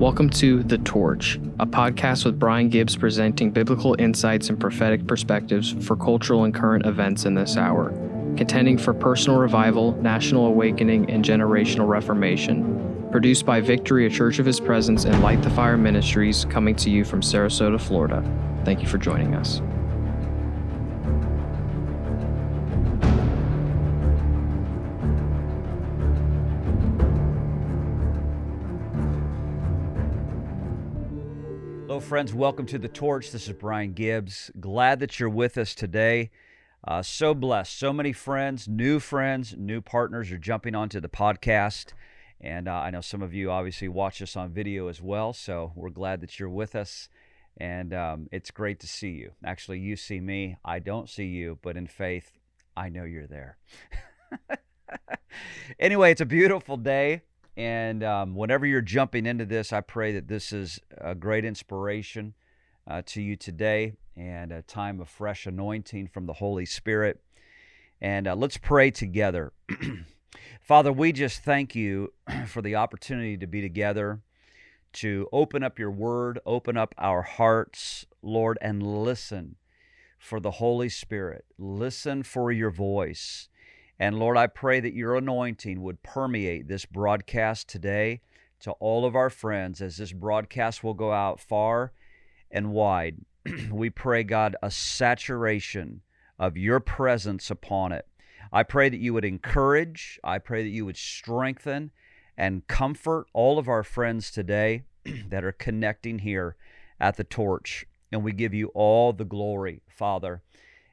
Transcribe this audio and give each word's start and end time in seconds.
Welcome 0.00 0.30
to 0.30 0.62
The 0.62 0.78
Torch, 0.78 1.38
a 1.58 1.66
podcast 1.66 2.24
with 2.24 2.38
Brian 2.38 2.70
Gibbs 2.70 2.96
presenting 2.96 3.50
biblical 3.50 3.94
insights 3.98 4.48
and 4.48 4.58
prophetic 4.58 5.06
perspectives 5.06 5.72
for 5.86 5.94
cultural 5.94 6.44
and 6.44 6.54
current 6.54 6.86
events 6.86 7.26
in 7.26 7.34
this 7.34 7.58
hour, 7.58 7.90
contending 8.34 8.78
for 8.78 8.94
personal 8.94 9.38
revival, 9.38 9.92
national 10.00 10.46
awakening, 10.46 11.10
and 11.10 11.22
generational 11.22 11.86
reformation. 11.86 13.08
Produced 13.10 13.44
by 13.44 13.60
Victory, 13.60 14.06
a 14.06 14.10
Church 14.10 14.38
of 14.38 14.46
His 14.46 14.58
Presence, 14.58 15.04
and 15.04 15.22
Light 15.22 15.42
the 15.42 15.50
Fire 15.50 15.76
Ministries, 15.76 16.46
coming 16.46 16.74
to 16.76 16.88
you 16.88 17.04
from 17.04 17.20
Sarasota, 17.20 17.78
Florida. 17.78 18.24
Thank 18.64 18.80
you 18.80 18.88
for 18.88 18.96
joining 18.96 19.34
us. 19.34 19.60
Friends. 32.00 32.32
Welcome 32.32 32.64
to 32.66 32.78
the 32.78 32.88
Torch. 32.88 33.30
This 33.30 33.46
is 33.46 33.52
Brian 33.52 33.92
Gibbs. 33.92 34.50
Glad 34.58 35.00
that 35.00 35.20
you're 35.20 35.28
with 35.28 35.58
us 35.58 35.74
today. 35.74 36.30
Uh, 36.86 37.02
so 37.02 37.34
blessed. 37.34 37.78
So 37.78 37.92
many 37.92 38.12
friends, 38.12 38.66
new 38.66 38.98
friends, 39.00 39.54
new 39.56 39.82
partners 39.82 40.32
are 40.32 40.38
jumping 40.38 40.74
onto 40.74 40.98
the 40.98 41.10
podcast. 41.10 41.92
And 42.40 42.68
uh, 42.68 42.72
I 42.72 42.90
know 42.90 43.02
some 43.02 43.20
of 43.20 43.34
you 43.34 43.50
obviously 43.50 43.88
watch 43.88 44.22
us 44.22 44.34
on 44.34 44.50
video 44.50 44.88
as 44.88 45.02
well. 45.02 45.34
So 45.34 45.72
we're 45.74 45.90
glad 45.90 46.22
that 46.22 46.40
you're 46.40 46.48
with 46.48 46.74
us. 46.74 47.10
And 47.58 47.92
um, 47.92 48.28
it's 48.32 48.50
great 48.50 48.80
to 48.80 48.88
see 48.88 49.10
you. 49.10 49.32
Actually, 49.44 49.80
you 49.80 49.94
see 49.94 50.20
me. 50.20 50.56
I 50.64 50.78
don't 50.78 51.08
see 51.08 51.26
you, 51.26 51.58
but 51.60 51.76
in 51.76 51.86
faith, 51.86 52.38
I 52.76 52.88
know 52.88 53.04
you're 53.04 53.26
there. 53.26 53.58
anyway, 55.78 56.12
it's 56.12 56.22
a 56.22 56.26
beautiful 56.26 56.78
day. 56.78 57.22
And 57.56 58.02
um, 58.02 58.34
whenever 58.34 58.66
you're 58.66 58.80
jumping 58.80 59.26
into 59.26 59.44
this, 59.44 59.72
I 59.72 59.80
pray 59.80 60.12
that 60.12 60.28
this 60.28 60.52
is 60.52 60.80
a 60.98 61.14
great 61.14 61.44
inspiration 61.44 62.34
uh, 62.86 63.02
to 63.06 63.22
you 63.22 63.36
today 63.36 63.94
and 64.16 64.52
a 64.52 64.62
time 64.62 65.00
of 65.00 65.08
fresh 65.08 65.46
anointing 65.46 66.08
from 66.08 66.26
the 66.26 66.34
Holy 66.34 66.66
Spirit. 66.66 67.20
And 68.00 68.26
uh, 68.26 68.34
let's 68.34 68.56
pray 68.56 68.90
together. 68.90 69.52
Father, 70.60 70.92
we 70.92 71.12
just 71.12 71.42
thank 71.42 71.74
you 71.74 72.12
for 72.46 72.62
the 72.62 72.76
opportunity 72.76 73.36
to 73.36 73.46
be 73.46 73.60
together, 73.60 74.20
to 74.94 75.28
open 75.32 75.62
up 75.62 75.78
your 75.78 75.90
word, 75.90 76.38
open 76.46 76.76
up 76.76 76.94
our 76.98 77.22
hearts, 77.22 78.06
Lord, 78.22 78.58
and 78.60 78.82
listen 78.82 79.56
for 80.18 80.38
the 80.38 80.52
Holy 80.52 80.88
Spirit. 80.88 81.44
Listen 81.58 82.22
for 82.22 82.52
your 82.52 82.70
voice. 82.70 83.48
And 84.00 84.18
Lord, 84.18 84.38
I 84.38 84.46
pray 84.46 84.80
that 84.80 84.94
your 84.94 85.14
anointing 85.14 85.82
would 85.82 86.02
permeate 86.02 86.66
this 86.66 86.86
broadcast 86.86 87.68
today 87.68 88.22
to 88.60 88.70
all 88.72 89.04
of 89.04 89.14
our 89.14 89.28
friends 89.28 89.82
as 89.82 89.98
this 89.98 90.12
broadcast 90.12 90.82
will 90.82 90.94
go 90.94 91.12
out 91.12 91.38
far 91.38 91.92
and 92.50 92.72
wide. 92.72 93.18
we 93.70 93.90
pray, 93.90 94.24
God, 94.24 94.56
a 94.62 94.70
saturation 94.70 96.00
of 96.38 96.56
your 96.56 96.80
presence 96.80 97.50
upon 97.50 97.92
it. 97.92 98.06
I 98.50 98.62
pray 98.62 98.88
that 98.88 99.00
you 99.00 99.12
would 99.12 99.26
encourage, 99.26 100.18
I 100.24 100.38
pray 100.38 100.62
that 100.62 100.70
you 100.70 100.86
would 100.86 100.96
strengthen 100.96 101.90
and 102.38 102.66
comfort 102.66 103.26
all 103.34 103.58
of 103.58 103.68
our 103.68 103.84
friends 103.84 104.30
today 104.30 104.84
that 105.28 105.44
are 105.44 105.52
connecting 105.52 106.20
here 106.20 106.56
at 106.98 107.18
the 107.18 107.24
torch. 107.24 107.84
And 108.10 108.24
we 108.24 108.32
give 108.32 108.54
you 108.54 108.68
all 108.68 109.12
the 109.12 109.26
glory, 109.26 109.82
Father. 109.90 110.40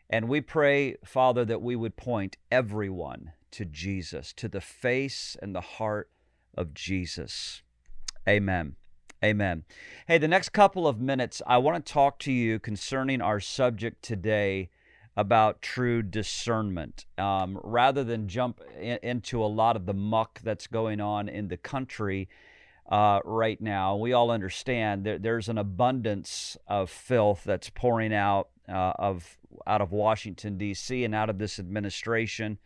And 0.10 0.30
we 0.30 0.42
pray, 0.42 0.96
Father, 1.04 1.44
that 1.46 1.62
we 1.62 1.76
would 1.76 1.98
point 1.98 2.38
everyone 2.52 3.34
to 3.52 3.66
Jesus, 3.66 4.34
to 4.34 4.48
the 4.48 4.62
face 4.62 5.36
and 5.42 5.54
the 5.54 5.62
heart 5.62 6.10
of 6.56 6.74
Jesus. 6.74 7.62
Amen. 8.28 8.76
Amen. 9.24 9.64
Hey, 10.08 10.18
the 10.18 10.28
next 10.28 10.50
couple 10.50 10.88
of 10.88 11.02
minutes, 11.02 11.42
I 11.48 11.58
want 11.58 11.84
to 11.84 11.92
talk 11.92 12.20
to 12.20 12.32
you 12.32 12.60
concerning 12.60 13.22
our 13.22 13.40
subject 13.40 14.04
today 14.04 14.70
about 15.16 15.62
true 15.62 16.04
discernment. 16.04 17.06
Um, 17.18 17.60
rather 17.64 18.04
than 18.04 18.28
jump 18.28 18.62
in, 18.80 19.00
into 19.02 19.44
a 19.44 19.48
lot 19.48 19.76
of 19.76 19.88
the 19.88 19.94
muck 19.94 20.40
that's 20.44 20.68
going 20.68 21.02
on 21.02 21.28
in 21.28 21.48
the 21.48 21.58
country 21.58 22.30
uh, 22.90 23.20
right 23.26 23.60
now, 23.60 23.96
we 23.96 24.14
all 24.14 24.30
understand 24.30 25.04
that 25.06 25.24
there's 25.24 25.50
an 25.50 25.58
abundance 25.58 26.56
of 26.68 26.92
filth 26.92 27.44
that's 27.44 27.72
pouring 27.72 28.14
out 28.14 28.50
uh, 28.70 28.94
of 29.00 29.38
out 29.66 29.82
of 29.82 29.92
Washington 29.92 30.58
D.C. 30.58 31.04
and 31.04 31.16
out 31.16 31.30
of 31.30 31.38
this 31.38 31.60
administration. 31.60 32.60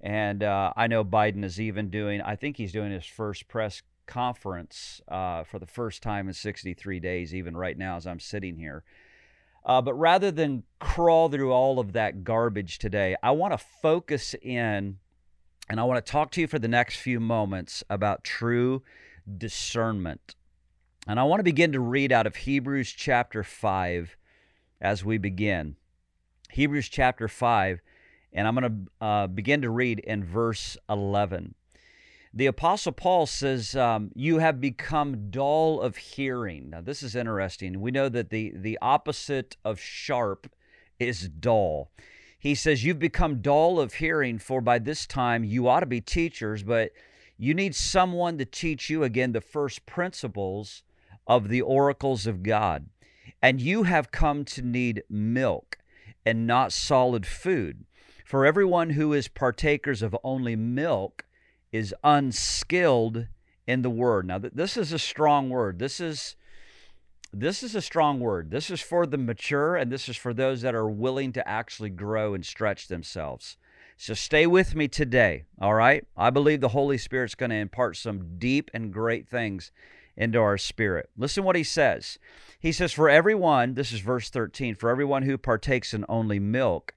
And 0.00 0.42
uh, 0.42 0.72
I 0.76 0.86
know 0.86 1.04
Biden 1.04 1.44
is 1.44 1.60
even 1.60 1.90
doing. 1.90 2.20
I 2.22 2.36
think 2.36 2.56
he's 2.56 2.72
doing 2.72 2.92
his 2.92 3.04
first 3.04 3.48
press 3.48 3.82
conference 4.06 5.00
uh, 5.08 5.44
for 5.44 5.58
the 5.58 5.66
first 5.66 6.02
time 6.02 6.28
in 6.28 6.34
63 6.34 7.00
days, 7.00 7.34
even 7.34 7.56
right 7.56 7.76
now 7.76 7.96
as 7.96 8.06
I'm 8.06 8.20
sitting 8.20 8.56
here. 8.56 8.82
Uh, 9.64 9.82
but 9.82 9.94
rather 9.94 10.30
than 10.30 10.62
crawl 10.78 11.28
through 11.28 11.52
all 11.52 11.78
of 11.78 11.92
that 11.92 12.24
garbage 12.24 12.78
today, 12.78 13.14
I 13.22 13.32
want 13.32 13.52
to 13.52 13.58
focus 13.58 14.34
in 14.42 14.98
and 15.68 15.78
I 15.78 15.84
want 15.84 16.04
to 16.04 16.10
talk 16.10 16.32
to 16.32 16.40
you 16.40 16.48
for 16.48 16.58
the 16.58 16.66
next 16.66 16.96
few 16.96 17.20
moments 17.20 17.84
about 17.88 18.24
true 18.24 18.82
discernment. 19.38 20.34
And 21.06 21.20
I 21.20 21.22
want 21.22 21.38
to 21.38 21.44
begin 21.44 21.70
to 21.72 21.80
read 21.80 22.10
out 22.10 22.26
of 22.26 22.34
Hebrews 22.36 22.90
chapter 22.90 23.44
5 23.44 24.16
as 24.80 25.04
we 25.04 25.16
begin. 25.16 25.76
Hebrews 26.52 26.88
chapter 26.88 27.28
5, 27.28 27.80
and 28.32 28.46
I'm 28.46 28.54
going 28.54 28.88
to 29.00 29.04
uh, 29.04 29.26
begin 29.28 29.62
to 29.62 29.70
read 29.70 30.00
in 30.00 30.24
verse 30.24 30.76
11. 30.88 31.54
The 32.32 32.46
Apostle 32.46 32.92
Paul 32.92 33.26
says, 33.26 33.74
um, 33.74 34.10
You 34.14 34.38
have 34.38 34.60
become 34.60 35.30
dull 35.30 35.80
of 35.80 35.96
hearing. 35.96 36.70
Now, 36.70 36.80
this 36.80 37.02
is 37.02 37.16
interesting. 37.16 37.80
We 37.80 37.90
know 37.90 38.08
that 38.08 38.30
the, 38.30 38.52
the 38.54 38.78
opposite 38.80 39.56
of 39.64 39.80
sharp 39.80 40.50
is 40.98 41.28
dull. 41.28 41.90
He 42.38 42.54
says, 42.54 42.84
You've 42.84 42.98
become 42.98 43.42
dull 43.42 43.80
of 43.80 43.94
hearing, 43.94 44.38
for 44.38 44.60
by 44.60 44.78
this 44.78 45.06
time 45.06 45.42
you 45.42 45.66
ought 45.66 45.80
to 45.80 45.86
be 45.86 46.00
teachers, 46.00 46.62
but 46.62 46.92
you 47.36 47.52
need 47.52 47.74
someone 47.74 48.38
to 48.38 48.44
teach 48.44 48.88
you 48.88 49.02
again 49.02 49.32
the 49.32 49.40
first 49.40 49.86
principles 49.86 50.82
of 51.26 51.48
the 51.48 51.62
oracles 51.62 52.26
of 52.26 52.42
God. 52.42 52.86
And 53.42 53.60
you 53.60 53.84
have 53.84 54.10
come 54.10 54.44
to 54.46 54.62
need 54.62 55.02
milk 55.08 55.79
and 56.24 56.46
not 56.46 56.72
solid 56.72 57.26
food. 57.26 57.84
For 58.24 58.46
everyone 58.46 58.90
who 58.90 59.12
is 59.12 59.28
partakers 59.28 60.02
of 60.02 60.16
only 60.22 60.54
milk 60.56 61.24
is 61.72 61.94
unskilled 62.04 63.26
in 63.66 63.82
the 63.82 63.90
word. 63.90 64.26
Now, 64.26 64.38
this 64.38 64.76
is 64.76 64.92
a 64.92 64.98
strong 64.98 65.50
word. 65.50 65.78
This 65.78 66.00
is 66.00 66.36
this 67.32 67.62
is 67.62 67.76
a 67.76 67.82
strong 67.82 68.18
word. 68.18 68.50
This 68.50 68.70
is 68.70 68.80
for 68.80 69.06
the 69.06 69.16
mature, 69.16 69.76
and 69.76 69.92
this 69.92 70.08
is 70.08 70.16
for 70.16 70.34
those 70.34 70.62
that 70.62 70.74
are 70.74 70.88
willing 70.88 71.32
to 71.34 71.48
actually 71.48 71.90
grow 71.90 72.34
and 72.34 72.44
stretch 72.44 72.88
themselves. 72.88 73.56
So 73.96 74.14
stay 74.14 74.48
with 74.48 74.74
me 74.74 74.88
today, 74.88 75.44
all 75.60 75.74
right? 75.74 76.04
I 76.16 76.30
believe 76.30 76.60
the 76.60 76.68
Holy 76.68 76.98
Spirit's 76.98 77.36
going 77.36 77.50
to 77.50 77.56
impart 77.56 77.96
some 77.96 78.38
deep 78.38 78.70
and 78.74 78.92
great 78.92 79.28
things 79.28 79.70
into 80.20 80.38
our 80.38 80.58
spirit. 80.58 81.08
Listen 81.16 81.42
what 81.44 81.56
he 81.56 81.64
says. 81.64 82.18
He 82.60 82.72
says, 82.72 82.92
For 82.92 83.08
everyone, 83.08 83.72
this 83.72 83.90
is 83.90 84.00
verse 84.00 84.28
13, 84.28 84.74
for 84.74 84.90
everyone 84.90 85.22
who 85.22 85.38
partakes 85.38 85.94
in 85.94 86.04
only 86.10 86.38
milk 86.38 86.94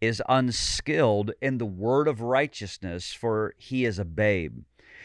is 0.00 0.22
unskilled 0.28 1.32
in 1.42 1.58
the 1.58 1.66
word 1.66 2.06
of 2.06 2.20
righteousness, 2.20 3.12
for 3.12 3.54
he 3.58 3.84
is 3.84 3.98
a 3.98 4.04
babe. 4.04 4.62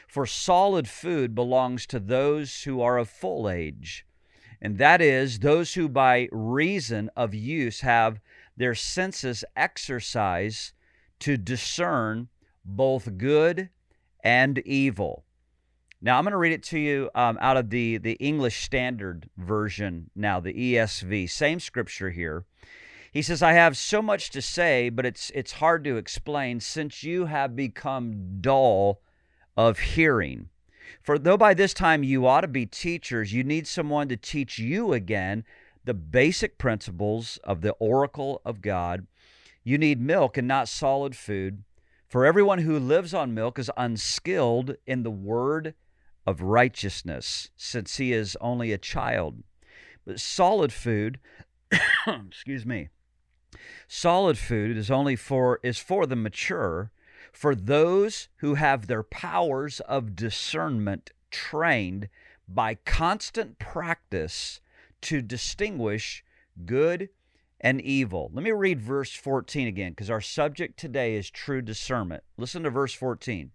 For 0.08 0.28
solid 0.28 0.88
food 0.88 1.34
belongs 1.34 1.88
to 1.88 2.00
those 2.00 2.64
who 2.64 2.82
are 2.82 3.00
of 3.00 3.10
full 3.10 3.50
age, 3.50 4.06
and 4.62 4.78
that 4.78 5.02
is 5.02 5.40
those 5.40 5.74
who 5.74 5.90
by 5.90 6.30
reason 6.32 7.10
of 7.16 7.34
use 7.34 7.82
have 7.82 8.20
their 8.56 8.76
senses 8.76 9.44
exercised 9.56 10.74
to 11.20 11.36
discern 11.36 12.30
both 12.64 13.18
good 13.18 13.70
and 14.24 14.60
evil. 14.60 15.25
Now 16.02 16.18
I'm 16.18 16.24
going 16.24 16.34
to 16.34 16.38
read 16.38 16.52
it 16.52 16.64
to 16.64 16.80
you 16.80 17.10
um, 17.16 17.38
out 17.42 17.58
of 17.58 17.70
the 17.70 17.98
the 17.98 18.14
English 18.14 18.64
Standard 18.64 19.30
Version. 19.38 20.12
Now 20.16 20.40
the 20.40 20.54
ESV, 20.54 21.30
same 21.30 21.60
scripture 21.60 22.12
here. 22.12 22.46
He 23.12 23.22
says, 23.22 23.42
"I 23.42 23.54
have 23.54 23.78
so 23.78 24.02
much 24.02 24.30
to 24.32 24.42
say, 24.42 24.90
but 24.90 25.06
it's 25.06 25.32
it's 25.34 25.54
hard 25.54 25.84
to 25.86 25.98
explain 25.98 26.60
since 26.60 27.04
you 27.04 27.26
have 27.26 27.56
become 27.56 28.40
dull 28.42 29.02
of 29.58 29.80
hearing. 29.80 30.50
For 31.02 31.18
though 31.18 31.38
by 31.38 31.54
this 31.54 31.74
time 31.74 32.04
you 32.04 32.28
ought 32.28 32.42
to 32.42 32.48
be 32.48 32.66
teachers, 32.66 33.34
you 33.34 33.44
need 33.44 33.66
someone 33.66 34.10
to 34.10 34.18
teach 34.18 34.60
you 34.60 34.94
again 34.94 35.44
the 35.86 35.94
basic 35.94 36.58
principles 36.58 37.40
of 37.44 37.62
the 37.62 37.72
oracle 37.74 38.42
of 38.46 38.62
God. 38.62 39.08
You 39.64 39.78
need 39.78 40.00
milk 40.02 40.38
and 40.38 40.48
not 40.48 40.68
solid 40.68 41.16
food." 41.16 41.64
For 42.08 42.26
everyone 42.26 42.60
who 42.60 42.78
lives 42.78 43.14
on 43.14 43.34
milk 43.34 43.58
is 43.58 43.72
unskilled 43.76 44.76
in 44.86 45.02
the 45.02 45.12
word 45.12 45.74
of 46.26 46.42
righteousness, 46.42 47.50
since 47.56 47.98
he 47.98 48.12
is 48.14 48.38
only 48.42 48.72
a 48.72 48.78
child. 48.78 49.44
But 50.06 50.20
solid 50.20 50.74
food, 50.74 51.20
excuse 52.08 52.66
me, 52.66 52.90
solid 53.88 54.38
food 54.38 54.78
is 54.78 54.92
only 54.92 55.16
for 55.16 55.60
is 55.64 55.78
for 55.78 56.06
the 56.06 56.16
mature, 56.16 56.92
for 57.32 57.56
those 57.56 58.30
who 58.38 58.56
have 58.56 58.88
their 58.88 59.04
powers 59.04 59.80
of 59.82 60.16
discernment 60.16 61.12
trained 61.32 62.10
by 62.48 62.76
constant 62.76 63.60
practice 63.60 64.62
to 65.02 65.22
distinguish 65.22 66.24
good 66.66 67.10
and 67.60 67.82
evil. 67.82 68.30
Let 68.34 68.44
me 68.44 68.52
read 68.52 68.82
verse 68.82 69.12
14 69.12 69.68
again 69.68 69.92
because 69.92 70.10
our 70.10 70.22
subject 70.22 70.78
today 70.78 71.16
is 71.16 71.30
true 71.30 71.62
discernment. 71.62 72.24
Listen 72.38 72.64
to 72.64 72.70
verse 72.70 72.94
14. 72.94 73.52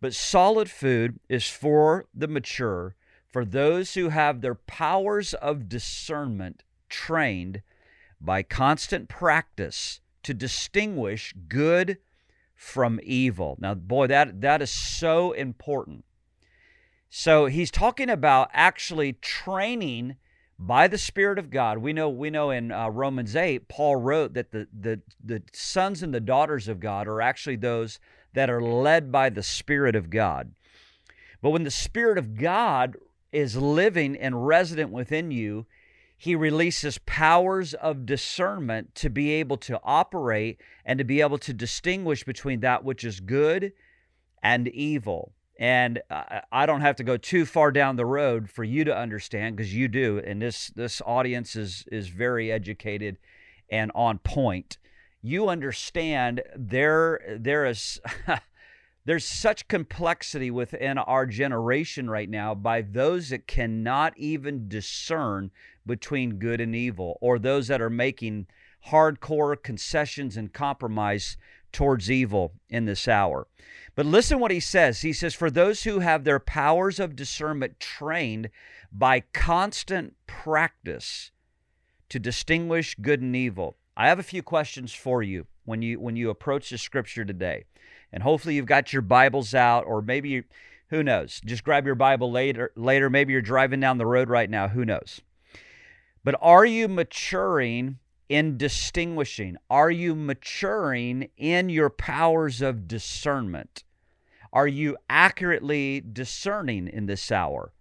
But 0.00 0.14
solid 0.14 0.70
food 0.70 1.18
is 1.28 1.48
for 1.48 2.06
the 2.14 2.28
mature, 2.28 2.94
for 3.26 3.44
those 3.44 3.94
who 3.94 4.10
have 4.10 4.40
their 4.40 4.54
powers 4.54 5.34
of 5.34 5.68
discernment 5.68 6.62
trained 6.88 7.62
by 8.20 8.42
constant 8.42 9.08
practice 9.08 10.00
to 10.22 10.34
distinguish 10.34 11.34
good 11.48 11.98
from 12.54 13.00
evil. 13.02 13.56
Now, 13.60 13.74
boy, 13.74 14.08
that, 14.08 14.40
that 14.40 14.62
is 14.62 14.70
so 14.70 15.32
important. 15.32 16.04
So 17.10 17.46
he's 17.46 17.70
talking 17.70 18.10
about 18.10 18.50
actually 18.52 19.14
training 19.14 20.16
by 20.58 20.88
the 20.88 20.98
Spirit 20.98 21.38
of 21.38 21.50
God. 21.50 21.78
We 21.78 21.92
know 21.92 22.08
we 22.08 22.30
know 22.30 22.50
in 22.50 22.72
uh, 22.72 22.88
Romans 22.88 23.36
8, 23.36 23.68
Paul 23.68 23.96
wrote 23.96 24.34
that 24.34 24.50
the, 24.50 24.66
the, 24.78 25.00
the 25.24 25.42
sons 25.52 26.02
and 26.02 26.12
the 26.12 26.20
daughters 26.20 26.66
of 26.66 26.80
God 26.80 27.06
are 27.06 27.20
actually 27.20 27.56
those 27.56 28.00
that 28.34 28.50
are 28.50 28.62
led 28.62 29.10
by 29.10 29.30
the 29.30 29.42
Spirit 29.42 29.96
of 29.96 30.10
God. 30.10 30.52
But 31.40 31.50
when 31.50 31.64
the 31.64 31.70
Spirit 31.70 32.18
of 32.18 32.36
God 32.36 32.96
is 33.32 33.56
living 33.56 34.16
and 34.16 34.46
resident 34.46 34.90
within 34.90 35.30
you, 35.30 35.66
he 36.16 36.34
releases 36.34 36.98
powers 36.98 37.74
of 37.74 38.04
discernment 38.04 38.94
to 38.96 39.08
be 39.08 39.30
able 39.32 39.56
to 39.58 39.80
operate 39.84 40.60
and 40.84 40.98
to 40.98 41.04
be 41.04 41.20
able 41.20 41.38
to 41.38 41.52
distinguish 41.52 42.24
between 42.24 42.60
that 42.60 42.84
which 42.84 43.04
is 43.04 43.20
good 43.20 43.72
and 44.42 44.66
evil. 44.68 45.32
And 45.60 46.00
I 46.10 46.66
don't 46.66 46.80
have 46.80 46.96
to 46.96 47.04
go 47.04 47.16
too 47.16 47.44
far 47.44 47.70
down 47.70 47.96
the 47.96 48.06
road 48.06 48.50
for 48.50 48.64
you 48.64 48.84
to 48.84 48.96
understand 48.96 49.56
because 49.56 49.74
you 49.74 49.88
do. 49.88 50.20
And 50.24 50.40
this 50.40 50.68
this 50.68 51.02
audience 51.04 51.56
is 51.56 51.84
is 51.90 52.08
very 52.08 52.50
educated 52.50 53.18
and 53.70 53.90
on 53.94 54.18
point. 54.18 54.78
You 55.22 55.48
understand 55.48 56.42
there 56.56 57.20
there 57.38 57.66
is 57.66 58.00
there's 59.04 59.24
such 59.24 59.68
complexity 59.68 60.50
within 60.50 60.98
our 60.98 61.26
generation 61.26 62.08
right 62.08 62.28
now 62.28 62.54
by 62.54 62.82
those 62.82 63.30
that 63.30 63.46
cannot 63.46 64.16
even 64.16 64.68
discern 64.68 65.50
between 65.86 66.38
good 66.38 66.60
and 66.60 66.74
evil 66.74 67.18
or 67.20 67.38
those 67.38 67.68
that 67.68 67.80
are 67.80 67.90
making 67.90 68.46
hardcore 68.88 69.60
concessions 69.60 70.36
and 70.36 70.52
compromise 70.52 71.36
towards 71.72 72.10
evil 72.10 72.52
in 72.68 72.84
this 72.84 73.08
hour. 73.08 73.46
But 73.94 74.06
listen 74.06 74.38
what 74.38 74.50
he 74.50 74.60
says. 74.60 75.00
He 75.00 75.12
says, 75.12 75.34
For 75.34 75.50
those 75.50 75.82
who 75.82 75.98
have 75.98 76.24
their 76.24 76.38
powers 76.38 77.00
of 77.00 77.16
discernment 77.16 77.80
trained 77.80 78.50
by 78.92 79.20
constant 79.32 80.14
practice 80.26 81.30
to 82.08 82.18
distinguish 82.18 82.94
good 83.00 83.20
and 83.20 83.34
evil. 83.34 83.76
I 83.98 84.06
have 84.06 84.20
a 84.20 84.22
few 84.22 84.44
questions 84.44 84.94
for 84.94 85.24
you 85.24 85.48
when 85.64 85.82
you 85.82 85.98
when 85.98 86.14
you 86.14 86.30
approach 86.30 86.70
the 86.70 86.78
scripture 86.78 87.24
today. 87.24 87.64
And 88.12 88.22
hopefully 88.22 88.54
you've 88.54 88.64
got 88.64 88.92
your 88.92 89.02
Bibles 89.02 89.54
out, 89.54 89.84
or 89.86 90.00
maybe 90.00 90.28
you, 90.28 90.44
who 90.88 91.02
knows? 91.02 91.42
Just 91.44 91.64
grab 91.64 91.84
your 91.84 91.96
Bible 91.96 92.30
later 92.30 92.70
later. 92.76 93.10
Maybe 93.10 93.32
you're 93.32 93.42
driving 93.42 93.80
down 93.80 93.98
the 93.98 94.06
road 94.06 94.30
right 94.30 94.48
now. 94.48 94.68
Who 94.68 94.84
knows? 94.84 95.20
But 96.22 96.36
are 96.40 96.64
you 96.64 96.86
maturing 96.86 97.98
in 98.28 98.56
distinguishing? 98.56 99.56
Are 99.68 99.90
you 99.90 100.14
maturing 100.14 101.30
in 101.36 101.68
your 101.68 101.90
powers 101.90 102.62
of 102.62 102.86
discernment? 102.86 103.82
Are 104.52 104.68
you 104.68 104.96
accurately 105.10 106.00
discerning 106.00 106.86
in 106.86 107.06
this 107.06 107.32
hour? 107.32 107.72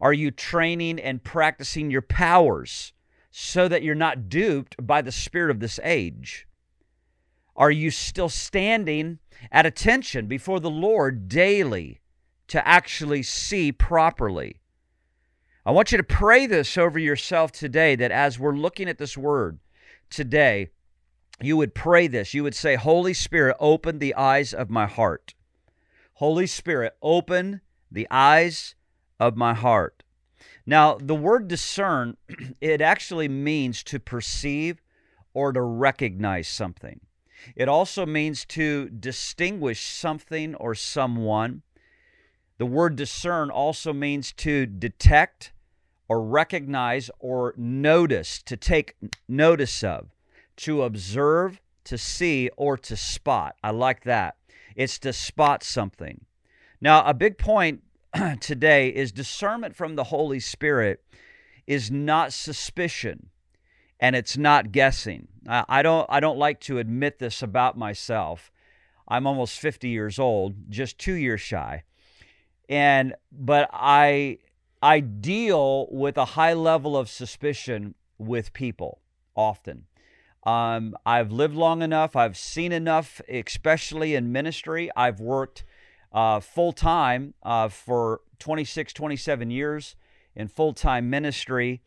Are 0.00 0.12
you 0.12 0.32
training 0.32 0.98
and 0.98 1.22
practicing 1.22 1.92
your 1.92 2.02
powers 2.02 2.92
so 3.32 3.66
that 3.66 3.82
you're 3.82 3.94
not 3.94 4.28
duped 4.28 4.76
by 4.86 5.02
the 5.02 5.10
spirit 5.10 5.50
of 5.50 5.58
this 5.58 5.80
age? 5.82 6.46
Are 7.56 7.70
you 7.70 7.90
still 7.90 8.28
standing 8.28 9.18
at 9.50 9.66
attention 9.66 10.26
before 10.26 10.60
the 10.60 10.70
Lord 10.70 11.28
daily 11.28 12.00
to 12.48 12.66
actually 12.66 13.22
see 13.22 13.72
properly? 13.72 14.60
I 15.64 15.70
want 15.70 15.92
you 15.92 15.98
to 15.98 16.04
pray 16.04 16.46
this 16.46 16.76
over 16.76 16.98
yourself 16.98 17.52
today 17.52 17.96
that 17.96 18.10
as 18.10 18.38
we're 18.38 18.56
looking 18.56 18.88
at 18.88 18.98
this 18.98 19.16
word 19.16 19.58
today, 20.10 20.68
you 21.40 21.56
would 21.56 21.74
pray 21.74 22.08
this. 22.08 22.34
You 22.34 22.42
would 22.42 22.54
say, 22.54 22.76
Holy 22.76 23.14
Spirit, 23.14 23.56
open 23.58 23.98
the 23.98 24.14
eyes 24.14 24.52
of 24.52 24.70
my 24.70 24.86
heart. 24.86 25.34
Holy 26.14 26.46
Spirit, 26.46 26.94
open 27.00 27.62
the 27.90 28.06
eyes 28.10 28.74
of 29.18 29.36
my 29.36 29.54
heart. 29.54 30.01
Now, 30.66 30.96
the 31.00 31.14
word 31.14 31.48
discern, 31.48 32.16
it 32.60 32.80
actually 32.80 33.28
means 33.28 33.82
to 33.84 33.98
perceive 33.98 34.82
or 35.34 35.52
to 35.52 35.60
recognize 35.60 36.48
something. 36.48 37.00
It 37.56 37.68
also 37.68 38.06
means 38.06 38.44
to 38.46 38.88
distinguish 38.88 39.84
something 39.84 40.54
or 40.56 40.74
someone. 40.74 41.62
The 42.58 42.66
word 42.66 42.96
discern 42.96 43.50
also 43.50 43.92
means 43.92 44.32
to 44.34 44.66
detect 44.66 45.52
or 46.08 46.22
recognize 46.22 47.10
or 47.18 47.54
notice, 47.56 48.42
to 48.42 48.56
take 48.56 48.96
notice 49.28 49.82
of, 49.82 50.10
to 50.58 50.82
observe, 50.82 51.60
to 51.84 51.98
see, 51.98 52.50
or 52.56 52.76
to 52.76 52.96
spot. 52.96 53.56
I 53.62 53.70
like 53.70 54.04
that. 54.04 54.36
It's 54.76 54.98
to 55.00 55.12
spot 55.12 55.64
something. 55.64 56.24
Now, 56.80 57.04
a 57.04 57.14
big 57.14 57.38
point 57.38 57.82
today 58.40 58.88
is 58.88 59.12
discernment 59.12 59.74
from 59.74 59.96
the 59.96 60.04
Holy 60.04 60.40
Spirit 60.40 61.02
is 61.66 61.90
not 61.90 62.32
suspicion 62.32 63.30
and 63.98 64.16
it's 64.16 64.36
not 64.36 64.72
guessing. 64.72 65.28
I 65.48 65.82
don't 65.82 66.06
I 66.10 66.20
don't 66.20 66.38
like 66.38 66.60
to 66.62 66.78
admit 66.78 67.18
this 67.18 67.42
about 67.42 67.78
myself. 67.78 68.50
I'm 69.08 69.26
almost 69.26 69.58
50 69.58 69.88
years 69.88 70.18
old, 70.18 70.54
just 70.70 70.98
2 70.98 71.14
years 71.14 71.40
shy. 71.40 71.84
And 72.68 73.14
but 73.30 73.70
I 73.72 74.38
I 74.82 75.00
deal 75.00 75.88
with 75.90 76.18
a 76.18 76.24
high 76.24 76.52
level 76.54 76.96
of 76.96 77.08
suspicion 77.08 77.94
with 78.18 78.52
people 78.52 79.00
often. 79.36 79.86
Um, 80.44 80.96
I've 81.06 81.30
lived 81.30 81.54
long 81.54 81.82
enough, 81.82 82.16
I've 82.16 82.36
seen 82.36 82.72
enough, 82.72 83.20
especially 83.28 84.16
in 84.16 84.32
ministry. 84.32 84.90
I've 84.96 85.20
worked 85.20 85.64
uh, 86.12 86.40
full 86.40 86.72
time 86.72 87.34
uh, 87.42 87.68
for 87.68 88.20
26, 88.38 88.92
27 88.92 89.50
years 89.50 89.96
in 90.34 90.48
full 90.48 90.72
time 90.72 91.10
ministry. 91.10 91.82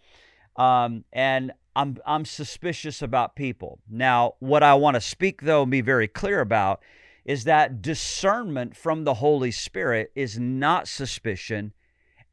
Um, 0.56 1.04
and 1.12 1.52
I'm, 1.76 1.98
I'm 2.06 2.26
suspicious 2.26 3.02
about 3.02 3.36
people. 3.36 3.80
Now, 3.90 4.36
what 4.40 4.64
I 4.64 4.74
want 4.76 4.96
to 4.96 5.02
speak, 5.02 5.42
though, 5.42 5.64
and 5.64 5.72
be 5.72 5.82
very 5.82 6.08
clear 6.08 6.40
about 6.40 6.82
is 7.26 7.44
that 7.44 7.82
discernment 7.82 8.78
from 8.78 9.04
the 9.04 9.16
Holy 9.16 9.52
Spirit 9.52 10.12
is 10.16 10.40
not 10.40 10.88
suspicion 10.88 11.74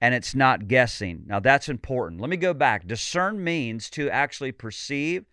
and 0.00 0.14
it's 0.14 0.34
not 0.34 0.68
guessing. 0.68 1.22
Now, 1.26 1.40
that's 1.40 1.68
important. 1.68 2.20
Let 2.20 2.28
me 2.30 2.36
go 2.36 2.52
back. 2.52 2.86
Discern 2.86 3.42
means 3.42 3.88
to 3.90 4.10
actually 4.10 4.52
perceive 4.52 5.24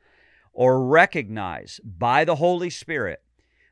or 0.54 0.86
recognize 0.86 1.80
by 1.84 2.24
the 2.24 2.36
Holy 2.36 2.70
Spirit. 2.70 3.22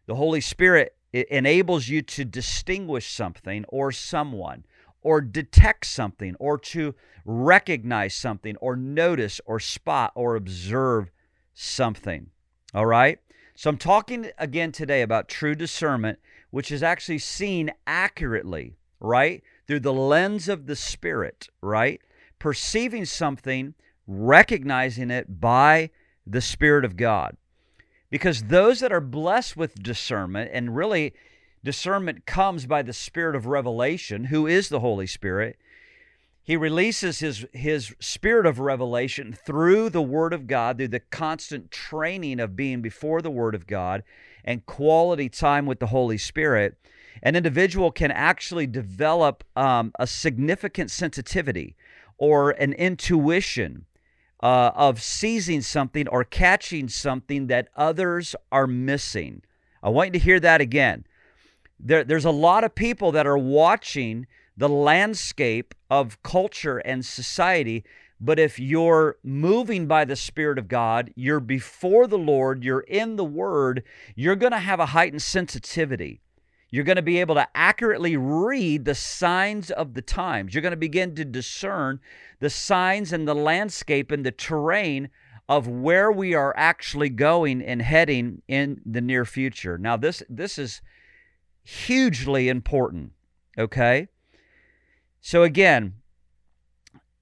The 0.07 0.15
Holy 0.15 0.41
Spirit 0.41 0.95
enables 1.29 1.87
you 1.87 2.01
to 2.01 2.25
distinguish 2.25 3.11
something 3.11 3.65
or 3.67 3.91
someone 3.91 4.65
or 5.01 5.21
detect 5.21 5.85
something 5.85 6.35
or 6.39 6.57
to 6.57 6.93
recognize 7.25 8.13
something 8.13 8.55
or 8.57 8.75
notice 8.75 9.39
or 9.45 9.59
spot 9.59 10.11
or 10.15 10.35
observe 10.35 11.09
something. 11.53 12.27
All 12.73 12.85
right? 12.85 13.19
So 13.55 13.69
I'm 13.69 13.77
talking 13.77 14.29
again 14.37 14.71
today 14.71 15.01
about 15.01 15.27
true 15.27 15.55
discernment, 15.55 16.19
which 16.51 16.71
is 16.71 16.83
actually 16.83 17.19
seen 17.19 17.71
accurately, 17.87 18.75
right? 18.99 19.41
Through 19.65 19.79
the 19.81 19.93
lens 19.93 20.47
of 20.47 20.67
the 20.67 20.75
Spirit, 20.75 21.49
right? 21.61 21.99
Perceiving 22.37 23.05
something, 23.05 23.73
recognizing 24.05 25.09
it 25.09 25.39
by 25.41 25.89
the 26.25 26.41
Spirit 26.41 26.85
of 26.85 26.97
God. 26.97 27.35
Because 28.09 28.43
those 28.43 28.79
that 28.79 28.91
are 28.91 29.01
blessed 29.01 29.57
with 29.57 29.83
discernment, 29.83 30.51
and 30.53 30.75
really 30.75 31.13
discernment 31.63 32.25
comes 32.25 32.65
by 32.65 32.81
the 32.81 32.93
Spirit 32.93 33.35
of 33.35 33.45
revelation, 33.45 34.25
who 34.25 34.47
is 34.47 34.69
the 34.69 34.79
Holy 34.79 35.07
Spirit, 35.07 35.57
he 36.41 36.55
releases 36.55 37.19
his, 37.19 37.45
his 37.51 37.93
spirit 37.99 38.45
of 38.45 38.59
revelation 38.59 39.33
through 39.33 39.89
the 39.89 40.01
Word 40.01 40.31
of 40.31 40.47
God, 40.47 40.77
through 40.77 40.87
the 40.87 41.01
constant 41.01 41.71
training 41.71 42.39
of 42.39 42.55
being 42.55 42.81
before 42.81 43.21
the 43.21 43.29
Word 43.29 43.53
of 43.53 43.67
God 43.67 44.01
and 44.45 44.65
quality 44.65 45.27
time 45.27 45.65
with 45.65 45.79
the 45.79 45.87
Holy 45.87 46.17
Spirit. 46.17 46.77
An 47.21 47.35
individual 47.35 47.91
can 47.91 48.11
actually 48.11 48.65
develop 48.65 49.43
um, 49.57 49.91
a 49.99 50.07
significant 50.07 50.89
sensitivity 50.89 51.75
or 52.17 52.51
an 52.51 52.71
intuition 52.71 53.85
uh, 54.41 54.71
of 54.75 55.01
seizing 55.01 55.61
something 55.61 56.07
or 56.07 56.23
catching 56.23 56.87
something 56.87 57.47
that 57.47 57.69
others 57.75 58.35
are 58.51 58.67
missing. 58.67 59.41
I 59.81 59.89
want 59.89 60.07
you 60.07 60.19
to 60.19 60.25
hear 60.25 60.39
that 60.39 60.61
again. 60.61 61.05
There, 61.79 62.03
there's 62.03 62.25
a 62.25 62.31
lot 62.31 62.63
of 62.63 62.75
people 62.75 63.11
that 63.13 63.27
are 63.27 63.37
watching 63.37 64.27
the 64.55 64.69
landscape 64.69 65.73
of 65.89 66.21
culture 66.23 66.79
and 66.79 67.05
society. 67.05 67.83
But 68.19 68.39
if 68.39 68.59
you're 68.59 69.17
moving 69.23 69.85
by 69.85 70.05
the 70.05 70.15
Spirit 70.15 70.57
of 70.57 70.67
God, 70.67 71.13
you're 71.15 71.39
before 71.39 72.07
the 72.07 72.17
Lord, 72.17 72.63
you're 72.63 72.79
in 72.81 73.15
the 73.15 73.25
Word, 73.25 73.83
you're 74.15 74.35
going 74.35 74.53
to 74.53 74.57
have 74.57 74.79
a 74.79 74.87
heightened 74.87 75.21
sensitivity. 75.21 76.21
You're 76.69 76.83
going 76.83 76.97
to 76.97 77.01
be 77.01 77.19
able 77.19 77.35
to 77.35 77.47
accurately 77.55 78.17
read 78.17 78.85
the 78.85 78.95
signs 78.95 79.71
of 79.71 79.93
the 79.93 80.01
times. 80.01 80.53
You're 80.53 80.61
going 80.61 80.71
to 80.71 80.77
begin 80.77 81.15
to 81.15 81.23
discern 81.23 81.99
the 82.39 82.49
signs 82.49 83.13
and 83.13 83.27
the 83.27 83.35
landscape 83.35 84.11
and 84.11 84.25
the 84.25 84.31
terrain 84.31 85.09
of 85.49 85.67
where 85.67 86.11
we 86.11 86.33
are 86.33 86.53
actually 86.57 87.09
going 87.09 87.61
and 87.61 87.81
heading 87.81 88.41
in 88.47 88.81
the 88.85 89.01
near 89.01 89.23
future. 89.23 89.77
Now 89.77 89.95
this 89.95 90.21
this 90.29 90.57
is 90.57 90.81
hugely 91.63 92.49
important, 92.49 93.13
okay? 93.57 94.09
So 95.21 95.43
again, 95.43 95.95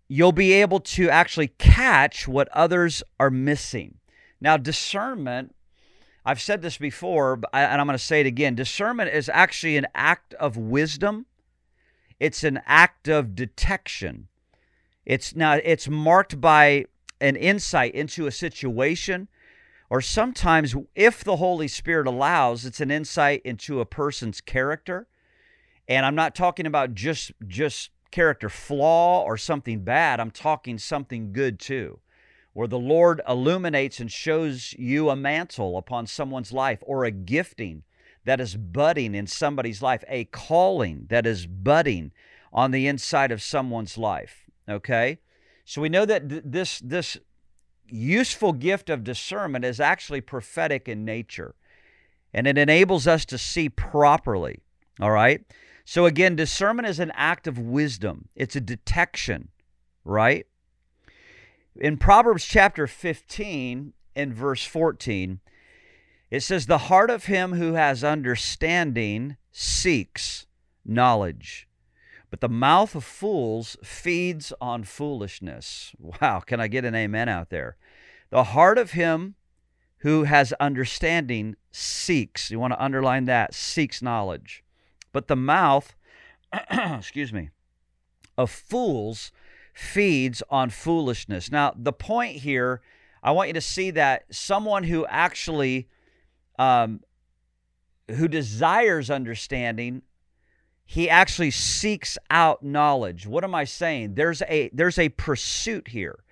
you'll 0.08 0.32
be 0.32 0.54
able 0.54 0.80
to 0.80 1.10
actually 1.10 1.50
catch 1.60 2.28
what 2.28 2.50
others 2.50 3.04
are 3.20 3.30
missing. 3.30 3.96
Now 4.42 4.58
discernment 4.58 5.55
I've 6.26 6.42
said 6.42 6.62
this 6.62 6.78
before, 6.78 7.40
and 7.54 7.80
I'm 7.80 7.86
going 7.86 7.98
to 7.98 8.04
say 8.04 8.22
it 8.22 8.26
again. 8.26 8.56
Discernment 8.56 9.14
is 9.14 9.30
actually 9.30 9.78
an 9.78 9.86
act 9.94 10.34
of 10.36 10.58
wisdom. 10.58 11.28
It's 12.20 12.44
an 12.44 12.62
act 12.66 13.08
of 13.08 13.36
detection. 13.36 14.28
It's 15.06 15.36
now 15.36 15.54
it's 15.64 15.88
marked 15.88 16.42
by 16.42 16.86
an 17.22 17.36
insight 17.36 17.94
into 17.94 18.26
a 18.26 18.32
situation 18.32 19.28
or 19.90 20.02
sometimes 20.02 20.76
if 20.96 21.24
the 21.24 21.36
Holy 21.36 21.68
Spirit 21.68 22.08
allows, 22.08 22.66
it's 22.66 22.82
an 22.82 22.90
insight 22.90 23.42
into 23.46 23.80
a 23.80 23.86
person's 23.86 24.42
character. 24.42 25.08
And 25.88 26.06
I'm 26.06 26.16
not 26.16 26.34
talking 26.34 26.66
about 26.66 26.96
just 26.96 27.32
just 27.48 27.92
character 28.10 28.50
flaw 28.50 29.24
or 29.24 29.38
something 29.38 29.84
bad. 29.84 30.20
I'm 30.20 30.32
talking 30.32 30.80
something 30.80 31.32
good 31.34 31.60
too 31.60 32.00
where 32.56 32.70
the 32.70 32.80
Lord 32.80 33.20
illuminates 33.28 34.00
and 34.00 34.10
shows 34.10 34.74
you 34.80 35.10
a 35.10 35.16
mantle 35.16 35.78
upon 35.78 36.08
someone's 36.08 36.54
life 36.54 36.80
or 36.84 37.04
a 37.04 37.12
gifting 37.12 37.84
that 38.24 38.40
is 38.40 38.56
budding 38.56 39.14
in 39.14 39.28
somebody's 39.28 39.82
life, 39.82 40.06
a 40.08 40.24
calling 40.24 41.08
that 41.10 41.28
is 41.28 41.48
budding 41.48 42.14
on 42.54 42.72
the 42.72 42.88
inside 42.88 43.34
of 43.34 43.42
someone's 43.42 43.98
life. 43.98 44.46
Okay? 44.70 45.20
So 45.66 45.82
we 45.82 45.90
know 45.90 46.06
that 46.06 46.30
th- 46.30 46.44
this 46.46 46.80
this 46.80 47.18
useful 47.90 48.54
gift 48.54 48.90
of 48.90 49.04
discernment 49.04 49.66
is 49.66 49.82
actually 49.82 50.22
prophetic 50.22 50.88
in 50.88 51.04
nature. 51.04 51.56
And 52.34 52.48
it 52.48 52.58
enables 52.58 53.06
us 53.06 53.26
to 53.26 53.38
see 53.38 53.68
properly. 53.68 54.62
All 55.02 55.12
right? 55.12 55.44
So 55.84 56.06
again, 56.06 56.38
discernment 56.38 56.88
is 56.88 57.00
an 57.00 57.12
act 57.16 57.48
of 57.48 57.60
wisdom. 57.60 58.30
It's 58.34 58.56
a 58.56 58.62
detection, 58.62 59.50
right? 60.06 60.48
In 61.78 61.98
Proverbs 61.98 62.46
chapter 62.46 62.88
15 62.88 63.92
and 64.16 64.34
verse 64.34 64.64
14, 64.64 65.42
it 66.32 66.40
says, 66.40 66.66
The 66.66 66.78
heart 66.78 67.10
of 67.10 67.26
him 67.26 67.54
who 67.54 67.74
has 67.74 68.02
understanding 68.02 69.36
seeks 69.52 70.48
knowledge, 70.86 71.68
but 72.30 72.40
the 72.40 72.48
mouth 72.48 72.96
of 72.96 73.04
fools 73.04 73.76
feeds 73.84 74.54
on 74.62 74.86
foolishness. 74.86 75.92
Wow, 76.00 76.40
can 76.40 76.62
I 76.62 76.70
get 76.70 76.86
an 76.86 76.96
amen 76.96 77.28
out 77.28 77.50
there? 77.50 77.76
The 78.30 78.46
heart 78.46 78.78
of 78.78 78.92
him 78.92 79.36
who 79.98 80.24
has 80.24 80.54
understanding 80.54 81.58
seeks, 81.72 82.52
you 82.52 82.60
want 82.60 82.72
to 82.72 82.82
underline 82.84 83.26
that, 83.26 83.54
seeks 83.54 84.02
knowledge. 84.02 84.64
But 85.12 85.28
the 85.28 85.36
mouth, 85.36 85.94
excuse 86.72 87.34
me, 87.34 87.50
of 88.38 88.50
fools 88.50 89.34
feeds 89.76 90.42
on 90.50 90.72
foolishness. 90.72 91.52
Now, 91.52 91.74
the 91.76 91.94
point 91.94 92.38
here, 92.38 92.82
I 93.22 93.32
want 93.32 93.50
you 93.50 93.54
to 93.54 93.62
see 93.62 93.92
that 93.92 94.24
someone 94.32 94.84
who 94.84 95.06
actually 95.06 95.88
um, 96.58 97.02
who 98.10 98.28
desires 98.28 99.10
understanding 99.10 100.02
he 100.86 101.10
actually 101.10 101.50
seeks 101.50 102.18
out 102.30 102.64
knowledge. 102.64 103.26
What 103.26 103.44
am 103.44 103.56
i 103.56 103.64
saying? 103.64 104.14
There's 104.14 104.44
a 104.44 104.70
there's 104.72 105.00
a 105.00 105.10
pursuit 105.10 105.90
here. 105.90 106.24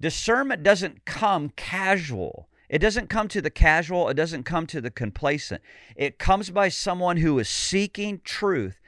Discernment 0.00 0.62
doesn't 0.62 1.04
come 1.04 1.50
casual. 1.50 2.48
It 2.70 2.78
doesn't 2.78 3.10
come 3.10 3.28
to 3.28 3.42
the 3.42 3.50
casual. 3.50 4.08
It 4.08 4.14
doesn't 4.14 4.44
come 4.44 4.66
to 4.68 4.80
the 4.80 4.90
complacent. 4.90 5.60
It 5.94 6.18
comes 6.18 6.50
by 6.50 6.70
someone 6.70 7.18
who 7.18 7.38
is 7.38 7.48
seeking 7.48 8.22
truth. 8.24 8.80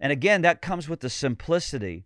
And 0.00 0.10
again 0.10 0.42
that 0.42 0.60
comes 0.60 0.88
with 0.88 1.00
the 1.00 1.10
simplicity 1.10 2.04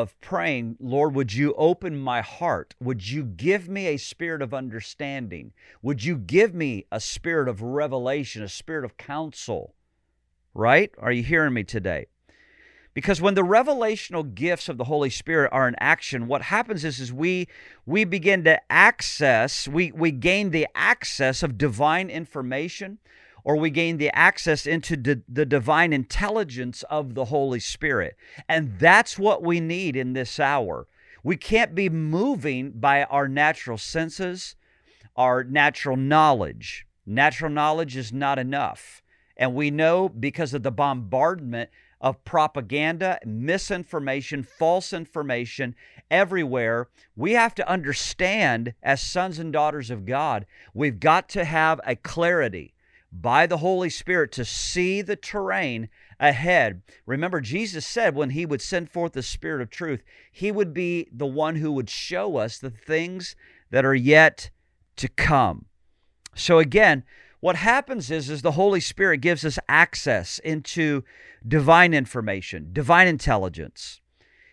of 0.00 0.18
praying, 0.22 0.74
Lord, 0.80 1.14
would 1.14 1.34
you 1.34 1.52
open 1.52 1.98
my 1.98 2.22
heart? 2.22 2.74
Would 2.80 3.10
you 3.10 3.24
give 3.24 3.68
me 3.68 3.88
a 3.88 3.98
spirit 3.98 4.40
of 4.40 4.54
understanding? 4.54 5.52
Would 5.82 6.02
you 6.02 6.16
give 6.16 6.54
me 6.54 6.86
a 6.90 6.98
spirit 6.98 7.46
of 7.46 7.60
revelation, 7.60 8.42
a 8.42 8.48
spirit 8.48 8.86
of 8.86 8.96
counsel? 8.96 9.74
Right? 10.54 10.90
Are 10.98 11.12
you 11.12 11.22
hearing 11.22 11.52
me 11.52 11.64
today? 11.64 12.06
Because 12.94 13.20
when 13.20 13.34
the 13.34 13.42
revelational 13.42 14.34
gifts 14.34 14.70
of 14.70 14.78
the 14.78 14.84
Holy 14.84 15.10
Spirit 15.10 15.50
are 15.52 15.68
in 15.68 15.76
action, 15.78 16.26
what 16.26 16.40
happens 16.40 16.86
is, 16.86 16.98
is 16.98 17.12
we 17.12 17.46
we 17.84 18.04
begin 18.04 18.44
to 18.44 18.60
access, 18.72 19.68
we, 19.68 19.92
we 19.92 20.10
gain 20.10 20.50
the 20.50 20.68
access 20.74 21.42
of 21.42 21.58
divine 21.58 22.08
information 22.08 22.96
or 23.44 23.56
we 23.56 23.70
gain 23.70 23.96
the 23.96 24.14
access 24.14 24.66
into 24.66 24.96
d- 24.96 25.22
the 25.28 25.46
divine 25.46 25.92
intelligence 25.92 26.82
of 26.84 27.14
the 27.14 27.26
Holy 27.26 27.60
Spirit. 27.60 28.16
And 28.48 28.78
that's 28.78 29.18
what 29.18 29.42
we 29.42 29.60
need 29.60 29.96
in 29.96 30.12
this 30.12 30.38
hour. 30.38 30.86
We 31.24 31.36
can't 31.36 31.74
be 31.74 31.88
moving 31.88 32.72
by 32.72 33.04
our 33.04 33.28
natural 33.28 33.78
senses, 33.78 34.56
our 35.16 35.44
natural 35.44 35.96
knowledge. 35.96 36.86
Natural 37.06 37.50
knowledge 37.50 37.96
is 37.96 38.12
not 38.12 38.38
enough. 38.38 39.02
And 39.36 39.54
we 39.54 39.70
know 39.70 40.08
because 40.08 40.54
of 40.54 40.62
the 40.62 40.70
bombardment 40.70 41.70
of 42.00 42.24
propaganda, 42.24 43.18
misinformation, 43.24 44.42
false 44.42 44.92
information 44.92 45.74
everywhere, 46.10 46.88
we 47.16 47.32
have 47.32 47.54
to 47.54 47.68
understand 47.68 48.74
as 48.82 49.00
sons 49.00 49.38
and 49.38 49.52
daughters 49.52 49.90
of 49.90 50.04
God, 50.04 50.44
we've 50.74 51.00
got 51.00 51.28
to 51.30 51.44
have 51.44 51.80
a 51.86 51.94
clarity 51.96 52.74
by 53.12 53.46
the 53.46 53.58
Holy 53.58 53.90
Spirit 53.90 54.32
to 54.32 54.44
see 54.44 55.02
the 55.02 55.16
terrain 55.16 55.88
ahead. 56.18 56.82
Remember, 57.04 57.40
Jesus 57.40 57.86
said 57.86 58.14
when 58.14 58.30
he 58.30 58.46
would 58.46 58.62
send 58.62 58.90
forth 58.90 59.12
the 59.12 59.22
Spirit 59.22 59.60
of 59.60 59.70
truth, 59.70 60.02
he 60.30 60.50
would 60.50 60.72
be 60.72 61.08
the 61.12 61.26
one 61.26 61.56
who 61.56 61.72
would 61.72 61.90
show 61.90 62.36
us 62.38 62.58
the 62.58 62.70
things 62.70 63.36
that 63.70 63.84
are 63.84 63.94
yet 63.94 64.50
to 64.96 65.08
come. 65.08 65.66
So 66.34 66.58
again, 66.58 67.04
what 67.40 67.56
happens 67.56 68.10
is, 68.10 68.30
is 68.30 68.42
the 68.42 68.52
Holy 68.52 68.80
Spirit 68.80 69.20
gives 69.20 69.44
us 69.44 69.58
access 69.68 70.38
into 70.38 71.02
divine 71.46 71.92
information, 71.92 72.68
divine 72.72 73.08
intelligence. 73.08 74.00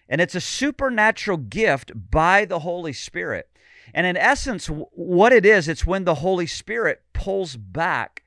And 0.09 0.19
it's 0.19 0.35
a 0.35 0.41
supernatural 0.41 1.37
gift 1.37 1.91
by 2.09 2.45
the 2.45 2.59
Holy 2.59 2.93
Spirit. 2.93 3.47
And 3.93 4.07
in 4.07 4.17
essence, 4.17 4.67
what 4.67 5.31
it 5.31 5.45
is, 5.45 5.67
it's 5.67 5.85
when 5.85 6.03
the 6.03 6.15
Holy 6.15 6.47
Spirit 6.47 7.03
pulls 7.13 7.55
back 7.55 8.23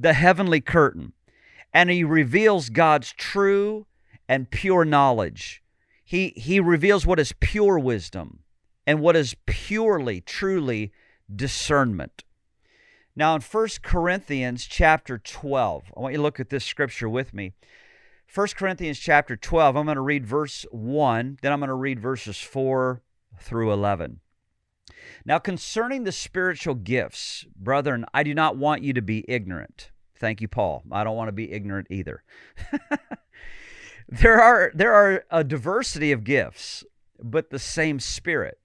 the 0.00 0.14
heavenly 0.14 0.60
curtain 0.60 1.12
and 1.72 1.90
he 1.90 2.02
reveals 2.04 2.70
God's 2.70 3.12
true 3.12 3.86
and 4.28 4.50
pure 4.50 4.84
knowledge. 4.84 5.62
He, 6.04 6.32
he 6.36 6.58
reveals 6.58 7.06
what 7.06 7.20
is 7.20 7.34
pure 7.40 7.78
wisdom 7.78 8.40
and 8.86 9.00
what 9.00 9.14
is 9.14 9.36
purely, 9.46 10.20
truly 10.20 10.92
discernment. 11.34 12.24
Now, 13.14 13.34
in 13.34 13.40
1 13.40 13.68
Corinthians 13.82 14.66
chapter 14.66 15.18
12, 15.18 15.92
I 15.96 16.00
want 16.00 16.12
you 16.12 16.18
to 16.18 16.22
look 16.22 16.40
at 16.40 16.48
this 16.48 16.64
scripture 16.64 17.08
with 17.08 17.34
me. 17.34 17.52
1 18.32 18.46
Corinthians 18.56 18.98
chapter 18.98 19.36
12, 19.36 19.76
I'm 19.76 19.84
going 19.84 19.96
to 19.96 20.00
read 20.00 20.24
verse 20.24 20.64
1, 20.70 21.38
then 21.42 21.52
I'm 21.52 21.60
going 21.60 21.68
to 21.68 21.74
read 21.74 22.00
verses 22.00 22.38
4 22.38 23.02
through 23.38 23.72
11. 23.72 24.20
Now, 25.24 25.38
concerning 25.38 26.04
the 26.04 26.12
spiritual 26.12 26.74
gifts, 26.74 27.46
brethren, 27.56 28.04
I 28.12 28.22
do 28.22 28.34
not 28.34 28.56
want 28.56 28.82
you 28.82 28.92
to 28.92 29.02
be 29.02 29.24
ignorant. 29.28 29.90
Thank 30.18 30.40
you, 30.40 30.48
Paul. 30.48 30.82
I 30.92 31.04
don't 31.04 31.16
want 31.16 31.28
to 31.28 31.32
be 31.32 31.52
ignorant 31.52 31.86
either. 31.90 32.22
there 34.08 34.40
are 34.40 34.70
there 34.74 34.92
are 34.92 35.24
a 35.30 35.42
diversity 35.42 36.12
of 36.12 36.24
gifts, 36.24 36.84
but 37.22 37.50
the 37.50 37.58
same 37.58 38.00
Spirit. 38.00 38.58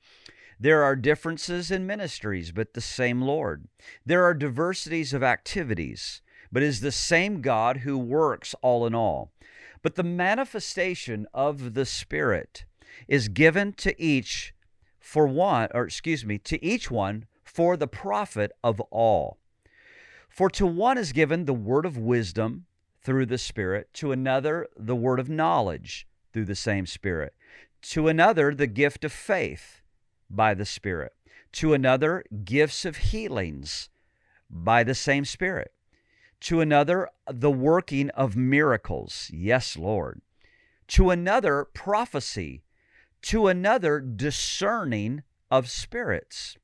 There 0.59 0.83
are 0.83 0.95
differences 0.95 1.69
in 1.69 1.85
ministries, 1.85 2.51
but 2.51 2.73
the 2.73 2.81
same 2.81 3.21
Lord. 3.21 3.67
There 4.05 4.23
are 4.23 4.33
diversities 4.33 5.13
of 5.13 5.21
activities, 5.21 6.21
but 6.51 6.63
is 6.63 6.79
the 6.79 6.91
same 6.91 7.41
God 7.41 7.77
who 7.77 7.97
works 7.97 8.55
all 8.61 8.85
in 8.85 8.95
all. 8.95 9.31
But 9.81 9.95
the 9.95 10.03
manifestation 10.03 11.27
of 11.33 11.73
the 11.73 11.85
Spirit 11.85 12.65
is 13.07 13.27
given 13.27 13.73
to 13.73 14.01
each 14.01 14.54
for 15.05 15.27
one, 15.27 15.69
or 15.71 15.85
excuse 15.85 16.25
me, 16.25 16.39
to 16.39 16.63
each 16.65 16.89
one 16.89 17.27
for 17.43 17.77
the 17.77 17.87
profit 17.87 18.51
of 18.63 18.81
all. 18.89 19.37
For 20.27 20.49
to 20.49 20.65
one 20.65 20.97
is 20.97 21.11
given 21.11 21.45
the 21.45 21.53
word 21.53 21.85
of 21.85 21.95
wisdom 21.95 22.65
through 23.03 23.27
the 23.27 23.37
Spirit, 23.37 23.87
to 23.93 24.11
another, 24.11 24.67
the 24.75 24.95
word 24.95 25.19
of 25.19 25.29
knowledge 25.29 26.07
through 26.33 26.45
the 26.45 26.55
same 26.55 26.87
Spirit, 26.87 27.35
to 27.83 28.07
another, 28.07 28.55
the 28.55 28.65
gift 28.65 29.05
of 29.05 29.11
faith 29.11 29.83
by 30.27 30.55
the 30.55 30.65
Spirit, 30.65 31.13
to 31.51 31.75
another, 31.75 32.23
gifts 32.43 32.83
of 32.83 32.97
healings 32.97 33.89
by 34.49 34.83
the 34.83 34.95
same 34.95 35.23
Spirit, 35.23 35.71
to 36.39 36.61
another, 36.61 37.09
the 37.31 37.51
working 37.51 38.09
of 38.09 38.35
miracles. 38.35 39.29
Yes, 39.31 39.77
Lord. 39.77 40.21
To 40.87 41.11
another, 41.11 41.63
prophecy. 41.63 42.63
To 43.25 43.47
another, 43.47 43.99
discerning 43.99 45.23
of 45.49 45.67
spirits. 45.67 46.57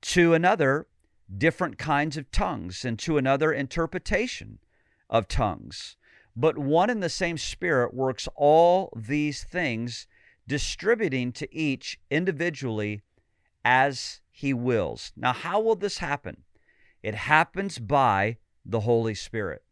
To 0.00 0.32
another, 0.32 0.86
different 1.36 1.76
kinds 1.76 2.16
of 2.16 2.30
tongues. 2.30 2.82
And 2.82 2.98
to 3.00 3.18
another, 3.18 3.52
interpretation 3.52 4.58
of 5.10 5.28
tongues. 5.28 5.96
But 6.34 6.56
one 6.56 6.88
and 6.88 7.02
the 7.02 7.10
same 7.10 7.36
Spirit 7.36 7.92
works 7.92 8.26
all 8.36 8.90
these 8.96 9.44
things, 9.44 10.06
distributing 10.46 11.30
to 11.32 11.54
each 11.54 12.00
individually 12.10 13.02
as 13.62 14.22
He 14.30 14.54
wills. 14.54 15.12
Now, 15.14 15.34
how 15.34 15.60
will 15.60 15.76
this 15.76 15.98
happen? 15.98 16.44
It 17.02 17.16
happens 17.16 17.78
by 17.78 18.38
the 18.64 18.80
Holy 18.80 19.14
Spirit. 19.14 19.62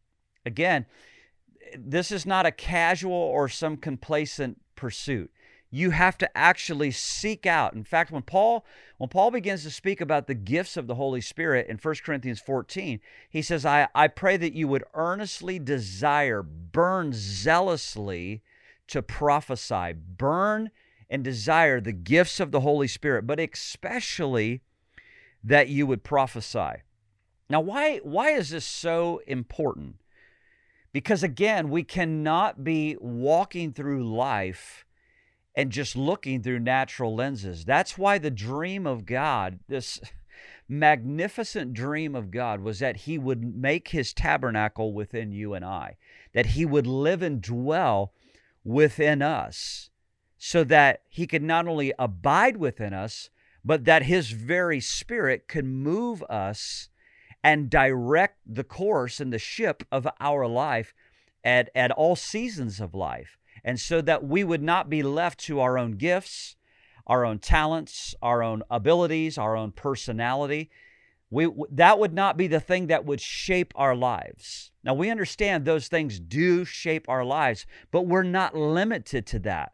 Again, 0.44 0.84
this 1.78 2.12
is 2.12 2.26
not 2.26 2.44
a 2.44 2.52
casual 2.52 3.14
or 3.14 3.48
some 3.48 3.78
complacent 3.78 4.60
pursuit. 4.74 5.30
You 5.76 5.90
have 5.90 6.16
to 6.18 6.38
actually 6.38 6.90
seek 6.90 7.44
out. 7.44 7.74
In 7.74 7.84
fact, 7.84 8.10
when 8.10 8.22
Paul 8.22 8.64
when 8.96 9.10
Paul 9.10 9.30
begins 9.30 9.62
to 9.64 9.70
speak 9.70 10.00
about 10.00 10.26
the 10.26 10.32
gifts 10.32 10.78
of 10.78 10.86
the 10.86 10.94
Holy 10.94 11.20
Spirit 11.20 11.66
in 11.68 11.76
1 11.76 11.94
Corinthians 12.02 12.40
14, 12.40 12.98
he 13.28 13.42
says, 13.42 13.66
I, 13.66 13.86
I 13.94 14.08
pray 14.08 14.38
that 14.38 14.54
you 14.54 14.68
would 14.68 14.84
earnestly 14.94 15.58
desire, 15.58 16.42
burn 16.42 17.12
zealously 17.12 18.42
to 18.86 19.02
prophesy, 19.02 19.92
burn 19.92 20.70
and 21.10 21.22
desire 21.22 21.78
the 21.78 21.92
gifts 21.92 22.40
of 22.40 22.52
the 22.52 22.60
Holy 22.60 22.88
Spirit, 22.88 23.26
but 23.26 23.38
especially 23.38 24.62
that 25.44 25.68
you 25.68 25.86
would 25.86 26.02
prophesy. 26.02 26.84
Now, 27.50 27.60
why, 27.60 27.98
why 27.98 28.30
is 28.30 28.48
this 28.48 28.64
so 28.64 29.20
important? 29.26 29.96
Because 30.94 31.22
again, 31.22 31.68
we 31.68 31.84
cannot 31.84 32.64
be 32.64 32.96
walking 32.98 33.74
through 33.74 34.10
life 34.10 34.85
and 35.56 35.72
just 35.72 35.96
looking 35.96 36.42
through 36.42 36.58
natural 36.58 37.14
lenses. 37.14 37.64
That's 37.64 37.96
why 37.96 38.18
the 38.18 38.30
dream 38.30 38.86
of 38.86 39.06
God, 39.06 39.60
this 39.68 39.98
magnificent 40.68 41.72
dream 41.72 42.14
of 42.14 42.30
God, 42.30 42.60
was 42.60 42.78
that 42.80 42.98
He 42.98 43.16
would 43.18 43.56
make 43.56 43.88
His 43.88 44.12
tabernacle 44.12 44.92
within 44.92 45.32
you 45.32 45.54
and 45.54 45.64
I, 45.64 45.96
that 46.34 46.46
He 46.46 46.66
would 46.66 46.86
live 46.86 47.22
and 47.22 47.40
dwell 47.40 48.12
within 48.62 49.22
us, 49.22 49.90
so 50.36 50.62
that 50.64 51.00
He 51.08 51.26
could 51.26 51.42
not 51.42 51.66
only 51.66 51.92
abide 51.98 52.58
within 52.58 52.92
us, 52.92 53.30
but 53.64 53.86
that 53.86 54.02
His 54.02 54.30
very 54.32 54.80
Spirit 54.80 55.48
could 55.48 55.64
move 55.64 56.22
us 56.24 56.90
and 57.42 57.70
direct 57.70 58.38
the 58.44 58.64
course 58.64 59.20
and 59.20 59.32
the 59.32 59.38
ship 59.38 59.84
of 59.90 60.06
our 60.20 60.46
life 60.46 60.92
at, 61.44 61.70
at 61.74 61.92
all 61.92 62.16
seasons 62.16 62.80
of 62.80 62.92
life. 62.92 63.38
And 63.66 63.80
so 63.80 64.00
that 64.00 64.24
we 64.24 64.44
would 64.44 64.62
not 64.62 64.88
be 64.88 65.02
left 65.02 65.40
to 65.40 65.58
our 65.58 65.76
own 65.76 65.96
gifts, 65.96 66.54
our 67.04 67.24
own 67.24 67.40
talents, 67.40 68.14
our 68.22 68.40
own 68.40 68.62
abilities, 68.70 69.36
our 69.36 69.56
own 69.56 69.72
personality. 69.72 70.70
We, 71.30 71.48
that 71.72 71.98
would 71.98 72.14
not 72.14 72.36
be 72.36 72.46
the 72.46 72.60
thing 72.60 72.86
that 72.86 73.04
would 73.04 73.20
shape 73.20 73.72
our 73.74 73.96
lives. 73.96 74.70
Now, 74.84 74.94
we 74.94 75.10
understand 75.10 75.64
those 75.64 75.88
things 75.88 76.20
do 76.20 76.64
shape 76.64 77.08
our 77.08 77.24
lives, 77.24 77.66
but 77.90 78.06
we're 78.06 78.22
not 78.22 78.56
limited 78.56 79.26
to 79.26 79.40
that. 79.40 79.72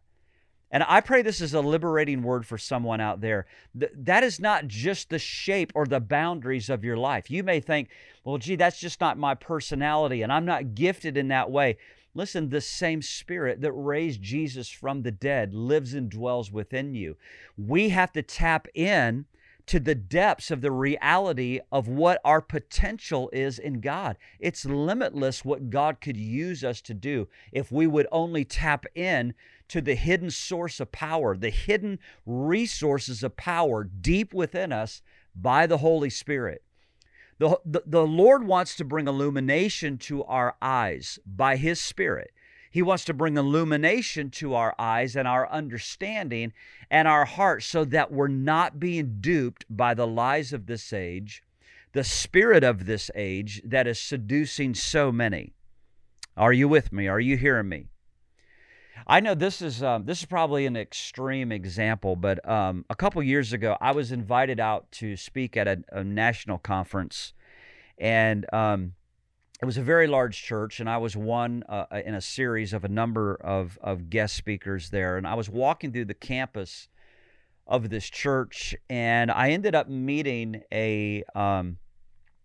And 0.70 0.82
I 0.88 1.02
pray 1.02 1.20
this 1.20 1.42
is 1.42 1.52
a 1.52 1.60
liberating 1.60 2.22
word 2.22 2.46
for 2.46 2.56
someone 2.56 3.02
out 3.02 3.20
there. 3.20 3.44
That 3.74 4.24
is 4.24 4.40
not 4.40 4.68
just 4.68 5.10
the 5.10 5.18
shape 5.18 5.70
or 5.74 5.84
the 5.84 6.00
boundaries 6.00 6.70
of 6.70 6.82
your 6.82 6.96
life. 6.96 7.30
You 7.30 7.42
may 7.42 7.60
think, 7.60 7.90
well, 8.24 8.38
gee, 8.38 8.56
that's 8.56 8.80
just 8.80 8.98
not 8.98 9.18
my 9.18 9.34
personality, 9.34 10.22
and 10.22 10.32
I'm 10.32 10.46
not 10.46 10.74
gifted 10.74 11.18
in 11.18 11.28
that 11.28 11.50
way. 11.50 11.76
Listen, 12.14 12.50
the 12.50 12.60
same 12.60 13.00
spirit 13.00 13.62
that 13.62 13.72
raised 13.72 14.20
Jesus 14.20 14.68
from 14.68 15.02
the 15.02 15.10
dead 15.10 15.54
lives 15.54 15.94
and 15.94 16.10
dwells 16.10 16.52
within 16.52 16.94
you. 16.94 17.16
We 17.56 17.88
have 17.88 18.12
to 18.12 18.22
tap 18.22 18.68
in 18.74 19.24
to 19.66 19.80
the 19.80 19.94
depths 19.94 20.50
of 20.50 20.60
the 20.60 20.72
reality 20.72 21.60
of 21.70 21.88
what 21.88 22.20
our 22.24 22.40
potential 22.40 23.30
is 23.32 23.58
in 23.58 23.80
God. 23.80 24.18
It's 24.38 24.64
limitless 24.64 25.44
what 25.44 25.70
God 25.70 26.00
could 26.00 26.16
use 26.16 26.64
us 26.64 26.80
to 26.82 26.94
do 26.94 27.28
if 27.52 27.72
we 27.72 27.86
would 27.86 28.06
only 28.12 28.44
tap 28.44 28.84
in 28.94 29.34
to 29.68 29.80
the 29.80 29.94
hidden 29.94 30.30
source 30.30 30.80
of 30.80 30.92
power, 30.92 31.36
the 31.36 31.50
hidden 31.50 31.98
resources 32.26 33.22
of 33.22 33.36
power 33.36 33.84
deep 33.84 34.34
within 34.34 34.72
us 34.72 35.00
by 35.34 35.66
the 35.66 35.78
Holy 35.78 36.10
Spirit. 36.10 36.62
The, 37.38 37.82
the, 37.84 38.06
Lord 38.06 38.46
wants 38.46 38.76
to 38.76 38.84
bring 38.84 39.08
illumination 39.08 39.98
to 39.98 40.22
our 40.24 40.54
eyes 40.62 41.18
by 41.26 41.56
His 41.56 41.80
Spirit. 41.80 42.32
He 42.70 42.82
wants 42.82 43.04
to 43.06 43.14
bring 43.14 43.36
illumination 43.36 44.30
to 44.30 44.54
our 44.54 44.74
eyes 44.78 45.16
and 45.16 45.28
our 45.28 45.50
understanding 45.50 46.52
and 46.90 47.06
our 47.06 47.24
hearts 47.24 47.66
so 47.66 47.84
that 47.86 48.12
we're 48.12 48.28
not 48.28 48.80
being 48.80 49.18
duped 49.20 49.64
by 49.68 49.92
the 49.92 50.06
lies 50.06 50.52
of 50.52 50.66
this 50.66 50.92
age, 50.92 51.42
the 51.92 52.04
spirit 52.04 52.64
of 52.64 52.86
this 52.86 53.10
age 53.14 53.60
that 53.64 53.86
is 53.86 54.00
seducing 54.00 54.74
so 54.74 55.12
many. 55.12 55.52
Are 56.36 56.52
you 56.52 56.66
with 56.66 56.92
me? 56.92 57.08
Are 57.08 57.20
you 57.20 57.36
hearing 57.36 57.68
me? 57.68 57.88
I 59.06 59.20
know 59.20 59.34
this 59.34 59.62
is 59.62 59.82
um, 59.82 60.04
this 60.04 60.20
is 60.20 60.26
probably 60.26 60.66
an 60.66 60.76
extreme 60.76 61.50
example, 61.52 62.16
but 62.16 62.46
um, 62.48 62.84
a 62.88 62.94
couple 62.94 63.22
years 63.22 63.52
ago, 63.52 63.76
I 63.80 63.92
was 63.92 64.12
invited 64.12 64.60
out 64.60 64.90
to 64.92 65.16
speak 65.16 65.56
at 65.56 65.66
a, 65.66 65.82
a 65.90 66.04
national 66.04 66.58
conference, 66.58 67.32
and 67.98 68.46
um, 68.52 68.92
it 69.60 69.64
was 69.64 69.76
a 69.76 69.82
very 69.82 70.06
large 70.06 70.40
church, 70.42 70.80
and 70.80 70.88
I 70.88 70.98
was 70.98 71.16
one 71.16 71.64
uh, 71.68 71.86
uh, 71.90 72.02
in 72.04 72.14
a 72.14 72.20
series 72.20 72.72
of 72.72 72.84
a 72.84 72.88
number 72.88 73.34
of 73.34 73.78
of 73.82 74.08
guest 74.08 74.36
speakers 74.36 74.90
there, 74.90 75.16
and 75.16 75.26
I 75.26 75.34
was 75.34 75.50
walking 75.50 75.92
through 75.92 76.06
the 76.06 76.14
campus 76.14 76.88
of 77.66 77.90
this 77.90 78.08
church, 78.08 78.74
and 78.88 79.30
I 79.30 79.50
ended 79.50 79.74
up 79.74 79.88
meeting 79.88 80.62
a 80.72 81.24
um, 81.34 81.78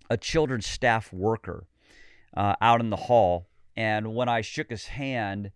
a 0.10 0.18
children's 0.18 0.66
staff 0.66 1.14
worker 1.14 1.68
uh, 2.36 2.56
out 2.62 2.82
in 2.82 2.90
the 2.90 2.96
hall, 2.96 3.48
and 3.76 4.16
when 4.16 4.28
I 4.28 4.42
shook 4.42 4.72
his 4.72 4.88
hand 4.88 5.52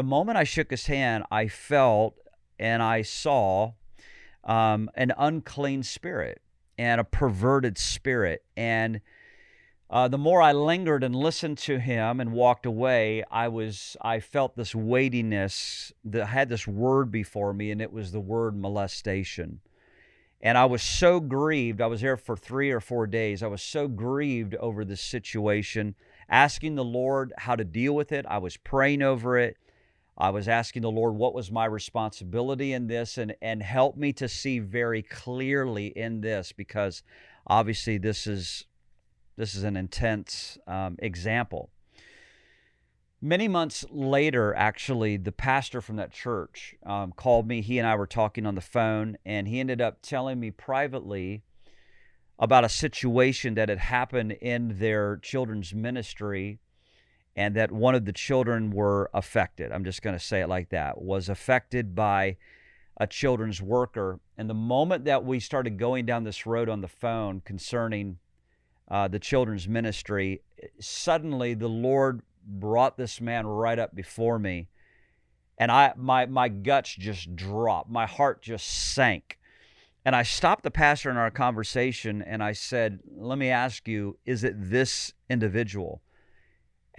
the 0.00 0.04
moment 0.04 0.38
I 0.38 0.44
shook 0.44 0.70
his 0.70 0.86
hand, 0.86 1.24
I 1.30 1.48
felt 1.48 2.16
and 2.58 2.82
I 2.82 3.02
saw 3.02 3.72
um, 4.44 4.88
an 4.94 5.12
unclean 5.18 5.82
spirit 5.82 6.40
and 6.78 7.02
a 7.02 7.04
perverted 7.04 7.76
spirit. 7.76 8.42
And 8.56 9.02
uh, 9.90 10.08
the 10.08 10.16
more 10.16 10.40
I 10.40 10.52
lingered 10.52 11.04
and 11.04 11.14
listened 11.14 11.58
to 11.58 11.78
him 11.78 12.18
and 12.18 12.32
walked 12.32 12.64
away, 12.64 13.24
I 13.30 13.48
was 13.48 13.94
I 14.00 14.20
felt 14.20 14.56
this 14.56 14.74
weightiness 14.74 15.92
that 16.06 16.24
had 16.24 16.48
this 16.48 16.66
word 16.66 17.12
before 17.12 17.52
me, 17.52 17.70
and 17.70 17.82
it 17.82 17.92
was 17.92 18.10
the 18.10 18.20
word 18.20 18.56
molestation. 18.56 19.60
And 20.40 20.56
I 20.56 20.64
was 20.64 20.82
so 20.82 21.20
grieved. 21.20 21.82
I 21.82 21.88
was 21.88 22.00
there 22.00 22.16
for 22.16 22.38
three 22.38 22.70
or 22.70 22.80
four 22.80 23.06
days. 23.06 23.42
I 23.42 23.48
was 23.48 23.60
so 23.60 23.86
grieved 23.86 24.54
over 24.54 24.82
this 24.82 25.02
situation, 25.02 25.94
asking 26.26 26.76
the 26.76 26.84
Lord 26.84 27.34
how 27.36 27.54
to 27.54 27.64
deal 27.64 27.94
with 27.94 28.12
it. 28.12 28.24
I 28.26 28.38
was 28.38 28.56
praying 28.56 29.02
over 29.02 29.36
it. 29.36 29.58
I 30.20 30.28
was 30.28 30.48
asking 30.48 30.82
the 30.82 30.90
Lord 30.90 31.14
what 31.14 31.32
was 31.32 31.50
my 31.50 31.64
responsibility 31.64 32.74
in 32.74 32.86
this 32.86 33.16
and, 33.16 33.34
and 33.40 33.62
help 33.62 33.96
me 33.96 34.12
to 34.14 34.28
see 34.28 34.58
very 34.58 35.02
clearly 35.02 35.86
in 35.86 36.20
this 36.20 36.52
because 36.52 37.02
obviously 37.46 37.96
this 37.96 38.26
is 38.26 38.66
this 39.36 39.54
is 39.54 39.64
an 39.64 39.76
intense 39.76 40.58
um, 40.66 40.96
example. 40.98 41.70
Many 43.22 43.48
months 43.48 43.86
later, 43.90 44.54
actually, 44.54 45.16
the 45.16 45.32
pastor 45.32 45.80
from 45.80 45.96
that 45.96 46.12
church 46.12 46.74
um, 46.84 47.12
called 47.12 47.46
me. 47.48 47.62
He 47.62 47.78
and 47.78 47.88
I 47.88 47.94
were 47.94 48.06
talking 48.06 48.44
on 48.44 48.54
the 48.54 48.60
phone, 48.60 49.16
and 49.24 49.48
he 49.48 49.60
ended 49.60 49.80
up 49.80 50.02
telling 50.02 50.40
me 50.40 50.50
privately 50.50 51.42
about 52.38 52.64
a 52.64 52.68
situation 52.68 53.54
that 53.54 53.70
had 53.70 53.78
happened 53.78 54.32
in 54.32 54.78
their 54.78 55.16
children's 55.18 55.74
ministry 55.74 56.58
and 57.40 57.56
that 57.56 57.72
one 57.72 57.94
of 57.94 58.04
the 58.04 58.12
children 58.12 58.70
were 58.70 59.08
affected. 59.14 59.72
I'm 59.72 59.82
just 59.82 60.02
going 60.02 60.14
to 60.14 60.22
say 60.22 60.42
it 60.42 60.48
like 60.50 60.68
that 60.68 61.00
was 61.00 61.30
affected 61.30 61.94
by 61.94 62.36
a 62.98 63.06
children's 63.06 63.62
worker. 63.62 64.20
And 64.36 64.50
the 64.50 64.52
moment 64.52 65.06
that 65.06 65.24
we 65.24 65.40
started 65.40 65.78
going 65.78 66.04
down 66.04 66.24
this 66.24 66.44
road 66.44 66.68
on 66.68 66.82
the 66.82 66.86
phone 66.86 67.40
concerning 67.40 68.18
uh, 68.90 69.08
the 69.08 69.18
children's 69.18 69.66
ministry, 69.66 70.42
suddenly 70.80 71.54
the 71.54 71.66
Lord 71.66 72.20
brought 72.46 72.98
this 72.98 73.22
man 73.22 73.46
right 73.46 73.78
up 73.78 73.94
before 73.94 74.38
me. 74.38 74.68
And 75.56 75.72
I 75.72 75.94
my 75.96 76.26
my 76.26 76.50
guts 76.50 76.94
just 76.94 77.34
dropped. 77.34 77.88
My 77.88 78.04
heart 78.04 78.42
just 78.42 78.66
sank. 78.66 79.38
And 80.04 80.14
I 80.14 80.24
stopped 80.24 80.62
the 80.62 80.70
pastor 80.70 81.08
in 81.10 81.16
our 81.16 81.30
conversation 81.30 82.20
and 82.20 82.42
I 82.42 82.52
said, 82.52 83.00
Let 83.16 83.38
me 83.38 83.48
ask 83.48 83.88
you, 83.88 84.18
is 84.26 84.44
it 84.44 84.56
this 84.58 85.14
individual? 85.30 86.02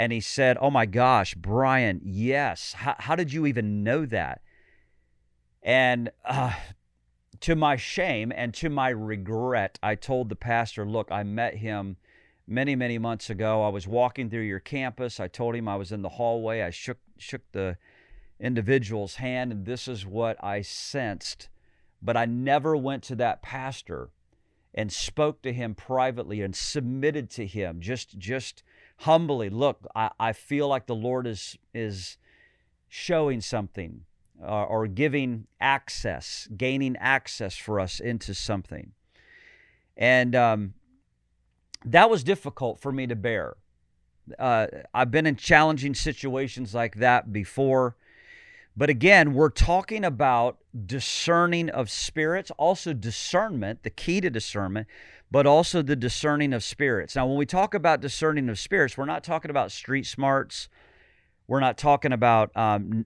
And 0.01 0.11
he 0.11 0.19
said, 0.19 0.57
Oh 0.59 0.71
my 0.71 0.87
gosh, 0.87 1.35
Brian, 1.35 2.01
yes. 2.03 2.73
How, 2.73 2.95
how 2.97 3.15
did 3.15 3.31
you 3.31 3.45
even 3.45 3.83
know 3.83 4.07
that? 4.07 4.41
And 5.61 6.09
uh, 6.25 6.53
to 7.41 7.55
my 7.55 7.75
shame 7.75 8.33
and 8.35 8.51
to 8.55 8.71
my 8.71 8.89
regret, 8.89 9.77
I 9.83 9.93
told 9.93 10.29
the 10.29 10.35
pastor, 10.35 10.87
Look, 10.87 11.11
I 11.11 11.21
met 11.21 11.57
him 11.57 11.97
many, 12.47 12.75
many 12.75 12.97
months 12.97 13.29
ago. 13.29 13.63
I 13.63 13.69
was 13.69 13.87
walking 13.87 14.27
through 14.27 14.41
your 14.41 14.59
campus. 14.59 15.19
I 15.19 15.27
told 15.27 15.53
him 15.53 15.67
I 15.67 15.75
was 15.75 15.91
in 15.91 16.01
the 16.01 16.09
hallway. 16.09 16.63
I 16.63 16.71
shook, 16.71 16.97
shook 17.19 17.43
the 17.51 17.77
individual's 18.39 19.17
hand, 19.17 19.51
and 19.51 19.67
this 19.67 19.87
is 19.87 20.03
what 20.03 20.43
I 20.43 20.63
sensed. 20.63 21.47
But 22.01 22.17
I 22.17 22.25
never 22.25 22.75
went 22.75 23.03
to 23.03 23.15
that 23.17 23.43
pastor 23.43 24.09
and 24.73 24.91
spoke 24.91 25.43
to 25.43 25.53
him 25.53 25.75
privately 25.75 26.41
and 26.41 26.55
submitted 26.55 27.29
to 27.29 27.45
him 27.45 27.81
just 27.81 28.17
just 28.17 28.63
humbly 29.01 29.49
look 29.49 29.85
i, 29.95 30.09
I 30.19 30.33
feel 30.33 30.67
like 30.67 30.85
the 30.87 30.95
lord 30.95 31.27
is 31.27 31.57
is 31.73 32.17
showing 32.87 33.39
something 33.41 34.01
uh, 34.43 34.63
or 34.63 34.87
giving 34.87 35.47
access 35.59 36.47
gaining 36.57 36.95
access 36.97 37.55
for 37.55 37.79
us 37.79 37.99
into 37.99 38.33
something. 38.33 38.91
And 39.95 40.35
um, 40.35 40.73
that 41.85 42.09
was 42.09 42.23
difficult 42.23 42.79
for 42.79 42.91
me 42.91 43.07
to 43.07 43.15
bear. 43.15 43.55
Uh, 44.37 44.67
i've 44.93 45.09
been 45.09 45.25
in 45.25 45.35
challenging 45.35 45.95
situations 45.95 46.75
like 46.75 46.95
that 46.95 47.33
before 47.33 47.95
but 48.75 48.89
again, 48.89 49.33
we're 49.33 49.49
talking 49.49 50.05
about 50.05 50.57
discerning 50.85 51.69
of 51.69 51.89
spirits, 51.89 52.51
also 52.57 52.93
discernment, 52.93 53.83
the 53.83 53.89
key 53.89 54.21
to 54.21 54.29
discernment, 54.29 54.87
but 55.29 55.45
also 55.45 55.81
the 55.81 55.95
discerning 55.95 56.53
of 56.53 56.63
spirits. 56.63 57.15
Now, 57.15 57.27
when 57.27 57.37
we 57.37 57.45
talk 57.45 57.73
about 57.73 58.01
discerning 58.01 58.49
of 58.49 58.57
spirits, 58.59 58.97
we're 58.97 59.05
not 59.05 59.23
talking 59.23 59.51
about 59.51 59.71
street 59.71 60.05
smarts. 60.05 60.69
We're 61.47 61.59
not 61.59 61.77
talking 61.77 62.13
about 62.13 62.55
um, 62.55 63.05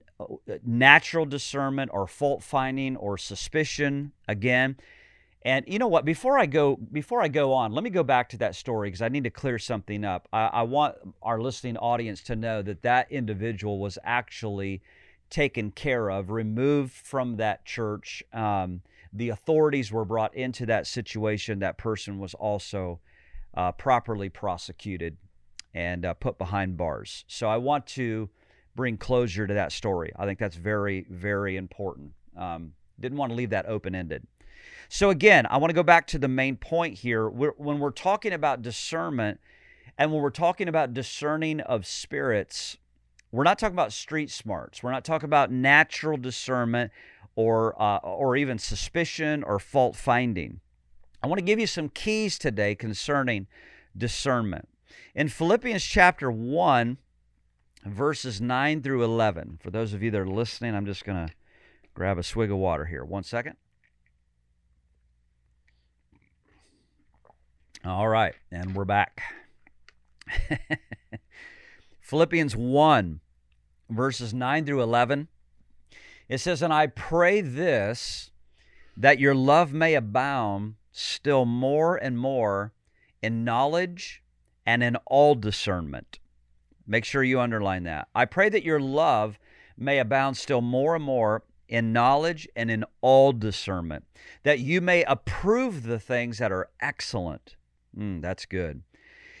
natural 0.64 1.26
discernment 1.26 1.90
or 1.92 2.06
fault 2.06 2.44
finding 2.44 2.96
or 2.96 3.18
suspicion 3.18 4.12
again. 4.28 4.76
And 5.42 5.64
you 5.68 5.78
know 5.78 5.88
what? 5.88 6.04
Before 6.04 6.38
I 6.38 6.46
go, 6.46 6.76
before 6.76 7.22
I 7.22 7.28
go 7.28 7.52
on, 7.52 7.72
let 7.72 7.82
me 7.84 7.90
go 7.90 8.02
back 8.02 8.28
to 8.30 8.38
that 8.38 8.54
story 8.54 8.88
because 8.88 9.02
I 9.02 9.08
need 9.08 9.24
to 9.24 9.30
clear 9.30 9.58
something 9.58 10.04
up. 10.04 10.28
I, 10.32 10.46
I 10.46 10.62
want 10.62 10.96
our 11.22 11.40
listening 11.40 11.76
audience 11.76 12.22
to 12.24 12.36
know 12.36 12.62
that 12.62 12.82
that 12.82 13.10
individual 13.10 13.78
was 13.78 13.98
actually 14.04 14.82
taken 15.30 15.70
care 15.70 16.10
of, 16.10 16.30
removed 16.30 16.92
from 16.92 17.36
that 17.36 17.64
church. 17.64 18.22
Um, 18.32 18.82
the 19.12 19.30
authorities 19.30 19.90
were 19.90 20.04
brought 20.04 20.34
into 20.34 20.66
that 20.66 20.86
situation. 20.86 21.60
That 21.60 21.78
person 21.78 22.18
was 22.18 22.34
also 22.34 23.00
uh, 23.54 23.72
properly 23.72 24.28
prosecuted 24.28 25.16
and 25.74 26.04
uh, 26.04 26.14
put 26.14 26.38
behind 26.38 26.76
bars. 26.76 27.24
So 27.28 27.48
I 27.48 27.56
want 27.56 27.86
to 27.88 28.30
bring 28.74 28.98
closure 28.98 29.46
to 29.46 29.54
that 29.54 29.72
story. 29.72 30.12
I 30.16 30.26
think 30.26 30.38
that's 30.38 30.56
very, 30.56 31.06
very 31.10 31.56
important. 31.56 32.12
Um, 32.36 32.72
didn't 33.00 33.18
want 33.18 33.30
to 33.30 33.36
leave 33.36 33.50
that 33.50 33.66
open 33.66 33.94
ended. 33.94 34.26
So, 34.88 35.10
again, 35.10 35.46
I 35.50 35.56
want 35.56 35.70
to 35.70 35.74
go 35.74 35.82
back 35.82 36.06
to 36.08 36.18
the 36.18 36.28
main 36.28 36.56
point 36.56 36.94
here. 36.98 37.28
We're, 37.28 37.54
when 37.56 37.78
we're 37.78 37.90
talking 37.90 38.32
about 38.32 38.62
discernment 38.62 39.40
and 39.98 40.12
when 40.12 40.22
we're 40.22 40.30
talking 40.30 40.68
about 40.68 40.94
discerning 40.94 41.60
of 41.60 41.86
spirits, 41.86 42.76
we're 43.36 43.44
not 43.44 43.58
talking 43.58 43.74
about 43.74 43.92
street 43.92 44.30
smarts. 44.30 44.82
We're 44.82 44.92
not 44.92 45.04
talking 45.04 45.26
about 45.26 45.50
natural 45.50 46.16
discernment 46.16 46.90
or 47.34 47.80
uh, 47.80 47.98
or 47.98 48.34
even 48.34 48.58
suspicion 48.58 49.44
or 49.44 49.58
fault 49.58 49.94
finding. 49.94 50.60
I 51.22 51.26
want 51.26 51.38
to 51.38 51.44
give 51.44 51.60
you 51.60 51.66
some 51.66 51.90
keys 51.90 52.38
today 52.38 52.74
concerning 52.74 53.46
discernment. 53.94 54.68
In 55.14 55.28
Philippians 55.28 55.84
chapter 55.84 56.30
1, 56.30 56.96
verses 57.84 58.40
9 58.40 58.82
through 58.82 59.04
11, 59.04 59.58
for 59.62 59.70
those 59.70 59.92
of 59.92 60.02
you 60.02 60.10
that 60.10 60.20
are 60.20 60.26
listening, 60.26 60.74
I'm 60.74 60.86
just 60.86 61.04
going 61.04 61.26
to 61.26 61.34
grab 61.92 62.16
a 62.16 62.22
swig 62.22 62.50
of 62.50 62.56
water 62.56 62.86
here. 62.86 63.04
One 63.04 63.22
second. 63.22 63.56
All 67.84 68.08
right, 68.08 68.34
and 68.50 68.74
we're 68.74 68.84
back. 68.86 69.22
Philippians 72.00 72.56
1, 72.56 73.20
verses 73.88 74.34
9 74.34 74.64
through 74.64 74.82
11. 74.82 75.28
It 76.28 76.38
says, 76.38 76.62
And 76.62 76.72
I 76.72 76.88
pray 76.88 77.40
this, 77.40 78.30
that 78.96 79.18
your 79.18 79.34
love 79.34 79.72
may 79.72 79.94
abound 79.94 80.74
still 80.90 81.44
more 81.44 81.96
and 81.96 82.18
more 82.18 82.72
in 83.22 83.44
knowledge 83.44 84.22
and 84.64 84.82
in 84.82 84.96
all 85.06 85.34
discernment. 85.34 86.18
Make 86.86 87.04
sure 87.04 87.22
you 87.22 87.40
underline 87.40 87.84
that. 87.84 88.08
I 88.14 88.24
pray 88.24 88.48
that 88.48 88.64
your 88.64 88.80
love 88.80 89.38
may 89.76 89.98
abound 89.98 90.36
still 90.36 90.60
more 90.62 90.94
and 90.96 91.04
more 91.04 91.42
in 91.68 91.92
knowledge 91.92 92.48
and 92.54 92.70
in 92.70 92.84
all 93.00 93.32
discernment, 93.32 94.04
that 94.44 94.60
you 94.60 94.80
may 94.80 95.02
approve 95.04 95.82
the 95.82 95.98
things 95.98 96.38
that 96.38 96.52
are 96.52 96.68
excellent. 96.80 97.56
Mm, 97.96 98.22
that's 98.22 98.46
good. 98.46 98.82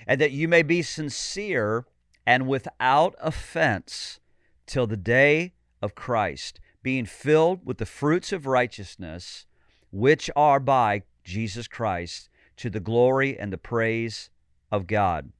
And 0.06 0.20
that 0.20 0.32
you 0.32 0.48
may 0.48 0.62
be 0.62 0.82
sincere 0.82 1.86
and 2.26 2.48
without 2.48 3.14
offense 3.20 4.18
till 4.66 4.86
the 4.86 4.96
day 4.96 5.54
of 5.80 5.94
Christ, 5.94 6.60
being 6.82 7.06
filled 7.06 7.64
with 7.64 7.78
the 7.78 7.86
fruits 7.86 8.32
of 8.32 8.46
righteousness, 8.46 9.46
which 9.90 10.30
are 10.36 10.60
by 10.60 11.02
Jesus 11.24 11.68
Christ, 11.68 12.28
to 12.56 12.70
the 12.70 12.80
glory 12.80 13.38
and 13.38 13.52
the 13.52 13.58
praise 13.58 14.30
of 14.70 14.86
God. 14.86 15.32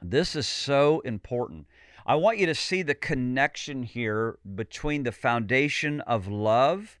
This 0.00 0.34
is 0.34 0.48
so 0.48 1.00
important. 1.00 1.66
I 2.04 2.16
want 2.16 2.38
you 2.38 2.46
to 2.46 2.54
see 2.54 2.82
the 2.82 2.94
connection 2.94 3.84
here 3.84 4.38
between 4.54 5.04
the 5.04 5.12
foundation 5.12 6.00
of 6.00 6.26
love, 6.26 6.98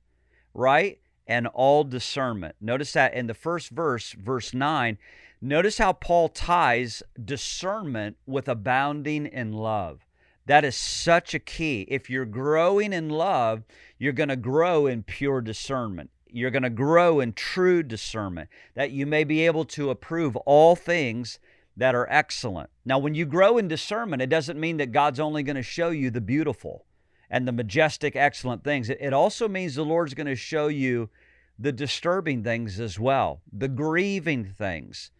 right, 0.54 1.00
and 1.26 1.46
all 1.48 1.84
discernment. 1.84 2.54
Notice 2.60 2.92
that 2.92 3.14
in 3.14 3.26
the 3.26 3.34
first 3.34 3.70
verse, 3.70 4.12
verse 4.12 4.54
9, 4.54 4.98
Notice 5.44 5.78
how 5.78 5.92
Paul 5.92 6.28
ties 6.28 7.02
discernment 7.22 8.16
with 8.26 8.48
abounding 8.48 9.26
in 9.26 9.52
love. 9.52 10.06
That 10.46 10.64
is 10.64 10.76
such 10.76 11.34
a 11.34 11.38
key. 11.38 11.86
If 11.88 12.10
you're 12.10 12.24
growing 12.24 12.92
in 12.92 13.08
love, 13.08 13.62
you're 13.98 14.12
going 14.12 14.28
to 14.28 14.36
grow 14.36 14.86
in 14.86 15.04
pure 15.04 15.40
discernment. 15.40 16.10
You're 16.28 16.50
going 16.50 16.62
to 16.62 16.70
grow 16.70 17.20
in 17.20 17.34
true 17.34 17.82
discernment, 17.82 18.48
that 18.74 18.90
you 18.90 19.06
may 19.06 19.22
be 19.22 19.46
able 19.46 19.64
to 19.66 19.90
approve 19.90 20.34
all 20.36 20.74
things 20.74 21.38
that 21.76 21.94
are 21.94 22.08
excellent. 22.10 22.70
Now, 22.84 22.98
when 22.98 23.14
you 23.14 23.26
grow 23.26 23.58
in 23.58 23.68
discernment, 23.68 24.22
it 24.22 24.30
doesn't 24.30 24.58
mean 24.58 24.78
that 24.78 24.92
God's 24.92 25.20
only 25.20 25.42
going 25.42 25.56
to 25.56 25.62
show 25.62 25.90
you 25.90 26.10
the 26.10 26.20
beautiful 26.20 26.86
and 27.30 27.46
the 27.46 27.52
majestic, 27.52 28.16
excellent 28.16 28.64
things. 28.64 28.90
It 28.90 29.12
also 29.12 29.46
means 29.46 29.74
the 29.74 29.84
Lord's 29.84 30.14
going 30.14 30.26
to 30.26 30.36
show 30.36 30.68
you 30.68 31.10
the 31.58 31.72
disturbing 31.72 32.42
things 32.42 32.80
as 32.80 32.98
well, 32.98 33.42
the 33.52 33.68
grieving 33.68 34.44
things 34.44 35.10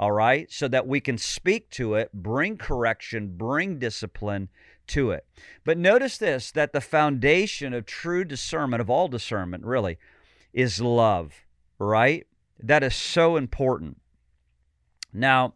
all 0.00 0.12
right, 0.12 0.50
so 0.50 0.66
that 0.66 0.86
we 0.86 0.98
can 0.98 1.18
speak 1.18 1.68
to 1.68 1.94
it, 1.94 2.10
bring 2.14 2.56
correction, 2.56 3.36
bring 3.36 3.78
discipline 3.78 4.48
to 4.90 5.10
it. 5.10 5.26
But 5.64 5.78
notice 5.78 6.18
this 6.18 6.52
that 6.52 6.72
the 6.72 6.80
foundation 6.80 7.74
of 7.74 7.86
true 7.86 8.24
discernment, 8.24 8.80
of 8.80 8.90
all 8.90 9.08
discernment 9.08 9.64
really, 9.64 9.98
is 10.52 10.80
love, 10.80 11.44
right? 11.78 12.26
That 12.58 12.82
is 12.82 12.94
so 12.94 13.36
important. 13.36 14.00
Now, 15.12 15.54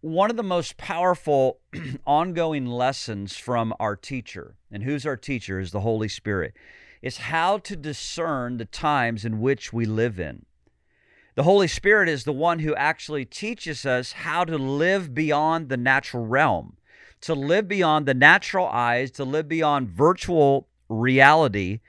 one 0.00 0.30
of 0.30 0.36
the 0.36 0.42
most 0.42 0.76
powerful 0.76 1.60
ongoing 2.06 2.66
lessons 2.66 3.36
from 3.36 3.74
our 3.78 3.96
teacher, 3.96 4.56
and 4.70 4.82
who's 4.82 5.04
our 5.04 5.16
teacher 5.16 5.60
is 5.60 5.72
the 5.72 5.80
Holy 5.80 6.08
Spirit, 6.08 6.54
is 7.02 7.18
how 7.18 7.58
to 7.58 7.76
discern 7.76 8.56
the 8.56 8.64
times 8.64 9.24
in 9.24 9.40
which 9.40 9.72
we 9.72 9.84
live 9.84 10.18
in. 10.18 10.46
The 11.34 11.44
Holy 11.44 11.68
Spirit 11.68 12.08
is 12.08 12.24
the 12.24 12.32
one 12.32 12.58
who 12.58 12.74
actually 12.74 13.24
teaches 13.24 13.86
us 13.86 14.12
how 14.12 14.44
to 14.44 14.58
live 14.58 15.14
beyond 15.14 15.68
the 15.68 15.76
natural 15.76 16.26
realm, 16.26 16.76
to 17.22 17.34
live 17.34 17.68
beyond 17.68 18.06
the 18.06 18.14
natural 18.14 18.66
eyes, 18.66 19.10
to 19.12 19.24
live 19.24 19.48
beyond 19.48 19.88
virtual 19.88 20.68
reality, 20.88 21.80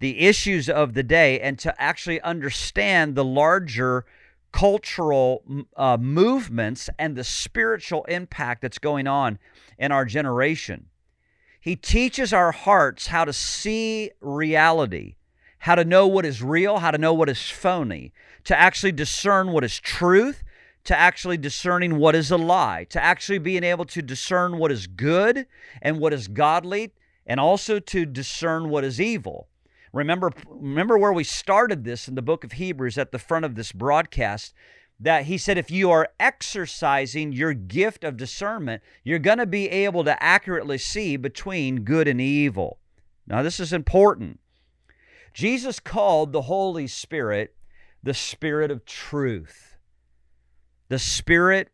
the 0.00 0.20
issues 0.20 0.68
of 0.68 0.94
the 0.94 1.02
day, 1.02 1.40
and 1.40 1.58
to 1.58 1.74
actually 1.80 2.20
understand 2.20 3.14
the 3.14 3.24
larger 3.24 4.04
cultural 4.52 5.42
uh, 5.76 5.96
movements 5.98 6.88
and 6.98 7.16
the 7.16 7.24
spiritual 7.24 8.04
impact 8.04 8.62
that's 8.62 8.78
going 8.78 9.06
on 9.06 9.38
in 9.78 9.92
our 9.92 10.04
generation. 10.04 10.86
He 11.60 11.76
teaches 11.76 12.32
our 12.32 12.52
hearts 12.52 13.08
how 13.08 13.24
to 13.24 13.32
see 13.32 14.12
reality, 14.20 15.16
how 15.58 15.74
to 15.74 15.84
know 15.84 16.06
what 16.06 16.24
is 16.24 16.42
real, 16.42 16.78
how 16.78 16.90
to 16.90 16.98
know 16.98 17.12
what 17.12 17.28
is 17.28 17.50
phony, 17.50 18.12
to 18.44 18.56
actually 18.56 18.92
discern 18.92 19.50
what 19.50 19.64
is 19.64 19.80
truth, 19.80 20.42
to 20.86 20.98
actually 20.98 21.36
discerning 21.36 21.96
what 21.96 22.14
is 22.14 22.30
a 22.30 22.36
lie, 22.36 22.86
to 22.90 23.02
actually 23.02 23.38
being 23.38 23.64
able 23.64 23.84
to 23.84 24.02
discern 24.02 24.58
what 24.58 24.72
is 24.72 24.86
good 24.86 25.46
and 25.82 25.98
what 25.98 26.12
is 26.12 26.28
godly, 26.28 26.92
and 27.26 27.38
also 27.38 27.78
to 27.78 28.06
discern 28.06 28.68
what 28.68 28.84
is 28.84 29.00
evil. 29.00 29.48
Remember, 29.92 30.30
remember 30.48 30.98
where 30.98 31.12
we 31.12 31.24
started 31.24 31.84
this 31.84 32.08
in 32.08 32.14
the 32.14 32.22
book 32.22 32.44
of 32.44 32.52
Hebrews 32.52 32.98
at 32.98 33.12
the 33.12 33.18
front 33.18 33.44
of 33.44 33.54
this 33.54 33.72
broadcast. 33.72 34.54
that 34.98 35.24
he 35.26 35.36
said 35.36 35.58
if 35.58 35.70
you 35.70 35.90
are 35.90 36.08
exercising 36.18 37.32
your 37.32 37.52
gift 37.52 38.02
of 38.02 38.16
discernment, 38.16 38.82
you're 39.04 39.18
going 39.18 39.38
to 39.38 39.46
be 39.46 39.68
able 39.68 40.04
to 40.04 40.22
accurately 40.22 40.78
see 40.78 41.16
between 41.16 41.84
good 41.84 42.08
and 42.08 42.20
evil. 42.20 42.78
Now, 43.26 43.42
this 43.42 43.60
is 43.60 43.72
important. 43.72 44.40
Jesus 45.34 45.80
called 45.80 46.32
the 46.32 46.42
Holy 46.42 46.86
Spirit 46.86 47.54
the 48.02 48.14
Spirit 48.14 48.70
of 48.70 48.84
truth. 48.86 49.75
The 50.88 50.98
Spirit 51.00 51.70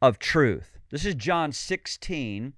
of 0.00 0.20
truth. 0.20 0.78
This 0.92 1.04
is 1.04 1.16
John 1.16 1.50
16, 1.50 2.52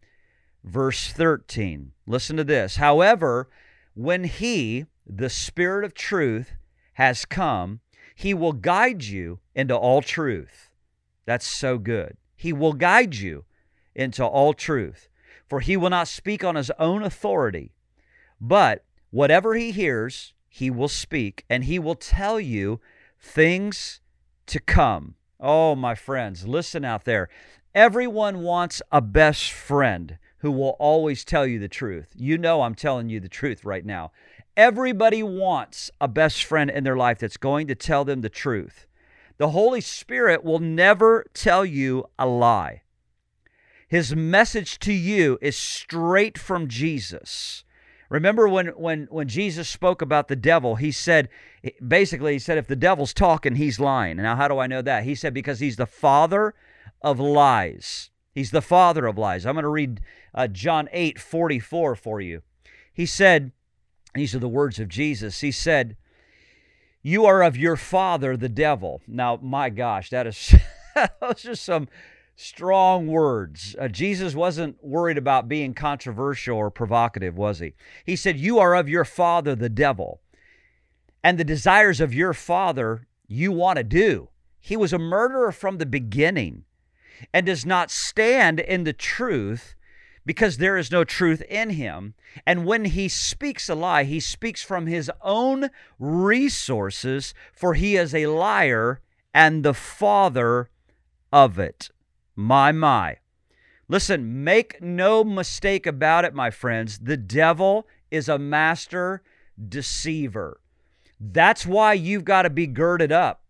verse 0.62 1.10
13. 1.10 1.92
Listen 2.06 2.36
to 2.36 2.44
this. 2.44 2.76
However, 2.76 3.48
when 3.94 4.24
He, 4.24 4.84
the 5.06 5.30
Spirit 5.30 5.82
of 5.82 5.94
truth, 5.94 6.52
has 6.94 7.24
come, 7.24 7.80
He 8.14 8.34
will 8.34 8.52
guide 8.52 9.04
you 9.04 9.40
into 9.54 9.74
all 9.74 10.02
truth. 10.02 10.70
That's 11.24 11.46
so 11.46 11.78
good. 11.78 12.18
He 12.36 12.52
will 12.52 12.74
guide 12.74 13.14
you 13.14 13.46
into 13.94 14.26
all 14.26 14.52
truth. 14.52 15.08
For 15.48 15.60
He 15.60 15.74
will 15.74 15.90
not 15.90 16.08
speak 16.08 16.44
on 16.44 16.56
His 16.56 16.70
own 16.78 17.02
authority, 17.02 17.72
but 18.38 18.84
whatever 19.10 19.54
He 19.54 19.70
hears, 19.70 20.34
He 20.50 20.70
will 20.70 20.88
speak, 20.88 21.46
and 21.48 21.64
He 21.64 21.78
will 21.78 21.94
tell 21.94 22.38
you 22.38 22.82
things 23.18 24.02
to 24.48 24.60
come. 24.60 25.14
Oh, 25.46 25.74
my 25.74 25.94
friends, 25.94 26.48
listen 26.48 26.86
out 26.86 27.04
there. 27.04 27.28
Everyone 27.74 28.40
wants 28.40 28.80
a 28.90 29.02
best 29.02 29.52
friend 29.52 30.16
who 30.38 30.50
will 30.50 30.74
always 30.78 31.22
tell 31.22 31.46
you 31.46 31.58
the 31.58 31.68
truth. 31.68 32.08
You 32.16 32.38
know, 32.38 32.62
I'm 32.62 32.74
telling 32.74 33.10
you 33.10 33.20
the 33.20 33.28
truth 33.28 33.62
right 33.62 33.84
now. 33.84 34.10
Everybody 34.56 35.22
wants 35.22 35.90
a 36.00 36.08
best 36.08 36.44
friend 36.44 36.70
in 36.70 36.82
their 36.82 36.96
life 36.96 37.18
that's 37.18 37.36
going 37.36 37.66
to 37.66 37.74
tell 37.74 38.06
them 38.06 38.22
the 38.22 38.30
truth. 38.30 38.86
The 39.36 39.50
Holy 39.50 39.82
Spirit 39.82 40.44
will 40.44 40.60
never 40.60 41.26
tell 41.34 41.62
you 41.62 42.06
a 42.18 42.26
lie. 42.26 42.80
His 43.86 44.16
message 44.16 44.78
to 44.78 44.94
you 44.94 45.38
is 45.42 45.58
straight 45.58 46.38
from 46.38 46.68
Jesus. 46.68 47.64
Remember 48.08 48.48
when 48.48 48.68
when 48.68 49.06
when 49.10 49.28
Jesus 49.28 49.68
spoke 49.68 50.02
about 50.02 50.28
the 50.28 50.36
devil, 50.36 50.76
he 50.76 50.92
said 50.92 51.28
basically 51.86 52.34
he 52.34 52.38
said 52.38 52.58
if 52.58 52.66
the 52.66 52.76
devil's 52.76 53.14
talking, 53.14 53.56
he's 53.56 53.80
lying. 53.80 54.16
Now 54.18 54.36
how 54.36 54.48
do 54.48 54.58
I 54.58 54.66
know 54.66 54.82
that? 54.82 55.04
He 55.04 55.14
said 55.14 55.34
because 55.34 55.60
he's 55.60 55.76
the 55.76 55.86
father 55.86 56.54
of 57.02 57.18
lies. 57.18 58.10
He's 58.34 58.50
the 58.50 58.62
father 58.62 59.06
of 59.06 59.16
lies. 59.16 59.46
I'm 59.46 59.54
going 59.54 59.62
to 59.62 59.68
read 59.68 60.00
uh, 60.34 60.48
John 60.48 60.88
8 60.92 61.20
44 61.20 61.94
for 61.94 62.20
you. 62.20 62.42
He 62.92 63.06
said, 63.06 63.52
these 64.14 64.34
are 64.34 64.38
the 64.38 64.48
words 64.48 64.78
of 64.78 64.88
Jesus. 64.88 65.40
He 65.40 65.50
said, 65.50 65.96
You 67.02 67.26
are 67.26 67.42
of 67.42 67.56
your 67.56 67.76
father, 67.76 68.36
the 68.36 68.48
devil. 68.48 69.02
Now, 69.06 69.38
my 69.42 69.70
gosh, 69.70 70.10
that 70.10 70.26
is 70.26 70.54
those 71.20 71.44
are 71.46 71.56
some 71.56 71.88
strong 72.36 73.06
words. 73.06 73.76
Uh, 73.78 73.88
Jesus 73.88 74.34
wasn't 74.34 74.82
worried 74.82 75.18
about 75.18 75.48
being 75.48 75.74
controversial 75.74 76.56
or 76.56 76.70
provocative, 76.70 77.36
was 77.36 77.60
he? 77.60 77.74
He 78.04 78.16
said, 78.16 78.38
You 78.38 78.58
are 78.58 78.74
of 78.74 78.88
your 78.88 79.04
father, 79.04 79.54
the 79.54 79.68
devil, 79.68 80.20
and 81.22 81.38
the 81.38 81.44
desires 81.44 82.00
of 82.00 82.14
your 82.14 82.34
father 82.34 83.06
you 83.26 83.52
want 83.52 83.78
to 83.78 83.84
do. 83.84 84.28
He 84.60 84.76
was 84.76 84.92
a 84.92 84.98
murderer 84.98 85.52
from 85.52 85.78
the 85.78 85.86
beginning 85.86 86.64
and 87.32 87.46
does 87.46 87.64
not 87.64 87.90
stand 87.90 88.60
in 88.60 88.84
the 88.84 88.92
truth 88.92 89.74
because 90.26 90.56
there 90.56 90.76
is 90.76 90.90
no 90.90 91.04
truth 91.04 91.42
in 91.42 91.70
him. 91.70 92.14
And 92.46 92.64
when 92.64 92.86
he 92.86 93.08
speaks 93.08 93.68
a 93.68 93.74
lie, 93.74 94.04
he 94.04 94.20
speaks 94.20 94.62
from 94.62 94.86
his 94.86 95.10
own 95.22 95.68
resources, 95.98 97.34
for 97.52 97.74
he 97.74 97.96
is 97.96 98.14
a 98.14 98.26
liar 98.26 99.00
and 99.32 99.62
the 99.62 99.74
father 99.74 100.70
of 101.32 101.58
it. 101.58 101.90
My, 102.36 102.72
my. 102.72 103.18
Listen, 103.88 104.42
make 104.44 104.80
no 104.82 105.22
mistake 105.24 105.86
about 105.86 106.24
it, 106.24 106.34
my 106.34 106.50
friends. 106.50 106.98
The 106.98 107.16
devil 107.16 107.86
is 108.10 108.28
a 108.28 108.38
master 108.38 109.22
deceiver. 109.68 110.60
That's 111.20 111.66
why 111.66 111.92
you've 111.92 112.24
got 112.24 112.42
to 112.42 112.50
be 112.50 112.66
girded 112.66 113.12
up 113.12 113.42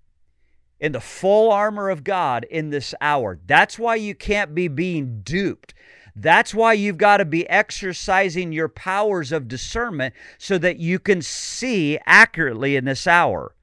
in 0.81 0.93
the 0.93 1.01
full 1.01 1.51
armor 1.51 1.89
of 1.89 2.05
God 2.05 2.45
in 2.51 2.71
this 2.71 2.95
hour. 3.01 3.39
That's 3.47 3.79
why 3.79 3.95
you 3.95 4.15
can't 4.15 4.55
be 4.55 4.69
being 4.69 5.23
duped. 5.23 5.73
That's 6.17 6.55
why 6.55 6.75
you've 6.75 6.99
got 6.99 7.17
to 7.17 7.25
be 7.25 7.49
exercising 7.49 8.53
your 8.53 8.69
powers 8.69 9.33
of 9.33 9.49
discernment 9.49 10.15
so 10.39 10.59
that 10.59 10.79
you 10.79 10.99
can 10.99 11.23
see 11.23 11.99
accurately 12.07 12.77
in 12.77 12.85
this 12.85 13.07
hour. 13.07 13.55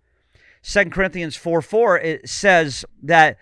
2 0.64 0.86
Corinthians 0.86 1.36
4 1.36 1.62
4, 1.62 2.00
it 2.00 2.30
says 2.30 2.86
that 3.02 3.38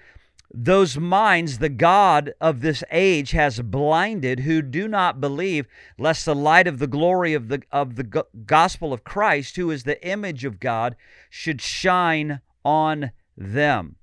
those 0.52 0.98
minds 0.98 1.60
the 1.60 1.70
God 1.70 2.34
of 2.42 2.62
this 2.62 2.84
age 2.92 3.32
has 3.32 3.62
blinded 3.62 4.42
who 4.42 4.62
do 4.62 4.88
not 4.88 5.22
believe, 5.22 5.68
lest 5.98 6.26
the 6.26 6.36
light 6.36 6.68
of 6.68 6.80
the 6.80 6.88
glory 6.88 7.34
of 7.34 7.50
the, 7.50 7.62
of 7.72 7.96
the 7.96 8.26
gospel 8.46 8.92
of 8.92 9.04
Christ, 9.04 9.56
who 9.58 9.70
is 9.70 9.84
the 9.84 10.04
image 10.06 10.46
of 10.46 10.60
God, 10.60 10.96
should 11.30 11.62
shine 11.62 12.42
on 12.66 13.12
them. 13.38 13.96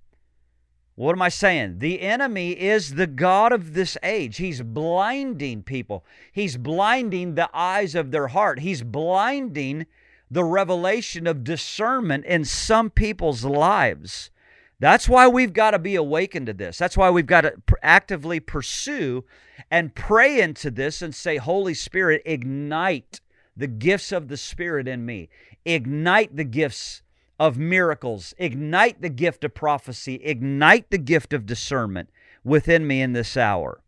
What 0.95 1.13
am 1.13 1.21
I 1.21 1.29
saying? 1.29 1.81
The 1.81 2.01
enemy 2.01 2.53
is 2.53 2.95
the 2.95 3.07
God 3.07 3.53
of 3.53 3.75
this 3.75 3.99
age. 4.03 4.39
He's 4.39 4.63
blinding 4.63 5.63
people. 5.63 6.07
He's 6.33 6.57
blinding 6.57 7.35
the 7.35 7.51
eyes 7.53 7.95
of 7.95 8.13
their 8.13 8.29
heart. 8.29 8.61
He's 8.61 8.83
blinding 8.83 9.87
the 10.31 10.45
revelation 10.45 11.27
of 11.27 11.45
discernment 11.45 12.25
in 12.25 12.47
some 12.47 12.89
people's 12.89 13.45
lives. 13.45 14.31
That's 14.79 15.09
why 15.09 15.27
we've 15.27 15.55
got 15.55 15.71
to 15.71 15.79
be 15.79 15.95
awakened 15.95 16.47
to 16.47 16.53
this. 16.53 16.77
That's 16.77 16.97
why 16.97 17.11
we've 17.11 17.27
got 17.27 17.43
to 17.43 17.55
actively 17.83 18.41
pursue 18.41 19.25
and 19.71 19.95
pray 19.95 20.41
into 20.41 20.71
this 20.71 21.01
and 21.01 21.15
say, 21.15 21.39
Holy 21.39 21.73
Spirit, 21.73 22.23
ignite 22.27 23.21
the 23.57 23.67
gifts 23.67 24.13
of 24.13 24.29
the 24.29 24.37
Spirit 24.37 24.87
in 24.87 25.07
me. 25.07 25.31
Ignite 25.65 26.37
the 26.37 26.45
gifts 26.45 27.03
of 27.39 27.57
miracles. 27.57 28.35
Ignite 28.39 29.01
the 29.01 29.09
gift 29.09 29.45
of 29.45 29.55
prophecy. 29.55 30.17
Ignite 30.23 30.91
the 30.91 30.99
gift 30.99 31.33
of 31.33 31.47
discernment 31.47 32.11
within 32.45 32.87
me 32.87 33.01
in 33.01 33.15
this 33.15 33.37
hour. 33.37 33.81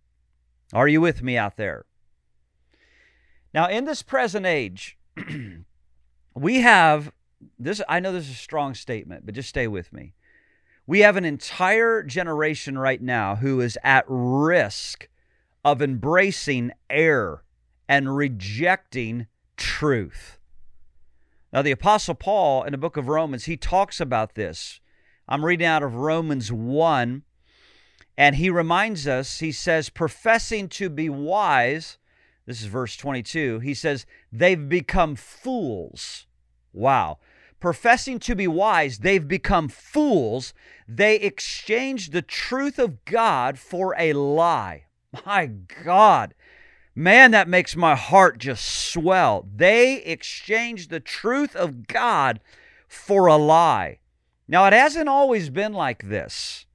Are 0.72 0.88
you 0.88 1.00
with 1.00 1.22
me 1.22 1.36
out 1.36 1.56
there? 1.56 1.84
Now, 3.54 3.68
in 3.68 3.84
this 3.84 4.02
present 4.02 4.46
age, 4.46 4.98
we 6.34 6.60
have 6.60 7.12
this. 7.58 7.80
I 7.88 8.00
know 8.00 8.12
this 8.12 8.24
is 8.24 8.32
a 8.32 8.34
strong 8.34 8.74
statement, 8.74 9.24
but 9.24 9.34
just 9.34 9.48
stay 9.48 9.66
with 9.66 9.92
me. 9.92 10.14
We 10.88 11.00
have 11.00 11.18
an 11.18 11.26
entire 11.26 12.02
generation 12.02 12.78
right 12.78 13.02
now 13.02 13.36
who 13.36 13.60
is 13.60 13.76
at 13.84 14.06
risk 14.08 15.06
of 15.62 15.82
embracing 15.82 16.72
error 16.88 17.44
and 17.86 18.16
rejecting 18.16 19.26
truth. 19.58 20.38
Now, 21.52 21.60
the 21.60 21.72
Apostle 21.72 22.14
Paul 22.14 22.62
in 22.62 22.72
the 22.72 22.78
book 22.78 22.96
of 22.96 23.06
Romans, 23.06 23.44
he 23.44 23.58
talks 23.58 24.00
about 24.00 24.34
this. 24.34 24.80
I'm 25.28 25.44
reading 25.44 25.66
out 25.66 25.82
of 25.82 25.94
Romans 25.94 26.50
1, 26.50 27.22
and 28.16 28.36
he 28.36 28.48
reminds 28.48 29.06
us, 29.06 29.40
he 29.40 29.52
says, 29.52 29.90
professing 29.90 30.70
to 30.70 30.88
be 30.88 31.10
wise, 31.10 31.98
this 32.46 32.62
is 32.62 32.66
verse 32.66 32.96
22, 32.96 33.58
he 33.58 33.74
says, 33.74 34.06
they've 34.32 34.70
become 34.70 35.16
fools. 35.16 36.26
Wow 36.72 37.18
professing 37.60 38.18
to 38.20 38.34
be 38.34 38.46
wise, 38.46 38.98
they've 38.98 39.26
become 39.26 39.68
fools. 39.68 40.54
They 40.86 41.16
exchanged 41.16 42.12
the 42.12 42.22
truth 42.22 42.78
of 42.78 43.04
God 43.04 43.58
for 43.58 43.94
a 43.98 44.12
lie. 44.12 44.86
My 45.26 45.46
God. 45.84 46.34
Man, 46.94 47.30
that 47.30 47.48
makes 47.48 47.76
my 47.76 47.94
heart 47.94 48.38
just 48.38 48.64
swell. 48.64 49.46
They 49.54 50.02
exchanged 50.02 50.90
the 50.90 51.00
truth 51.00 51.54
of 51.54 51.86
God 51.86 52.40
for 52.88 53.26
a 53.26 53.36
lie. 53.36 54.00
Now, 54.48 54.66
it 54.66 54.72
hasn't 54.72 55.08
always 55.08 55.50
been 55.50 55.72
like 55.72 56.08
this. 56.08 56.66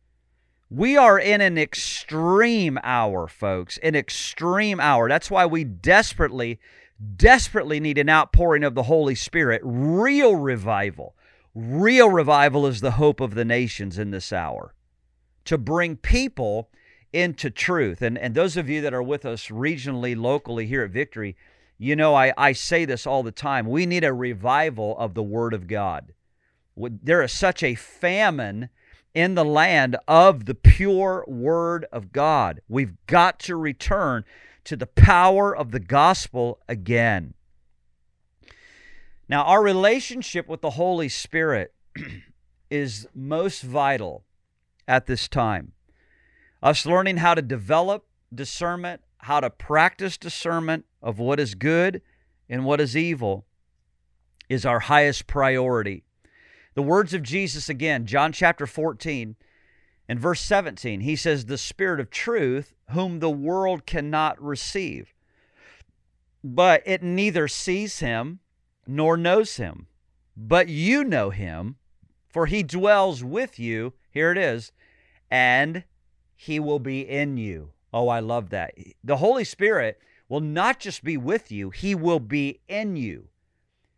We 0.70 0.96
are 0.96 1.20
in 1.20 1.42
an 1.42 1.58
extreme 1.58 2.80
hour, 2.84 3.28
folks, 3.28 3.78
an 3.80 3.96
extreme 3.96 4.80
hour. 4.80 5.10
That's 5.10 5.30
why 5.30 5.46
we 5.46 5.64
desperately 5.64 6.60
desperately 7.16 7.80
need 7.80 7.98
an 7.98 8.10
outpouring 8.10 8.64
of 8.64 8.76
the 8.76 8.84
Holy 8.84 9.16
Spirit, 9.16 9.62
real 9.64 10.36
revival. 10.36 11.16
Real 11.56 12.10
revival 12.10 12.66
is 12.66 12.82
the 12.82 12.92
hope 12.92 13.20
of 13.20 13.36
the 13.36 13.46
nations 13.46 14.00
in 14.00 14.12
this 14.12 14.34
hour 14.34 14.74
to 15.46 15.58
bring 15.58 15.96
people 15.96 16.70
into 17.12 17.50
truth. 17.50 18.02
And, 18.02 18.18
and 18.18 18.34
those 18.34 18.58
of 18.58 18.70
you 18.70 18.82
that 18.82 18.94
are 18.94 19.04
with 19.04 19.26
us 19.26 19.48
regionally, 19.48 20.18
locally 20.18 20.66
here 20.66 20.84
at 20.84 20.92
Victory, 20.92 21.36
you 21.78 21.96
know, 21.96 22.16
I, 22.16 22.34
I 22.38 22.54
say 22.54 22.86
this 22.86 23.06
all 23.06 23.24
the 23.24 23.32
time. 23.32 23.68
We 23.68 23.86
need 23.86 24.04
a 24.04 24.14
revival 24.14 24.98
of 24.98 25.14
the 25.14 25.24
Word 25.24 25.54
of 25.54 25.68
God. 25.68 26.14
There 26.76 27.22
is 27.22 27.32
such 27.32 27.62
a 27.62 27.76
famine 27.76 28.70
in 29.14 29.36
the 29.36 29.46
land 29.46 29.98
of 30.08 30.46
the 30.46 30.56
pure 30.56 31.24
Word 31.28 31.86
of 31.92 32.12
God. 32.12 32.62
We've 32.68 32.96
got 33.06 33.40
to 33.42 33.56
return 33.56 34.24
to 34.66 34.76
the 34.76 34.88
power 34.88 35.56
of 35.56 35.72
the 35.72 35.80
gospel 35.80 36.60
again. 36.68 37.34
Now, 39.28 39.44
our 39.44 39.64
relationship 39.64 40.48
with 40.48 40.62
the 40.62 40.72
Holy 40.72 41.10
Spirit 41.10 41.74
is 42.70 43.08
most 43.14 43.62
vital 43.62 44.24
at 44.88 45.06
this 45.06 45.28
time. 45.28 45.74
Us 46.62 46.86
learning 46.86 47.18
how 47.18 47.34
to 47.34 47.42
develop 47.42 48.06
discernment, 48.34 49.02
how 49.20 49.40
to 49.40 49.50
practice 49.50 50.18
discernment 50.18 50.86
of 51.02 51.20
what 51.20 51.40
is 51.40 51.56
good 51.56 52.02
and 52.50 52.66
what 52.66 52.82
is 52.82 52.96
evil 52.96 53.46
is 54.50 54.66
our 54.66 54.82
highest 54.82 55.28
priority. 55.28 56.04
The 56.76 56.82
words 56.82 57.14
of 57.14 57.24
Jesus 57.24 57.70
again, 57.70 58.06
John 58.06 58.32
chapter 58.32 58.66
14 58.66 59.36
and 60.08 60.20
verse 60.20 60.42
17, 60.42 61.02
he 61.02 61.16
says, 61.16 61.46
The 61.46 61.58
Spirit 61.58 62.00
of 62.00 62.10
truth, 62.10 62.74
whom 62.94 63.20
the 63.20 63.30
world 63.30 63.86
cannot 63.86 64.42
receive, 64.42 65.14
but 66.44 66.82
it 66.86 67.04
neither 67.04 67.48
sees 67.48 68.00
him 68.00 68.40
nor 68.88 69.18
knows 69.18 69.58
him. 69.58 69.88
But 70.36 70.68
you 70.68 71.04
know 71.04 71.30
him, 71.30 71.76
for 72.28 72.48
he 72.48 72.64
dwells 72.64 73.24
with 73.24 73.60
you. 73.60 73.94
Here 74.10 74.32
it 74.32 74.38
is, 74.38 74.72
and 75.30 75.84
he 76.36 76.60
will 76.60 76.80
be 76.80 77.02
in 77.02 77.38
you. 77.38 77.72
Oh, 77.94 78.08
I 78.08 78.20
love 78.20 78.50
that. 78.50 78.74
The 79.04 79.18
Holy 79.18 79.44
Spirit 79.44 80.00
will 80.28 80.42
not 80.42 80.80
just 80.80 81.04
be 81.04 81.16
with 81.18 81.52
you, 81.52 81.70
he 81.70 81.94
will 81.94 82.20
be 82.20 82.62
in 82.68 82.96
you. 82.96 83.28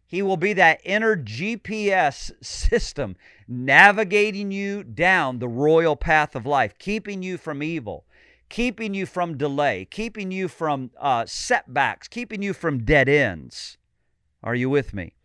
He 0.07 0.21
will 0.21 0.37
be 0.37 0.53
that 0.53 0.81
inner 0.83 1.17
GPS 1.17 2.31
system 2.43 3.15
navigating 3.47 4.51
you 4.51 4.83
down 4.83 5.39
the 5.39 5.47
royal 5.47 5.95
path 5.95 6.35
of 6.35 6.45
life, 6.45 6.77
keeping 6.77 7.23
you 7.23 7.37
from 7.37 7.63
evil, 7.63 8.05
keeping 8.49 8.93
you 8.93 9.05
from 9.05 9.37
delay, 9.37 9.87
keeping 9.89 10.31
you 10.31 10.47
from 10.47 10.91
uh, 10.99 11.25
setbacks, 11.25 12.07
keeping 12.07 12.41
you 12.41 12.53
from 12.53 12.83
dead 12.83 13.09
ends. 13.09 13.77
Are 14.43 14.55
you 14.55 14.69
with 14.69 14.93
me? 14.93 15.15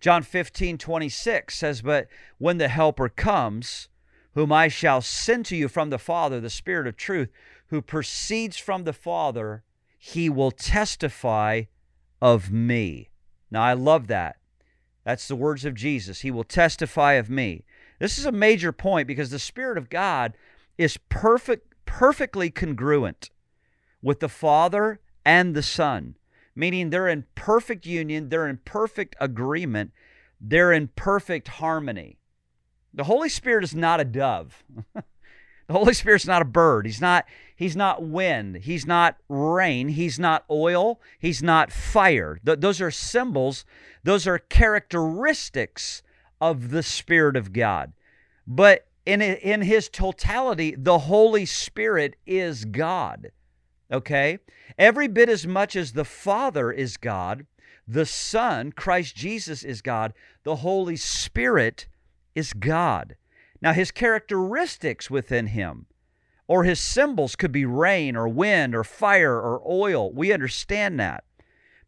John 0.00 0.22
15, 0.22 0.78
26 0.78 1.54
says, 1.54 1.82
But 1.82 2.08
when 2.38 2.58
the 2.58 2.68
Helper 2.68 3.08
comes, 3.08 3.88
whom 4.34 4.52
I 4.52 4.68
shall 4.68 5.00
send 5.00 5.46
to 5.46 5.56
you 5.56 5.68
from 5.68 5.90
the 5.90 5.98
Father, 5.98 6.40
the 6.40 6.50
Spirit 6.50 6.86
of 6.86 6.96
truth, 6.96 7.30
who 7.68 7.82
proceeds 7.82 8.56
from 8.56 8.84
the 8.84 8.92
Father, 8.92 9.62
he 9.98 10.28
will 10.28 10.50
testify 10.50 11.62
of 12.20 12.50
me. 12.50 13.10
Now, 13.50 13.62
I 13.62 13.72
love 13.72 14.06
that. 14.08 14.36
That's 15.04 15.28
the 15.28 15.36
words 15.36 15.64
of 15.64 15.74
Jesus. 15.74 16.20
He 16.20 16.30
will 16.30 16.44
testify 16.44 17.14
of 17.14 17.30
me. 17.30 17.64
This 17.98 18.18
is 18.18 18.26
a 18.26 18.32
major 18.32 18.72
point 18.72 19.08
because 19.08 19.30
the 19.30 19.38
Spirit 19.38 19.78
of 19.78 19.88
God 19.88 20.34
is 20.76 20.98
perfect, 21.08 21.65
perfectly 21.86 22.50
congruent 22.50 23.30
with 24.02 24.20
the 24.20 24.28
Father 24.28 25.00
and 25.24 25.54
the 25.54 25.62
Son, 25.62 26.16
meaning 26.54 26.90
they're 26.90 27.08
in 27.08 27.24
perfect 27.34 27.86
union, 27.86 28.28
they're 28.28 28.46
in 28.46 28.58
perfect 28.64 29.16
agreement, 29.20 29.92
they're 30.40 30.72
in 30.72 30.88
perfect 30.88 31.48
harmony. 31.48 32.18
The 32.92 33.04
Holy 33.04 33.28
Spirit 33.28 33.64
is 33.64 33.74
not 33.74 34.00
a 34.00 34.04
dove. 34.04 34.64
the 34.94 35.72
Holy 35.72 35.94
Spirit's 35.94 36.26
not 36.26 36.42
a 36.42 36.46
bird. 36.46 36.86
He's 36.86 37.00
not 37.00 37.26
he's 37.54 37.76
not 37.76 38.02
wind. 38.02 38.56
He's 38.62 38.86
not 38.86 39.16
rain. 39.28 39.88
He's 39.88 40.18
not 40.18 40.44
oil. 40.50 41.00
He's 41.18 41.42
not 41.42 41.72
fire. 41.72 42.40
Th- 42.44 42.60
those 42.60 42.80
are 42.80 42.90
symbols. 42.90 43.64
Those 44.04 44.26
are 44.26 44.38
characteristics 44.38 46.02
of 46.40 46.70
the 46.70 46.82
Spirit 46.82 47.36
of 47.36 47.52
God. 47.52 47.92
But 48.46 48.85
in 49.06 49.22
in 49.22 49.62
his 49.62 49.88
totality, 49.88 50.74
the 50.76 50.98
Holy 50.98 51.46
Spirit 51.46 52.16
is 52.26 52.64
God. 52.64 53.30
Okay? 53.90 54.38
Every 54.76 55.08
bit 55.08 55.28
as 55.28 55.46
much 55.46 55.76
as 55.76 55.92
the 55.92 56.04
Father 56.04 56.72
is 56.72 56.96
God, 56.96 57.46
the 57.86 58.04
Son, 58.04 58.72
Christ 58.72 59.14
Jesus 59.14 59.62
is 59.62 59.80
God, 59.80 60.12
the 60.42 60.56
Holy 60.56 60.96
Spirit 60.96 61.86
is 62.34 62.52
God. 62.52 63.16
Now, 63.62 63.72
his 63.72 63.90
characteristics 63.90 65.08
within 65.08 65.46
him 65.46 65.86
or 66.48 66.64
his 66.64 66.80
symbols 66.80 67.36
could 67.36 67.52
be 67.52 67.64
rain 67.64 68.16
or 68.16 68.28
wind 68.28 68.74
or 68.74 68.84
fire 68.84 69.40
or 69.40 69.62
oil. 69.66 70.12
We 70.12 70.32
understand 70.32 71.00
that. 71.00 71.24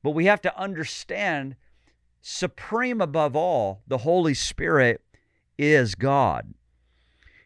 But 0.03 0.13
we 0.13 0.27
have 0.27 0.41
to 0.43 0.59
understand, 0.59 1.57
supreme 2.21 3.01
above 3.01 3.37
all, 3.37 3.83
the 3.87 3.99
Holy 3.99 4.35
Spirit 4.35 5.03
is 5.59 5.95
God. 5.95 6.55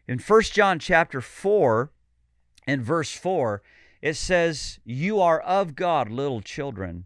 In 0.07 0.19
1 0.19 0.41
John 0.43 0.79
chapter 0.79 1.21
4 1.21 1.91
and 2.67 2.81
verse 2.81 3.13
4, 3.13 3.61
it 4.01 4.15
says, 4.15 4.79
You 4.83 5.21
are 5.21 5.39
of 5.39 5.75
God, 5.75 6.09
little 6.09 6.41
children, 6.41 7.05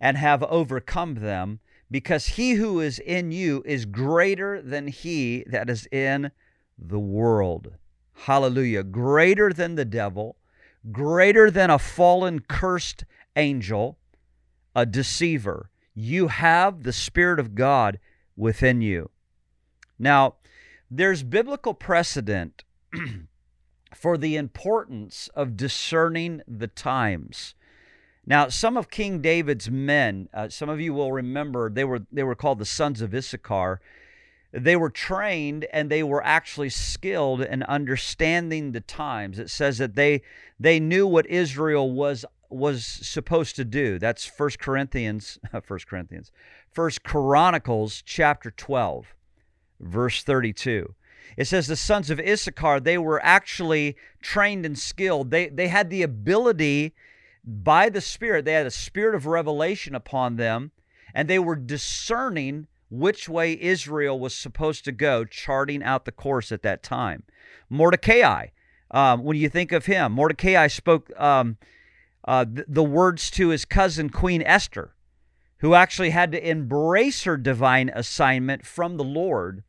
and 0.00 0.16
have 0.16 0.42
overcome 0.44 1.16
them 1.16 1.60
because 1.90 2.26
he 2.26 2.52
who 2.52 2.80
is 2.80 2.98
in 2.98 3.30
you 3.30 3.62
is 3.66 3.84
greater 3.84 4.62
than 4.62 4.86
he 4.88 5.44
that 5.48 5.68
is 5.68 5.86
in 5.92 6.30
the 6.78 6.98
world. 6.98 7.72
Hallelujah. 8.14 8.84
Greater 8.84 9.52
than 9.52 9.74
the 9.74 9.84
devil, 9.84 10.36
greater 10.90 11.50
than 11.50 11.68
a 11.68 11.78
fallen, 11.78 12.40
cursed 12.40 13.04
angel, 13.36 13.98
a 14.74 14.86
deceiver. 14.86 15.70
You 15.94 16.28
have 16.28 16.84
the 16.84 16.92
Spirit 16.92 17.38
of 17.38 17.54
God 17.54 17.98
within 18.36 18.80
you. 18.80 19.10
Now, 19.98 20.36
there's 20.90 21.22
biblical 21.22 21.74
precedent 21.74 22.64
for 23.94 24.18
the 24.18 24.36
importance 24.36 25.28
of 25.34 25.56
discerning 25.56 26.42
the 26.48 26.66
times. 26.66 27.54
Now, 28.26 28.48
some 28.48 28.76
of 28.76 28.90
King 28.90 29.20
David's 29.20 29.70
men, 29.70 30.28
uh, 30.34 30.48
some 30.48 30.68
of 30.68 30.80
you 30.80 30.92
will 30.92 31.12
remember, 31.12 31.70
they 31.70 31.84
were 31.84 32.02
they 32.12 32.22
were 32.22 32.34
called 32.34 32.58
the 32.58 32.64
sons 32.64 33.00
of 33.00 33.14
Issachar. 33.14 33.80
They 34.52 34.76
were 34.76 34.90
trained 34.90 35.66
and 35.72 35.90
they 35.90 36.02
were 36.02 36.24
actually 36.24 36.70
skilled 36.70 37.40
in 37.40 37.62
understanding 37.62 38.72
the 38.72 38.80
times. 38.80 39.38
It 39.38 39.48
says 39.48 39.78
that 39.78 39.94
they 39.94 40.22
they 40.58 40.80
knew 40.80 41.06
what 41.06 41.26
Israel 41.26 41.90
was 41.90 42.24
was 42.50 42.84
supposed 42.84 43.56
to 43.56 43.64
do. 43.64 43.98
That's 43.98 44.26
First 44.26 44.58
Corinthians, 44.58 45.38
First 45.62 45.86
Corinthians, 45.86 46.32
First 46.70 47.04
Chronicles 47.04 48.02
chapter 48.04 48.50
12, 48.50 49.14
verse 49.80 50.22
32. 50.22 50.94
It 51.36 51.46
says 51.46 51.66
the 51.66 51.76
sons 51.76 52.10
of 52.10 52.20
Issachar, 52.20 52.80
they 52.80 52.98
were 52.98 53.24
actually 53.24 53.96
trained 54.20 54.66
and 54.66 54.78
skilled. 54.78 55.30
They 55.30 55.48
they 55.48 55.68
had 55.68 55.90
the 55.90 56.02
ability 56.02 56.94
by 57.44 57.88
the 57.88 58.00
Spirit, 58.00 58.44
they 58.44 58.52
had 58.52 58.66
a 58.66 58.70
spirit 58.70 59.14
of 59.14 59.26
revelation 59.26 59.94
upon 59.94 60.36
them, 60.36 60.72
and 61.14 61.28
they 61.28 61.38
were 61.38 61.56
discerning 61.56 62.66
which 62.90 63.28
way 63.28 63.58
Israel 63.60 64.18
was 64.18 64.34
supposed 64.34 64.84
to 64.84 64.92
go, 64.92 65.24
charting 65.24 65.82
out 65.82 66.04
the 66.04 66.12
course 66.12 66.50
at 66.52 66.62
that 66.62 66.82
time. 66.82 67.22
Mordecai, 67.68 68.48
um, 68.90 69.22
when 69.22 69.36
you 69.36 69.48
think 69.48 69.72
of 69.72 69.86
him, 69.86 70.12
Mordecai 70.12 70.66
spoke 70.66 71.10
um, 71.18 71.56
uh, 72.24 72.44
th- 72.44 72.66
the 72.68 72.82
words 72.84 73.30
to 73.30 73.48
his 73.48 73.64
cousin, 73.64 74.10
Queen 74.10 74.42
Esther, 74.42 74.94
who 75.58 75.74
actually 75.74 76.10
had 76.10 76.32
to 76.32 76.48
embrace 76.48 77.22
her 77.22 77.36
divine 77.36 77.90
assignment 77.94 78.66
from 78.66 78.96
the 78.96 79.04
Lord 79.04 79.62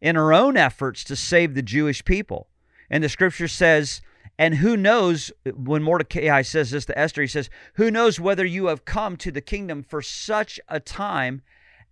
in 0.00 0.16
her 0.16 0.32
own 0.32 0.56
efforts 0.56 1.04
to 1.04 1.16
save 1.16 1.54
the 1.54 1.62
Jewish 1.62 2.04
people. 2.04 2.48
And 2.88 3.04
the 3.04 3.08
scripture 3.08 3.48
says, 3.48 4.00
and 4.40 4.54
who 4.54 4.74
knows, 4.74 5.30
when 5.54 5.82
Mordecai 5.82 6.40
says 6.40 6.70
this 6.70 6.86
to 6.86 6.98
Esther, 6.98 7.20
he 7.20 7.28
says, 7.28 7.50
Who 7.74 7.90
knows 7.90 8.18
whether 8.18 8.44
you 8.44 8.68
have 8.68 8.86
come 8.86 9.18
to 9.18 9.30
the 9.30 9.42
kingdom 9.42 9.82
for 9.82 10.00
such 10.00 10.58
a 10.66 10.80
time 10.80 11.42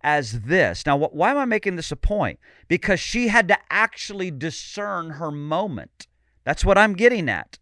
as 0.01 0.41
this? 0.41 0.83
Now, 0.83 0.97
why 0.97 1.29
am 1.29 1.37
I 1.37 1.45
making 1.45 1.75
this 1.75 1.91
a 1.91 1.95
point? 1.95 2.39
Because 2.67 2.99
she 2.99 3.27
had 3.27 3.47
to 3.49 3.57
actually 3.69 4.31
discern 4.31 5.11
her 5.11 5.29
moment. 5.29 6.07
That's 6.43 6.65
what 6.65 6.77
I'm 6.77 6.93
getting 6.95 7.29
at. 7.29 7.59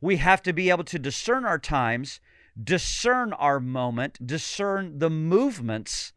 We 0.00 0.16
have 0.16 0.42
to 0.42 0.52
be 0.52 0.68
able 0.68 0.82
to 0.82 0.98
discern 0.98 1.44
our 1.44 1.60
times, 1.60 2.18
discern 2.60 3.32
our 3.34 3.60
moment, 3.60 4.26
discern 4.26 4.98
the 4.98 5.10
movements 5.10 6.12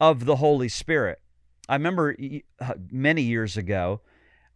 of 0.00 0.26
the 0.26 0.36
Holy 0.36 0.68
Spirit. 0.68 1.20
I 1.68 1.74
remember 1.74 2.16
uh, 2.60 2.74
many 2.90 3.22
years 3.22 3.56
ago, 3.56 4.00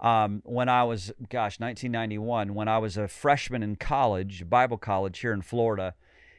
um, 0.00 0.42
when 0.44 0.68
I 0.68 0.84
was, 0.84 1.12
gosh, 1.28 1.60
1991, 1.60 2.54
when 2.54 2.68
I 2.68 2.78
was 2.78 2.96
a 2.96 3.06
freshman 3.06 3.62
in 3.62 3.76
college, 3.76 4.48
Bible 4.48 4.78
college 4.78 5.18
here 5.20 5.32
in 5.32 5.42
Florida, 5.42 5.94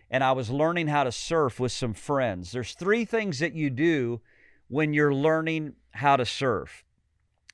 and 0.09 0.23
I 0.23 0.31
was 0.33 0.49
learning 0.49 0.87
how 0.87 1.03
to 1.03 1.11
surf 1.11 1.59
with 1.59 1.71
some 1.71 1.93
friends. 1.93 2.51
There's 2.51 2.73
three 2.73 3.05
things 3.05 3.39
that 3.39 3.53
you 3.53 3.69
do 3.69 4.21
when 4.67 4.93
you're 4.93 5.13
learning 5.13 5.75
how 5.91 6.17
to 6.17 6.25
surf. 6.25 6.83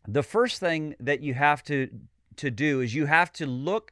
The 0.08 0.24
first 0.24 0.60
thing 0.60 0.96
that 1.00 1.22
you 1.22 1.34
have 1.36 1.62
to, 1.64 1.90
to 2.38 2.50
do 2.50 2.82
is 2.82 2.96
you 2.96 3.06
have 3.06 3.32
to 3.34 3.46
look 3.46 3.92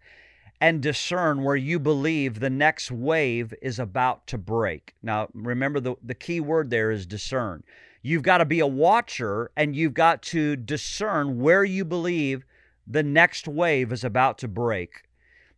and 0.60 0.82
discern 0.82 1.44
where 1.44 1.56
you 1.56 1.80
believe 1.80 2.40
the 2.40 2.50
next 2.50 2.92
wave 2.92 3.54
is 3.62 3.78
about 3.78 4.26
to 4.28 4.38
break. 4.38 4.96
Now, 5.04 5.28
remember 5.34 5.80
the, 5.80 5.96
the 6.02 6.16
key 6.16 6.40
word 6.40 6.70
there 6.70 6.90
is 6.90 7.06
discern. 7.06 7.64
You've 8.08 8.24
got 8.24 8.38
to 8.38 8.46
be 8.46 8.62
a 8.62 8.68
watcher 8.68 9.52
and 9.58 9.76
you've 9.76 9.94
got 9.94 10.22
to 10.22 10.56
discern 10.56 11.42
where 11.42 11.66
you 11.66 11.84
believe 11.84 12.46
the 12.88 13.04
next 13.04 13.50
wave 13.50 13.92
is 13.92 14.06
about 14.06 14.38
to 14.38 14.48
break. 14.48 15.10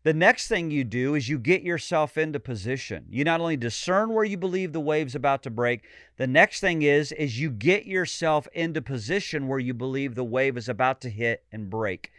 The 0.02 0.16
next 0.16 0.48
thing 0.48 0.72
you 0.72 0.84
do 0.84 1.14
is 1.14 1.30
you 1.30 1.38
get 1.38 1.62
yourself 1.62 2.18
into 2.18 2.40
position. 2.40 3.06
You 3.08 3.24
not 3.24 3.40
only 3.40 3.56
discern 3.56 4.16
where 4.16 4.26
you 4.26 4.36
believe 4.36 4.74
the 4.74 4.80
wave's 4.80 5.14
about 5.14 5.44
to 5.44 5.52
break, 5.52 5.84
the 6.18 6.26
next 6.26 6.60
thing 6.60 6.82
is 6.82 7.12
is 7.12 7.40
you 7.40 7.52
get 7.52 7.86
yourself 7.86 8.48
into 8.52 8.82
position 8.82 9.48
where 9.48 9.60
you 9.60 9.76
believe 9.76 10.16
the 10.16 10.24
wave 10.24 10.58
is 10.58 10.68
about 10.68 11.02
to 11.02 11.12
hit 11.12 11.44
and 11.52 11.70
break. 11.70 12.12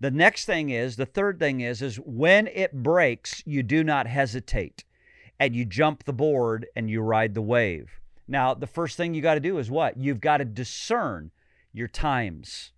The 0.00 0.10
next 0.10 0.46
thing 0.46 0.70
is, 0.70 0.96
the 0.96 1.04
third 1.04 1.38
thing 1.38 1.60
is, 1.60 1.82
is 1.82 1.96
when 1.96 2.46
it 2.46 2.72
breaks, 2.72 3.42
you 3.44 3.62
do 3.62 3.84
not 3.84 4.06
hesitate 4.06 4.82
and 5.38 5.54
you 5.54 5.66
jump 5.66 6.04
the 6.04 6.14
board 6.14 6.64
and 6.74 6.88
you 6.88 7.02
ride 7.02 7.34
the 7.34 7.42
wave. 7.42 8.00
Now, 8.26 8.54
the 8.54 8.66
first 8.66 8.96
thing 8.96 9.14
you 9.14 9.22
got 9.22 9.34
to 9.34 9.40
do 9.40 9.58
is 9.58 9.70
what? 9.70 9.96
You've 9.96 10.20
got 10.20 10.38
to 10.38 10.44
discern 10.44 11.30
your 11.72 11.88
times. 11.88 12.72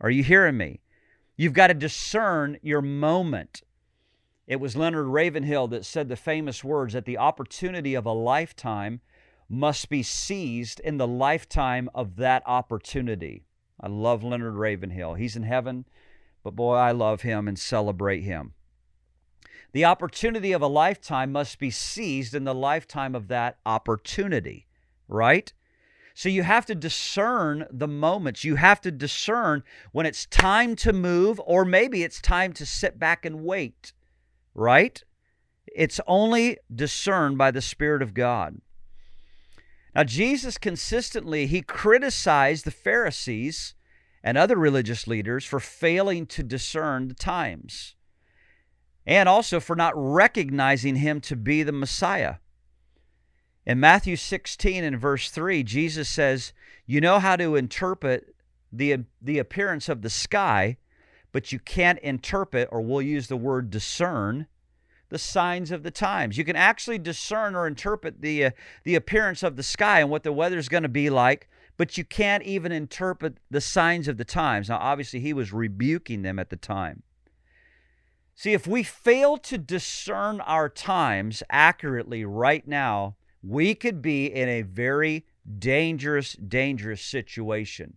Are 0.00 0.10
you 0.10 0.22
hearing 0.22 0.56
me? 0.56 0.80
You've 1.36 1.52
got 1.52 1.66
to 1.66 1.74
discern 1.74 2.58
your 2.62 2.80
moment. 2.80 3.62
It 4.46 4.60
was 4.60 4.76
Leonard 4.76 5.08
Ravenhill 5.08 5.68
that 5.68 5.84
said 5.84 6.08
the 6.08 6.16
famous 6.16 6.62
words 6.62 6.94
that 6.94 7.04
the 7.04 7.18
opportunity 7.18 7.94
of 7.94 8.06
a 8.06 8.12
lifetime 8.12 9.00
must 9.48 9.88
be 9.88 10.02
seized 10.02 10.80
in 10.80 10.96
the 10.96 11.06
lifetime 11.06 11.90
of 11.94 12.16
that 12.16 12.42
opportunity. 12.46 13.44
I 13.80 13.88
love 13.88 14.24
Leonard 14.24 14.54
Ravenhill. 14.54 15.14
He's 15.14 15.36
in 15.36 15.42
heaven, 15.42 15.84
but 16.42 16.56
boy, 16.56 16.74
I 16.76 16.92
love 16.92 17.22
him 17.22 17.46
and 17.48 17.58
celebrate 17.58 18.22
him. 18.22 18.54
The 19.72 19.84
opportunity 19.84 20.52
of 20.52 20.62
a 20.62 20.68
lifetime 20.68 21.32
must 21.32 21.58
be 21.58 21.70
seized 21.70 22.34
in 22.34 22.44
the 22.44 22.54
lifetime 22.54 23.14
of 23.14 23.28
that 23.28 23.58
opportunity, 23.66 24.65
right? 25.08 25.52
So 26.14 26.28
you 26.28 26.44
have 26.44 26.64
to 26.66 26.74
discern 26.74 27.66
the 27.70 27.88
moments. 27.88 28.42
You 28.42 28.56
have 28.56 28.80
to 28.80 28.90
discern 28.90 29.62
when 29.92 30.06
it's 30.06 30.26
time 30.26 30.74
to 30.76 30.92
move, 30.92 31.40
or 31.44 31.64
maybe 31.64 32.02
it's 32.02 32.20
time 32.20 32.52
to 32.54 32.64
sit 32.64 32.98
back 32.98 33.26
and 33.26 33.44
wait, 33.44 33.92
right? 34.54 35.02
It's 35.66 36.00
only 36.06 36.56
discerned 36.74 37.36
by 37.36 37.50
the 37.50 37.60
Spirit 37.60 38.00
of 38.00 38.14
God. 38.14 38.62
Now, 39.94 40.04
Jesus 40.04 40.56
consistently, 40.56 41.46
he 41.46 41.60
criticized 41.62 42.64
the 42.64 42.70
Pharisees 42.70 43.74
and 44.22 44.38
other 44.38 44.56
religious 44.56 45.06
leaders 45.06 45.44
for 45.44 45.60
failing 45.60 46.26
to 46.26 46.42
discern 46.42 47.08
the 47.08 47.14
times 47.14 47.94
and 49.06 49.28
also 49.28 49.60
for 49.60 49.76
not 49.76 49.92
recognizing 49.94 50.96
him 50.96 51.20
to 51.20 51.36
be 51.36 51.62
the 51.62 51.72
Messiah. 51.72 52.36
In 53.66 53.80
Matthew 53.80 54.14
16 54.14 54.84
and 54.84 54.98
verse 54.98 55.28
3, 55.28 55.64
Jesus 55.64 56.08
says, 56.08 56.52
You 56.86 57.00
know 57.00 57.18
how 57.18 57.34
to 57.34 57.56
interpret 57.56 58.36
the, 58.72 59.04
the 59.20 59.38
appearance 59.38 59.88
of 59.88 60.02
the 60.02 60.10
sky, 60.10 60.76
but 61.32 61.50
you 61.50 61.58
can't 61.58 61.98
interpret, 61.98 62.68
or 62.70 62.80
we'll 62.80 63.02
use 63.02 63.26
the 63.26 63.36
word 63.36 63.70
discern, 63.70 64.46
the 65.08 65.18
signs 65.18 65.72
of 65.72 65.82
the 65.82 65.90
times. 65.90 66.38
You 66.38 66.44
can 66.44 66.54
actually 66.54 66.98
discern 66.98 67.56
or 67.56 67.66
interpret 67.66 68.22
the, 68.22 68.46
uh, 68.46 68.50
the 68.84 68.94
appearance 68.94 69.42
of 69.42 69.56
the 69.56 69.62
sky 69.64 70.00
and 70.00 70.10
what 70.10 70.22
the 70.22 70.32
weather's 70.32 70.68
going 70.68 70.84
to 70.84 70.88
be 70.88 71.10
like, 71.10 71.48
but 71.76 71.98
you 71.98 72.04
can't 72.04 72.44
even 72.44 72.70
interpret 72.70 73.38
the 73.50 73.60
signs 73.60 74.06
of 74.06 74.16
the 74.16 74.24
times. 74.24 74.68
Now, 74.68 74.78
obviously, 74.78 75.20
he 75.20 75.32
was 75.32 75.52
rebuking 75.52 76.22
them 76.22 76.38
at 76.38 76.50
the 76.50 76.56
time. 76.56 77.02
See, 78.36 78.52
if 78.52 78.66
we 78.66 78.82
fail 78.82 79.38
to 79.38 79.58
discern 79.58 80.40
our 80.42 80.68
times 80.68 81.42
accurately 81.50 82.24
right 82.24 82.66
now, 82.66 83.16
we 83.46 83.74
could 83.74 84.02
be 84.02 84.26
in 84.26 84.48
a 84.48 84.62
very 84.62 85.24
dangerous, 85.58 86.32
dangerous 86.34 87.02
situation. 87.02 87.96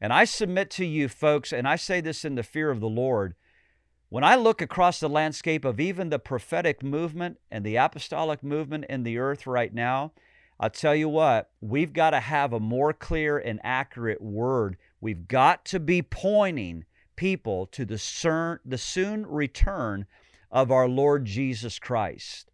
And 0.00 0.12
I 0.12 0.24
submit 0.24 0.70
to 0.72 0.84
you, 0.84 1.08
folks, 1.08 1.52
and 1.52 1.66
I 1.66 1.76
say 1.76 2.00
this 2.00 2.24
in 2.24 2.34
the 2.34 2.42
fear 2.42 2.70
of 2.70 2.80
the 2.80 2.88
Lord 2.88 3.34
when 4.12 4.24
I 4.24 4.34
look 4.34 4.60
across 4.60 5.00
the 5.00 5.08
landscape 5.08 5.64
of 5.64 5.80
even 5.80 6.10
the 6.10 6.18
prophetic 6.18 6.82
movement 6.82 7.38
and 7.50 7.64
the 7.64 7.76
apostolic 7.76 8.42
movement 8.42 8.84
in 8.90 9.04
the 9.04 9.16
earth 9.16 9.46
right 9.46 9.72
now, 9.72 10.12
I'll 10.60 10.68
tell 10.68 10.94
you 10.94 11.08
what, 11.08 11.48
we've 11.62 11.94
got 11.94 12.10
to 12.10 12.20
have 12.20 12.52
a 12.52 12.60
more 12.60 12.92
clear 12.92 13.38
and 13.38 13.58
accurate 13.64 14.20
word. 14.20 14.76
We've 15.00 15.26
got 15.26 15.64
to 15.64 15.80
be 15.80 16.02
pointing 16.02 16.84
people 17.16 17.64
to 17.68 17.86
the, 17.86 18.58
the 18.66 18.76
soon 18.76 19.24
return 19.26 20.04
of 20.50 20.70
our 20.70 20.88
Lord 20.88 21.24
Jesus 21.24 21.78
Christ. 21.78 22.51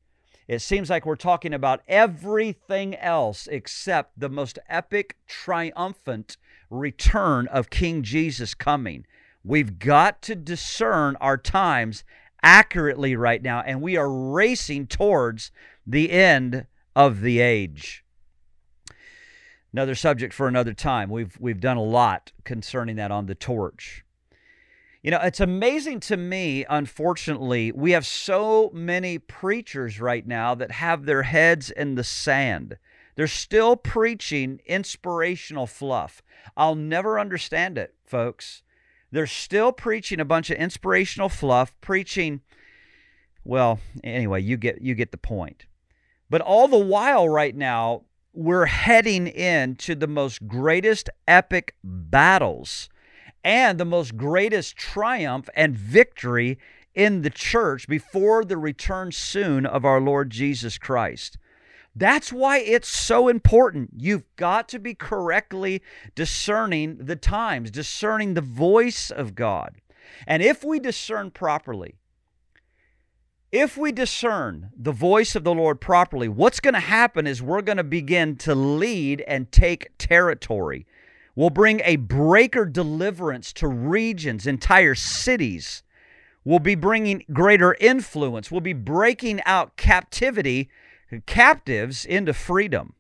It 0.49 0.63
seems 0.63 0.89
like 0.89 1.05
we're 1.05 1.17
talking 1.17 1.53
about 1.53 1.83
everything 1.87 2.97
else 2.97 3.47
except 3.49 4.19
the 4.19 4.31
most 4.31 4.59
epic, 4.67 5.19
triumphant 5.27 6.39
return 6.71 7.47
of 7.49 7.69
King 7.69 8.03
Jesus 8.03 8.55
coming. 8.55 9.07
We've 9.45 9.79
got 9.79 10.23
to 10.23 10.35
discern 10.35 11.17
our 11.21 11.37
times 11.37 12.03
accurately 12.43 13.15
right 13.15 13.43
now, 13.43 13.61
and 13.61 13.83
we 13.83 13.99
are 13.99 14.11
racing 14.11 14.87
towards 14.87 15.51
the 15.87 16.11
end 16.11 16.67
of 16.97 17.21
the 17.21 17.41
age. 17.41 18.03
Another 19.71 19.95
subject 19.95 20.33
for 20.33 20.49
another 20.49 20.73
time. 20.73 21.11
We've 21.11 21.37
we've 21.39 21.61
done 21.61 21.77
a 21.77 21.83
lot 21.83 22.33
concerning 22.45 22.97
that 22.97 23.11
on 23.11 23.27
the 23.27 23.35
torch. 23.35 24.03
You 25.03 25.13
know, 25.13 25.21
it's 25.23 25.41
amazing 25.41 26.01
to 26.01 26.17
me, 26.17 26.65
unfortunately, 26.69 27.71
we 27.71 27.93
have 27.93 28.05
so 28.05 28.71
many 28.75 29.19
preachers 29.19 30.01
right 30.01 30.27
now 30.27 30.55
that 30.57 30.73
have 30.73 31.05
their 31.05 31.23
heads 31.23 31.71
in 31.71 31.95
the 31.95 32.03
sand. 32.03 32.79
They're 33.15 33.29
still 33.29 33.77
preaching 33.77 34.61
inspirational 34.67 35.67
fluff. 35.67 36.23
I'll 36.57 36.75
never 36.75 37.19
understand 37.19 37.79
it, 37.79 37.95
folks. 38.05 38.63
They're 39.13 39.27
still 39.27 39.73
preaching 39.73 40.21
a 40.21 40.25
bunch 40.25 40.51
of 40.51 40.59
inspirational 40.59 41.29
fluff, 41.29 41.73
preaching 41.81 42.43
well, 43.49 43.81
anyway, 44.05 44.43
you 44.43 44.59
get 44.59 44.83
you 44.83 44.95
get 44.95 45.11
the 45.11 45.17
point. 45.17 45.65
But 46.29 46.43
all 46.43 46.69
the 46.69 46.77
while 46.77 47.27
right 47.27 47.57
now, 47.57 48.03
we're 48.35 48.67
heading 48.67 49.27
into 49.27 49.95
the 49.95 50.07
most 50.07 50.47
greatest 50.47 51.09
epic 51.27 51.75
battles 51.83 52.91
and 53.49 53.81
the 53.81 53.85
most 53.87 54.15
greatest 54.15 54.77
triumph 54.77 55.49
and 55.55 55.75
victory 55.75 56.59
in 56.95 57.23
the 57.23 57.31
church 57.31 57.89
before 57.89 58.45
the 58.45 58.59
return 58.59 59.11
soon 59.11 59.65
of 59.65 59.87
our 59.87 60.03
Lord 60.03 60.29
Jesus 60.29 60.77
Christ. 60.77 61.39
That's 61.97 62.31
why 62.31 62.59
it's 62.59 62.91
so 62.91 63.27
important. 63.27 63.93
You've 63.97 64.27
got 64.37 64.69
to 64.69 64.79
be 64.79 64.93
correctly 64.93 65.81
discerning 66.15 66.99
the 66.99 67.17
times, 67.17 67.71
discerning 67.71 68.35
the 68.35 68.43
voice 68.43 69.11
of 69.11 69.35
God. 69.35 69.77
And 70.27 70.43
if 70.43 70.63
we 70.63 70.79
discern 70.79 71.31
properly, 71.31 71.95
if 73.51 73.79
we 73.79 73.93
discern 73.93 74.69
the 74.77 74.93
voice 74.93 75.35
of 75.35 75.45
the 75.45 75.55
Lord 75.55 75.81
properly, 75.81 76.29
what's 76.29 76.61
going 76.61 76.75
to 76.75 76.81
happen 76.81 77.27
is 77.27 77.41
we're 77.41 77.63
going 77.63 77.79
to 77.79 77.85
begin 77.85 78.37
to 78.37 78.55
lead 78.55 79.23
and 79.23 79.51
take 79.51 79.89
territory. 79.97 80.87
We'll 81.39 81.51
bring 81.51 81.83
a 81.85 81.95
breaker 81.95 82.65
deliverance 82.65 83.53
to 83.53 83.69
regions, 83.69 84.45
entire 84.45 84.97
cities. 84.97 85.85
We'll 86.43 86.59
be 86.59 86.75
bringing 86.75 87.25
greater 87.33 87.77
influence. 87.79 88.51
We'll 88.51 88.61
be 88.61 88.73
breaking 88.73 89.43
out 89.47 89.77
captivity 89.77 90.69
captives 91.27 92.05
into 92.05 92.35
freedom. 92.35 92.95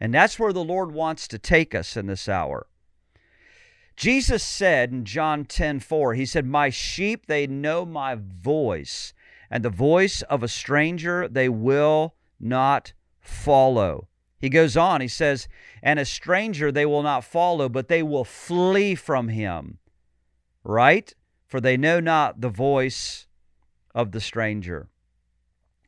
And 0.00 0.12
that's 0.12 0.40
where 0.40 0.52
the 0.52 0.64
Lord 0.64 0.90
wants 0.90 1.28
to 1.28 1.38
take 1.38 1.72
us 1.72 1.96
in 1.96 2.08
this 2.08 2.28
hour. 2.28 2.66
Jesus 3.94 4.42
said 4.42 4.90
in 4.90 5.04
John 5.04 5.44
10 5.44 5.78
4, 5.78 6.14
He 6.14 6.26
said, 6.26 6.46
My 6.46 6.70
sheep, 6.70 7.26
they 7.26 7.46
know 7.46 7.86
my 7.86 8.16
voice, 8.16 9.14
and 9.48 9.64
the 9.64 9.70
voice 9.70 10.22
of 10.22 10.42
a 10.42 10.48
stranger 10.48 11.28
they 11.28 11.48
will 11.48 12.16
not 12.40 12.92
follow. 13.20 14.08
He 14.44 14.50
goes 14.50 14.76
on, 14.76 15.00
he 15.00 15.08
says, 15.08 15.48
And 15.82 15.98
a 15.98 16.04
stranger 16.04 16.70
they 16.70 16.84
will 16.84 17.02
not 17.02 17.24
follow, 17.24 17.66
but 17.70 17.88
they 17.88 18.02
will 18.02 18.26
flee 18.26 18.94
from 18.94 19.28
him. 19.28 19.78
Right? 20.62 21.10
For 21.46 21.62
they 21.62 21.78
know 21.78 21.98
not 21.98 22.42
the 22.42 22.50
voice 22.50 23.26
of 23.94 24.12
the 24.12 24.20
stranger. 24.20 24.90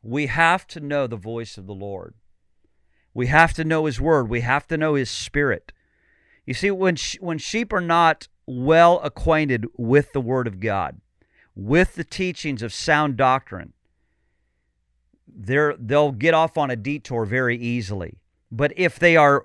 We 0.03 0.29
have 0.29 0.67
to 0.69 0.81
know 0.81 1.07
the 1.07 1.19
voice 1.19 1.59
of 1.59 1.67
the 1.67 1.75
Lord. 1.75 2.15
We 3.13 3.27
have 3.27 3.53
to 3.53 3.63
know 3.65 3.85
His 3.85 4.01
Word. 4.01 4.31
We 4.31 4.41
have 4.41 4.67
to 4.69 4.79
know 4.79 4.95
His 4.95 5.11
Spirit. 5.11 5.75
You 6.47 6.55
see, 6.55 6.71
when, 6.71 6.97
when 7.21 7.37
sheep 7.37 7.75
are 7.75 7.83
not 7.83 8.27
well 8.47 9.01
acquainted 9.01 9.67
with 9.77 10.15
the 10.15 10.21
Word 10.23 10.47
of 10.47 10.61
God, 10.61 11.03
with 11.55 11.95
the 11.95 12.05
teachings 12.05 12.63
of 12.63 12.73
sound 12.73 13.19
doctrine, 13.19 13.75
they're, 15.29 15.77
they'll 15.79 16.13
get 16.13 16.33
off 16.33 16.57
on 16.57 16.71
a 16.71 16.77
detour 16.77 17.27
very 17.27 17.59
easily. 17.59 18.17
But 18.51 18.73
if 18.77 18.99
they 18.99 19.17
are 19.17 19.45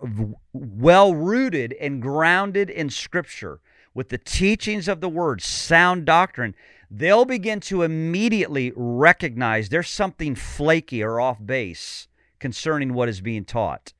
well 0.54 1.14
rooted 1.16 1.74
and 1.74 2.02
grounded 2.02 2.70
in 2.70 2.90
Scripture, 2.90 3.60
with 3.94 4.10
the 4.10 4.18
teachings 4.18 4.88
of 4.88 5.02
the 5.02 5.10
Word, 5.10 5.42
sound 5.42 6.06
doctrine, 6.06 6.56
they'll 6.90 7.26
begin 7.26 7.60
to 7.62 7.84
immediately 7.84 8.72
recognize 8.76 9.70
there's 9.70 9.90
something 9.90 10.36
flaky 10.36 11.04
or 11.04 11.20
off 11.20 11.44
base 11.44 12.08
concerning 12.40 12.94
what 12.94 13.10
is 13.10 13.22
being 13.22 13.46
taught. 13.46 13.94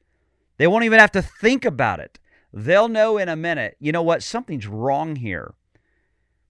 They 0.58 0.68
won't 0.68 0.86
even 0.86 1.00
have 1.00 1.12
to 1.14 1.22
think 1.22 1.66
about 1.66 2.00
it. 2.00 2.20
They'll 2.54 2.88
know 2.88 3.18
in 3.18 3.30
a 3.30 3.36
minute, 3.36 3.78
you 3.80 3.92
know 3.92 4.04
what, 4.04 4.24
something's 4.24 4.68
wrong 4.68 5.16
here. 5.16 5.54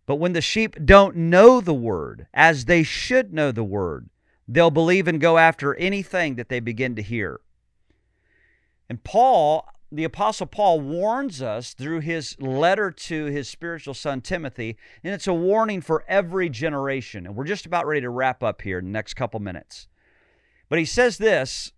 But 0.05 0.15
when 0.15 0.33
the 0.33 0.41
sheep 0.41 0.75
don't 0.83 1.15
know 1.15 1.61
the 1.61 1.73
word 1.73 2.27
as 2.33 2.65
they 2.65 2.83
should 2.83 3.33
know 3.33 3.51
the 3.51 3.63
word, 3.63 4.09
they'll 4.47 4.71
believe 4.71 5.07
and 5.07 5.21
go 5.21 5.37
after 5.37 5.75
anything 5.75 6.35
that 6.35 6.49
they 6.49 6.59
begin 6.59 6.95
to 6.95 7.01
hear. 7.01 7.39
And 8.91 9.01
Paul 9.05 9.69
the 9.89 10.03
Apostle 10.03 10.47
Paul 10.47 10.81
warns 10.81 11.41
us 11.41 11.73
through 11.73 12.01
his 12.01 12.35
letter 12.41 12.91
to 12.91 13.25
his 13.27 13.47
spiritual 13.47 13.93
son 13.93 14.19
Timothy, 14.19 14.77
and 15.01 15.13
it's 15.13 15.27
a 15.27 15.33
warning 15.33 15.79
for 15.79 16.03
every 16.09 16.49
generation. 16.49 17.25
And 17.25 17.33
we're 17.33 17.45
just 17.45 17.65
about 17.65 17.87
ready 17.87 18.01
to 18.01 18.09
wrap 18.09 18.43
up 18.43 18.63
here 18.63 18.79
in 18.79 18.85
the 18.85 18.91
next 18.91 19.13
couple 19.13 19.39
minutes. 19.39 19.87
But 20.67 20.79
he 20.79 20.83
says 20.83 21.19
this 21.19 21.71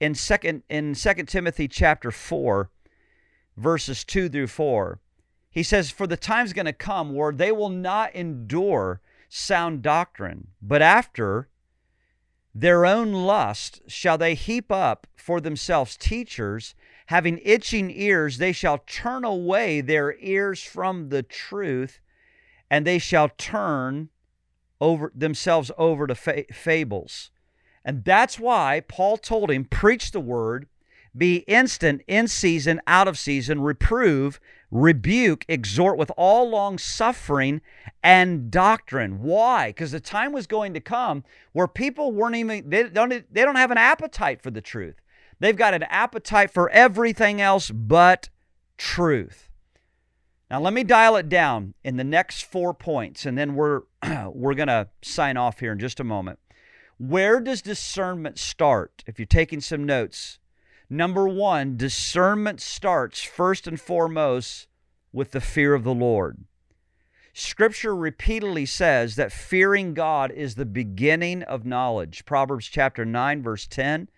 in 0.00 0.16
second 0.16 0.64
in 0.68 0.94
2 0.94 1.14
Timothy 1.26 1.68
chapter 1.68 2.10
4, 2.10 2.68
verses 3.56 4.02
2 4.02 4.28
through 4.28 4.48
4. 4.48 4.98
He 5.52 5.62
says, 5.62 5.92
For 5.92 6.08
the 6.08 6.16
time's 6.16 6.52
going 6.52 6.66
to 6.66 6.72
come 6.72 7.14
where 7.14 7.32
they 7.32 7.52
will 7.52 7.68
not 7.68 8.12
endure 8.12 9.00
sound 9.28 9.82
doctrine, 9.82 10.48
but 10.60 10.82
after 10.82 11.48
their 12.54 12.84
own 12.84 13.12
lust 13.12 13.80
shall 13.86 14.18
they 14.18 14.34
heap 14.34 14.72
up 14.72 15.06
for 15.16 15.40
themselves 15.40 15.96
teachers 15.96 16.74
having 17.10 17.40
itching 17.42 17.90
ears, 17.90 18.38
they 18.38 18.52
shall 18.52 18.78
turn 18.86 19.24
away 19.24 19.80
their 19.80 20.16
ears 20.20 20.62
from 20.62 21.08
the 21.08 21.24
truth, 21.24 21.98
and 22.70 22.86
they 22.86 23.00
shall 23.00 23.28
turn 23.30 24.08
over 24.80 25.10
themselves 25.12 25.72
over 25.76 26.06
to 26.06 26.14
fa- 26.14 26.44
fables. 26.52 27.32
And 27.84 28.04
that's 28.04 28.38
why 28.38 28.84
Paul 28.86 29.16
told 29.16 29.50
him, 29.50 29.64
preach 29.64 30.12
the 30.12 30.20
word, 30.20 30.68
be 31.16 31.38
instant, 31.48 32.02
in 32.06 32.28
season, 32.28 32.80
out 32.86 33.08
of 33.08 33.18
season, 33.18 33.60
reprove, 33.60 34.38
rebuke, 34.70 35.44
exhort 35.48 35.98
with 35.98 36.10
all 36.16 36.48
long 36.48 36.78
suffering 36.78 37.60
and 38.02 38.50
doctrine. 38.50 39.22
Why? 39.22 39.70
Because 39.70 39.92
the 39.92 40.00
time 40.00 40.32
was 40.32 40.46
going 40.46 40.74
to 40.74 40.80
come 40.80 41.24
where 41.52 41.68
people 41.68 42.12
weren't 42.12 42.36
even, 42.36 42.68
they 42.68 42.84
don't, 42.84 43.10
they 43.10 43.42
don't 43.42 43.56
have 43.56 43.70
an 43.70 43.78
appetite 43.78 44.42
for 44.42 44.50
the 44.50 44.60
truth. 44.60 44.96
They've 45.40 45.56
got 45.56 45.74
an 45.74 45.84
appetite 45.84 46.50
for 46.50 46.68
everything 46.70 47.40
else 47.40 47.70
but 47.70 48.28
truth. 48.76 49.48
Now 50.50 50.60
let 50.60 50.72
me 50.72 50.84
dial 50.84 51.16
it 51.16 51.28
down 51.28 51.74
in 51.84 51.96
the 51.96 52.04
next 52.04 52.42
4 52.42 52.74
points 52.74 53.24
and 53.24 53.38
then 53.38 53.54
we're 53.54 53.82
we're 54.32 54.54
to 54.68 54.88
sign 55.02 55.36
off 55.36 55.60
here 55.60 55.72
in 55.72 55.78
just 55.78 56.00
a 56.00 56.04
moment. 56.04 56.38
Where 56.98 57.40
does 57.40 57.62
discernment 57.62 58.38
start? 58.38 59.02
If 59.06 59.18
you're 59.18 59.26
taking 59.26 59.60
some 59.60 59.84
notes, 59.84 60.38
number 60.90 61.26
1, 61.28 61.76
discernment 61.76 62.60
starts 62.60 63.22
first 63.22 63.66
and 63.66 63.80
foremost 63.80 64.66
with 65.12 65.30
the 65.30 65.40
fear 65.40 65.74
of 65.74 65.84
the 65.84 65.94
Lord. 65.94 66.44
Scripture 67.32 67.94
repeatedly 67.94 68.66
says 68.66 69.16
that 69.16 69.32
fearing 69.32 69.94
God 69.94 70.30
is 70.32 70.56
the 70.56 70.66
beginning 70.66 71.42
of 71.44 71.64
knowledge. 71.64 72.24
Proverbs 72.24 72.66
chapter 72.66 73.04
9 73.04 73.42
verse 73.42 73.66
10 73.66 74.08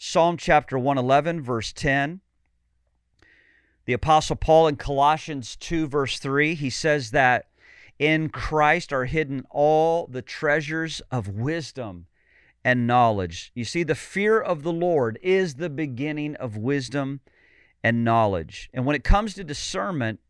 Psalm 0.00 0.36
chapter 0.36 0.78
111, 0.78 1.42
verse 1.42 1.72
10. 1.72 2.20
The 3.84 3.92
Apostle 3.92 4.36
Paul 4.36 4.68
in 4.68 4.76
Colossians 4.76 5.56
2, 5.56 5.88
verse 5.88 6.20
3, 6.20 6.54
he 6.54 6.70
says 6.70 7.10
that 7.10 7.46
in 7.98 8.28
Christ 8.28 8.92
are 8.92 9.06
hidden 9.06 9.44
all 9.50 10.06
the 10.06 10.22
treasures 10.22 11.02
of 11.10 11.26
wisdom 11.26 12.06
and 12.64 12.86
knowledge. 12.86 13.52
You 13.54 13.64
see, 13.64 13.82
the 13.82 13.94
fear 13.94 14.40
of 14.40 14.62
the 14.62 14.72
Lord 14.72 15.18
is 15.22 15.54
the 15.54 15.70
beginning 15.70 16.36
of 16.36 16.56
wisdom 16.56 17.20
and 17.82 18.04
knowledge. 18.04 18.68
And 18.72 18.84
when 18.84 18.96
it 18.96 19.04
comes 19.04 19.34
to 19.34 19.44
discernment, 19.44 20.20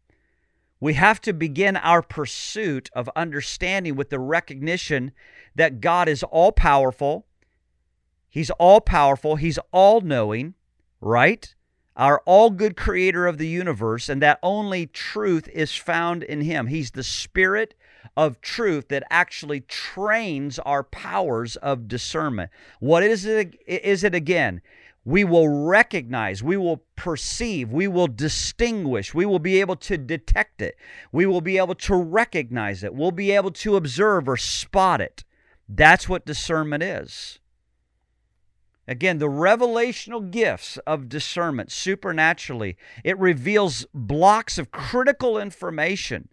we 0.81 0.95
have 0.95 1.20
to 1.22 1.33
begin 1.33 1.76
our 1.76 2.03
pursuit 2.03 2.89
of 2.93 3.11
understanding 3.16 3.97
with 3.97 4.11
the 4.11 4.20
recognition 4.20 5.12
that 5.55 5.81
God 5.81 6.09
is 6.09 6.22
all 6.22 6.53
powerful, 6.53 7.26
He's 8.29 8.51
all 8.51 8.81
powerful, 8.81 9.37
He's 9.37 9.59
all 9.72 10.01
knowing, 10.01 10.55
right? 11.01 11.55
Our 11.97 12.22
all 12.26 12.51
good 12.51 12.76
creator 12.76 13.26
of 13.26 13.39
the 13.39 13.49
universe, 13.49 14.09
and 14.09 14.22
that 14.22 14.39
only 14.43 14.87
truth 14.87 15.49
is 15.49 15.74
found 15.74 16.22
in 16.22 16.43
Him. 16.43 16.68
He's 16.68 16.93
the 16.93 17.03
spirit 17.03 17.74
of 18.17 18.41
truth 18.41 18.89
that 18.89 19.05
actually 19.11 19.61
trains 19.61 20.59
our 20.61 20.83
powers 20.83 21.57
of 21.57 21.89
discernment. 21.89 22.51
What 22.81 23.03
is 23.03 23.25
it? 23.25 23.57
Is 23.67 24.05
it 24.05 24.15
again? 24.15 24.61
We 25.05 25.25
will 25.25 25.49
recognize, 25.49 26.43
we 26.43 26.59
will 26.59 26.85
perceive, 26.95 27.73
we 27.73 27.89
will 27.89 28.09
distinguish, 28.09 29.15
we 29.15 29.25
will 29.25 29.39
be 29.39 29.59
able 29.59 29.77
to 29.77 29.97
detect 29.97 30.61
it, 30.61 30.77
we 31.13 31.25
will 31.25 31.41
be 31.41 31.57
able 31.57 31.77
to 31.77 31.95
recognize 31.95 32.85
it, 32.85 32.95
we'll 32.95 33.11
be 33.11 33.31
able 33.31 33.53
to 33.53 33.77
observe 33.77 34.29
or 34.29 34.37
spot 34.37 35.01
it. 35.01 35.25
That's 35.67 36.11
what 36.11 36.27
discernment 36.27 36.83
is. 36.83 37.39
Again, 38.87 39.19
the 39.19 39.29
revelational 39.29 40.31
gifts 40.31 40.79
of 40.87 41.09
discernment 41.09 41.71
supernaturally, 41.71 42.77
it 43.05 43.19
reveals 43.19 43.87
blocks 43.95 44.59
of 44.59 44.71
critical 44.71 45.39
information 45.39 46.29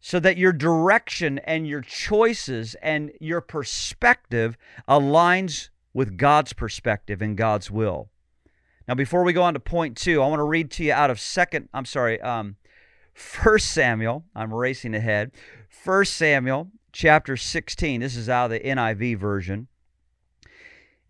so 0.00 0.20
that 0.20 0.36
your 0.36 0.52
direction 0.52 1.38
and 1.40 1.66
your 1.66 1.80
choices 1.80 2.76
and 2.82 3.10
your 3.20 3.40
perspective 3.40 4.56
aligns 4.88 5.70
with 5.92 6.16
God's 6.16 6.52
perspective 6.52 7.20
and 7.20 7.36
God's 7.36 7.70
will. 7.70 8.10
Now, 8.86 8.94
before 8.94 9.22
we 9.22 9.32
go 9.32 9.42
on 9.42 9.54
to 9.54 9.60
point 9.60 9.96
two, 9.96 10.22
I 10.22 10.28
want 10.28 10.40
to 10.40 10.44
read 10.44 10.70
to 10.72 10.84
you 10.84 10.92
out 10.92 11.10
of 11.10 11.20
second, 11.20 11.68
I'm 11.74 11.84
sorry, 11.84 12.20
um, 12.20 12.56
First 13.12 13.72
Samuel. 13.72 14.24
I'm 14.34 14.54
racing 14.54 14.94
ahead. 14.94 15.32
First 15.68 16.14
Samuel 16.14 16.70
chapter 16.92 17.36
16. 17.36 18.00
This 18.00 18.16
is 18.16 18.28
out 18.28 18.46
of 18.46 18.50
the 18.52 18.60
NIV 18.60 19.18
version 19.18 19.66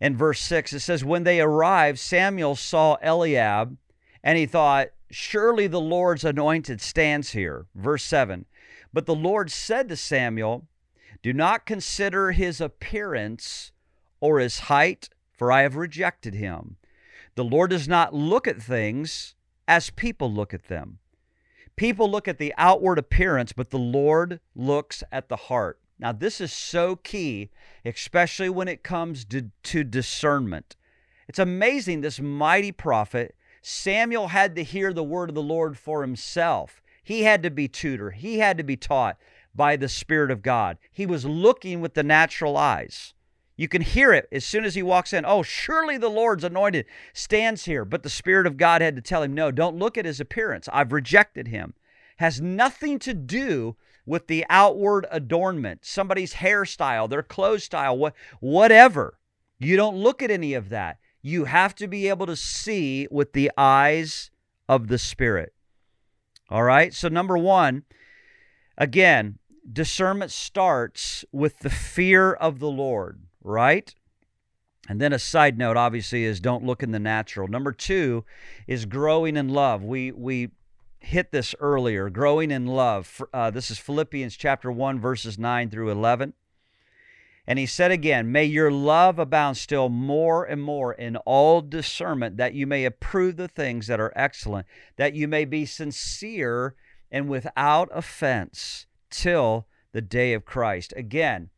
in 0.01 0.17
verse 0.17 0.41
6. 0.41 0.73
It 0.73 0.79
says, 0.79 1.05
When 1.05 1.23
they 1.23 1.39
arrived, 1.39 1.99
Samuel 1.99 2.55
saw 2.55 2.97
Eliab, 3.01 3.77
and 4.23 4.37
he 4.37 4.45
thought, 4.45 4.89
Surely 5.11 5.67
the 5.67 5.79
Lord's 5.79 6.23
anointed 6.23 6.81
stands 6.81 7.31
here. 7.31 7.65
Verse 7.75 8.03
7. 8.03 8.45
But 8.93 9.05
the 9.05 9.15
Lord 9.15 9.51
said 9.51 9.89
to 9.89 9.95
Samuel, 9.95 10.67
Do 11.21 11.33
not 11.33 11.65
consider 11.65 12.31
his 12.31 12.59
appearance 12.59 13.71
or 14.19 14.39
his 14.39 14.59
height, 14.59 15.09
for 15.31 15.51
I 15.51 15.61
have 15.61 15.75
rejected 15.75 16.33
him. 16.33 16.77
The 17.35 17.43
Lord 17.43 17.69
does 17.69 17.87
not 17.87 18.13
look 18.13 18.47
at 18.47 18.61
things 18.61 19.35
as 19.67 19.89
people 19.91 20.31
look 20.31 20.53
at 20.53 20.67
them. 20.67 20.99
People 21.75 22.11
look 22.11 22.27
at 22.27 22.39
the 22.39 22.53
outward 22.57 22.99
appearance, 22.99 23.53
but 23.53 23.69
the 23.69 23.79
Lord 23.79 24.41
looks 24.55 25.03
at 25.11 25.29
the 25.29 25.37
heart. 25.37 25.79
Now, 25.97 26.11
this 26.11 26.41
is 26.41 26.51
so 26.51 26.95
key, 26.95 27.51
especially 27.85 28.49
when 28.49 28.67
it 28.67 28.83
comes 28.83 29.23
to, 29.25 29.51
to 29.63 29.83
discernment. 29.83 30.75
It's 31.27 31.39
amazing 31.39 32.01
this 32.01 32.19
mighty 32.19 32.71
prophet, 32.71 33.35
Samuel 33.61 34.29
had 34.29 34.55
to 34.55 34.63
hear 34.63 34.93
the 34.93 35.03
word 35.03 35.29
of 35.29 35.35
the 35.35 35.41
Lord 35.41 35.77
for 35.77 36.01
himself. 36.01 36.81
He 37.09 37.23
had 37.23 37.41
to 37.41 37.49
be 37.49 37.67
tutored, 37.67 38.17
he 38.17 38.37
had 38.37 38.55
to 38.59 38.63
be 38.63 38.77
taught 38.77 39.17
by 39.55 39.75
the 39.75 39.89
Spirit 39.89 40.29
of 40.29 40.43
God. 40.43 40.77
He 40.91 41.07
was 41.07 41.25
looking 41.25 41.81
with 41.81 41.95
the 41.95 42.03
natural 42.03 42.55
eyes. 42.55 43.15
You 43.57 43.67
can 43.67 43.81
hear 43.81 44.13
it 44.13 44.27
as 44.31 44.45
soon 44.45 44.63
as 44.63 44.75
he 44.75 44.83
walks 44.83 45.11
in. 45.11 45.25
Oh, 45.25 45.41
surely 45.41 45.97
the 45.97 46.07
Lord's 46.07 46.43
anointed 46.43 46.85
stands 47.11 47.65
here. 47.65 47.83
But 47.83 48.03
the 48.03 48.11
Spirit 48.11 48.45
of 48.45 48.57
God 48.57 48.83
had 48.83 48.95
to 48.95 49.01
tell 49.01 49.23
him, 49.23 49.33
no, 49.33 49.49
don't 49.49 49.79
look 49.79 49.97
at 49.97 50.05
his 50.05 50.19
appearance. 50.19 50.69
I've 50.71 50.91
rejected 50.91 51.47
him. 51.47 51.73
Has 52.17 52.39
nothing 52.39 52.99
to 52.99 53.15
do 53.15 53.75
with 54.05 54.27
the 54.27 54.45
outward 54.47 55.07
adornment, 55.09 55.85
somebody's 55.85 56.35
hairstyle, 56.35 57.09
their 57.09 57.23
clothes 57.23 57.63
style, 57.63 57.97
what, 57.97 58.13
whatever. 58.39 59.17
You 59.57 59.77
don't 59.77 59.97
look 59.97 60.21
at 60.21 60.29
any 60.29 60.53
of 60.53 60.69
that. 60.69 60.99
You 61.23 61.45
have 61.45 61.73
to 61.75 61.87
be 61.87 62.07
able 62.07 62.27
to 62.27 62.35
see 62.35 63.07
with 63.09 63.33
the 63.33 63.49
eyes 63.57 64.29
of 64.67 64.89
the 64.89 64.99
Spirit. 64.99 65.53
All 66.49 66.63
right? 66.63 66.93
So, 66.93 67.07
number 67.07 67.37
one, 67.37 67.83
again, 68.77 69.39
discernment 69.71 70.31
starts 70.31 71.23
with 71.31 71.59
the 71.59 71.69
fear 71.69 72.33
of 72.33 72.59
the 72.59 72.69
Lord, 72.69 73.21
right? 73.43 73.93
And 74.87 74.99
then 74.99 75.13
a 75.13 75.19
side 75.19 75.57
note, 75.57 75.77
obviously, 75.77 76.23
is 76.23 76.39
don't 76.39 76.65
look 76.65 76.81
in 76.81 76.91
the 76.91 76.99
natural. 76.99 77.47
Number 77.47 77.71
two 77.71 78.25
is 78.65 78.85
growing 78.85 79.37
in 79.37 79.49
love. 79.49 79.83
We 79.83 80.11
we 80.11 80.49
hit 80.99 81.31
this 81.31 81.55
earlier 81.59 82.09
growing 82.09 82.51
in 82.51 82.65
love. 82.65 83.21
Uh, 83.33 83.51
this 83.51 83.71
is 83.71 83.77
Philippians 83.77 84.35
chapter 84.35 84.71
1, 84.71 84.99
verses 84.99 85.37
9 85.37 85.69
through 85.69 85.91
11. 85.91 86.33
And 87.49 87.57
he 87.57 87.65
said 87.65 87.89
again, 87.89 88.31
May 88.31 88.45
your 88.45 88.69
love 88.69 89.17
abound 89.17 89.57
still 89.57 89.89
more 89.89 90.45
and 90.45 90.61
more 90.61 90.93
in 90.93 91.15
all 91.17 91.61
discernment, 91.61 92.37
that 92.37 92.53
you 92.53 92.67
may 92.67 92.85
approve 92.85 93.37
the 93.37 93.47
things 93.47 93.87
that 93.87 93.99
are 93.99 94.13
excellent, 94.15 94.67
that 94.97 95.15
you 95.15 95.27
may 95.27 95.45
be 95.45 95.65
sincere 95.65 96.75
and 97.09 97.27
without 97.27 97.89
offense 97.91 98.85
till 99.09 99.65
the 99.93 100.01
day 100.01 100.33
of 100.33 100.45
Christ. 100.45 100.93
Again, 100.95 101.49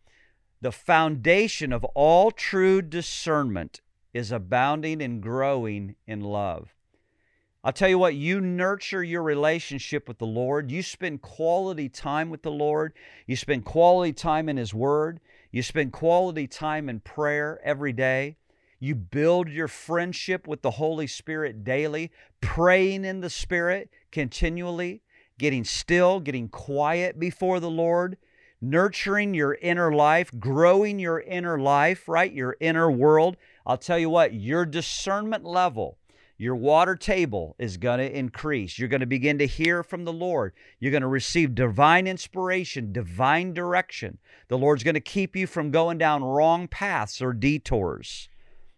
the 0.62 0.72
foundation 0.72 1.74
of 1.74 1.84
all 1.84 2.32
true 2.32 2.82
discernment 2.82 3.82
is 4.14 4.32
abounding 4.32 5.02
and 5.02 5.22
growing 5.22 5.96
in 6.08 6.22
love. 6.22 6.74
I'll 7.66 7.74
tell 7.74 7.90
you 7.90 8.00
what, 8.00 8.16
you 8.16 8.40
nurture 8.40 9.04
your 9.04 9.24
relationship 9.24 10.08
with 10.08 10.20
the 10.20 10.26
Lord. 10.26 10.72
You 10.72 10.84
spend 10.84 11.22
quality 11.22 11.90
time 11.90 12.30
with 12.30 12.44
the 12.44 12.52
Lord. 12.52 12.94
You 13.28 13.36
spend 13.36 13.66
quality 13.66 14.14
time 14.14 14.48
in 14.48 14.56
His 14.56 14.74
Word. 14.74 15.20
You 15.52 15.64
spend 15.64 15.92
quality 15.92 16.48
time 16.48 16.88
in 16.88 17.02
prayer 17.02 17.60
every 17.64 17.92
day. 17.92 18.38
You 18.80 18.96
build 18.96 19.50
your 19.50 19.68
friendship 19.68 20.48
with 20.48 20.62
the 20.62 20.72
Holy 20.72 21.08
Spirit 21.08 21.64
daily, 21.64 22.12
praying 22.40 23.06
in 23.06 23.20
the 23.20 23.30
Spirit 23.30 23.90
continually, 24.12 25.02
getting 25.38 25.64
still, 25.64 26.20
getting 26.20 26.48
quiet 26.48 27.20
before 27.20 27.60
the 27.60 27.70
Lord, 27.70 28.18
nurturing 28.62 29.34
your 29.34 29.56
inner 29.62 29.94
life, 29.94 30.32
growing 30.40 31.00
your 31.00 31.20
inner 31.20 31.60
life, 31.60 32.08
right? 32.08 32.32
Your 32.32 32.56
inner 32.60 32.90
world. 32.90 33.38
I'll 33.66 33.78
tell 33.78 34.00
you 34.00 34.10
what, 34.10 34.34
your 34.34 34.66
discernment 34.66 35.44
level 35.44 35.98
your 36.42 36.56
water 36.56 36.96
table 36.96 37.56
is 37.60 37.78
going 37.78 38.00
to 38.00 38.18
increase. 38.18 38.80
You're 38.80 38.90
going 38.90 39.02
to 39.02 39.06
begin 39.06 39.38
to 39.38 39.46
hear 39.46 39.84
from 39.84 40.06
the 40.06 40.12
Lord. 40.12 40.54
You're 40.80 40.90
going 40.90 41.02
to 41.02 41.08
receive 41.08 41.54
divine 41.54 42.08
inspiration, 42.08 42.92
divine 42.92 43.54
direction. 43.54 44.18
The 44.48 44.58
Lord's 44.58 44.84
going 44.84 44.96
to 44.96 45.02
keep 45.02 45.36
you 45.36 45.46
from 45.46 45.70
going 45.70 46.00
down 46.00 46.24
wrong 46.24 46.68
paths 46.68 47.22
or 47.22 47.34
detours. 47.34 48.28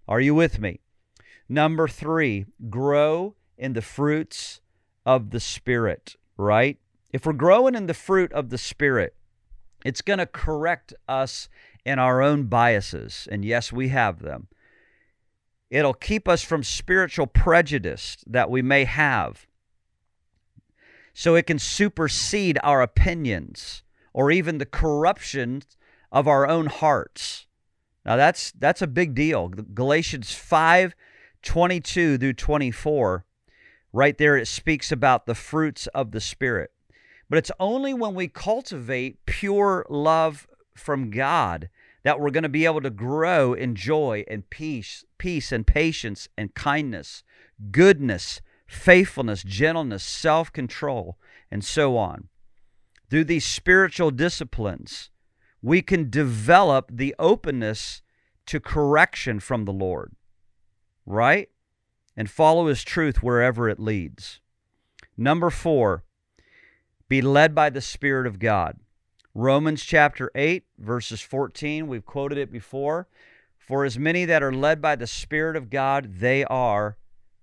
Are 0.10 0.20
you 0.20 0.36
with 0.36 0.60
me? 0.60 0.82
Number 1.48 1.88
three, 1.88 2.48
grow 2.70 3.36
in 3.58 3.72
the 3.72 3.82
fruits 3.82 4.60
of 5.06 5.30
the 5.30 5.40
Spirit, 5.40 6.18
right? 6.36 6.78
If 7.14 7.26
we're 7.26 7.32
growing 7.32 7.76
in 7.76 7.86
the 7.86 7.94
fruit 7.94 8.34
of 8.34 8.50
the 8.50 8.58
Spirit, 8.58 9.16
it's 9.86 10.02
going 10.02 10.20
to 10.20 10.26
correct 10.26 10.94
us 11.08 11.48
in 11.86 11.98
our 11.98 12.22
own 12.22 12.48
biases. 12.48 13.26
And 13.32 13.46
yes, 13.46 13.72
we 13.72 13.88
have 13.88 14.20
them. 14.20 14.50
It'll 15.74 15.96
keep 15.96 16.28
us 16.28 16.44
from 16.44 16.62
spiritual 16.62 17.26
prejudice 17.26 18.18
that 18.28 18.52
we 18.52 18.62
may 18.62 18.84
have. 18.84 19.48
So 21.16 21.34
it 21.34 21.48
can 21.48 21.58
supersede 21.58 22.60
our 22.62 22.84
opinions 22.84 23.82
or 24.14 24.30
even 24.30 24.60
the 24.60 24.68
corruption 24.68 25.64
of 26.12 26.28
our 26.28 26.48
own 26.48 26.68
hearts. 26.68 27.48
Now 28.06 28.18
that's 28.18 28.52
that's 28.52 28.84
a 28.84 28.88
big 28.88 29.16
deal. 29.16 29.48
Galatians 29.48 30.36
5 30.36 30.94
22 31.42 32.20
through 32.20 32.34
24, 32.34 33.26
right 33.92 34.18
there 34.20 34.38
it 34.38 34.48
speaks 34.48 34.92
about 34.92 35.26
the 35.26 35.34
fruits 35.34 35.88
of 35.88 36.12
the 36.12 36.22
Spirit. 36.22 36.70
But 37.32 37.40
it's 37.40 37.52
only 37.60 37.96
when 37.96 38.14
we 38.14 38.28
cultivate 38.28 39.26
pure 39.26 39.88
love 39.90 40.46
from 40.76 41.10
God 41.10 41.70
that 42.04 42.20
we're 42.20 42.32
going 42.32 42.44
to 42.44 42.50
be 42.50 42.66
able 42.66 42.82
to 42.82 42.90
grow 42.90 43.54
in 43.54 43.76
joy 43.76 44.24
and 44.28 44.50
peace, 44.50 45.06
peace 45.18 45.52
and 45.52 45.66
patience 45.66 46.28
and 46.38 46.54
kindness, 46.54 47.24
goodness, 47.72 48.42
faithfulness, 48.68 49.44
gentleness, 49.44 50.04
self-control, 50.04 51.18
and 51.50 51.64
so 51.64 51.98
on. 51.98 52.28
Through 53.10 53.26
these 53.26 53.46
spiritual 53.46 54.12
disciplines, 54.12 55.10
we 55.62 55.82
can 55.82 56.10
develop 56.10 56.90
the 56.92 57.16
openness 57.20 58.02
to 58.48 58.60
correction 58.60 59.40
from 59.40 59.66
the 59.66 59.72
Lord, 59.72 60.14
right? 61.06 61.50
And 62.18 62.30
follow 62.30 62.68
his 62.68 62.84
truth 62.84 63.24
wherever 63.24 63.70
it 63.70 63.80
leads. 63.80 64.42
Number 65.16 65.50
4, 65.50 66.04
be 67.08 67.22
led 67.22 67.56
by 67.56 67.70
the 67.70 67.82
Spirit 67.82 68.28
of 68.28 68.40
God. 68.40 68.80
Romans 69.36 69.84
chapter 69.84 70.30
8, 70.36 70.64
verses 70.78 71.20
14, 71.20 71.88
we've 71.88 72.06
quoted 72.06 72.38
it 72.38 72.52
before. 72.52 73.08
For 73.58 73.84
as 73.84 73.98
many 73.98 74.26
that 74.26 74.44
are 74.44 74.54
led 74.54 74.80
by 74.80 74.96
the 74.96 75.08
Spirit 75.08 75.56
of 75.56 75.72
God, 75.72 76.20
they 76.20 76.44
are 76.46 76.98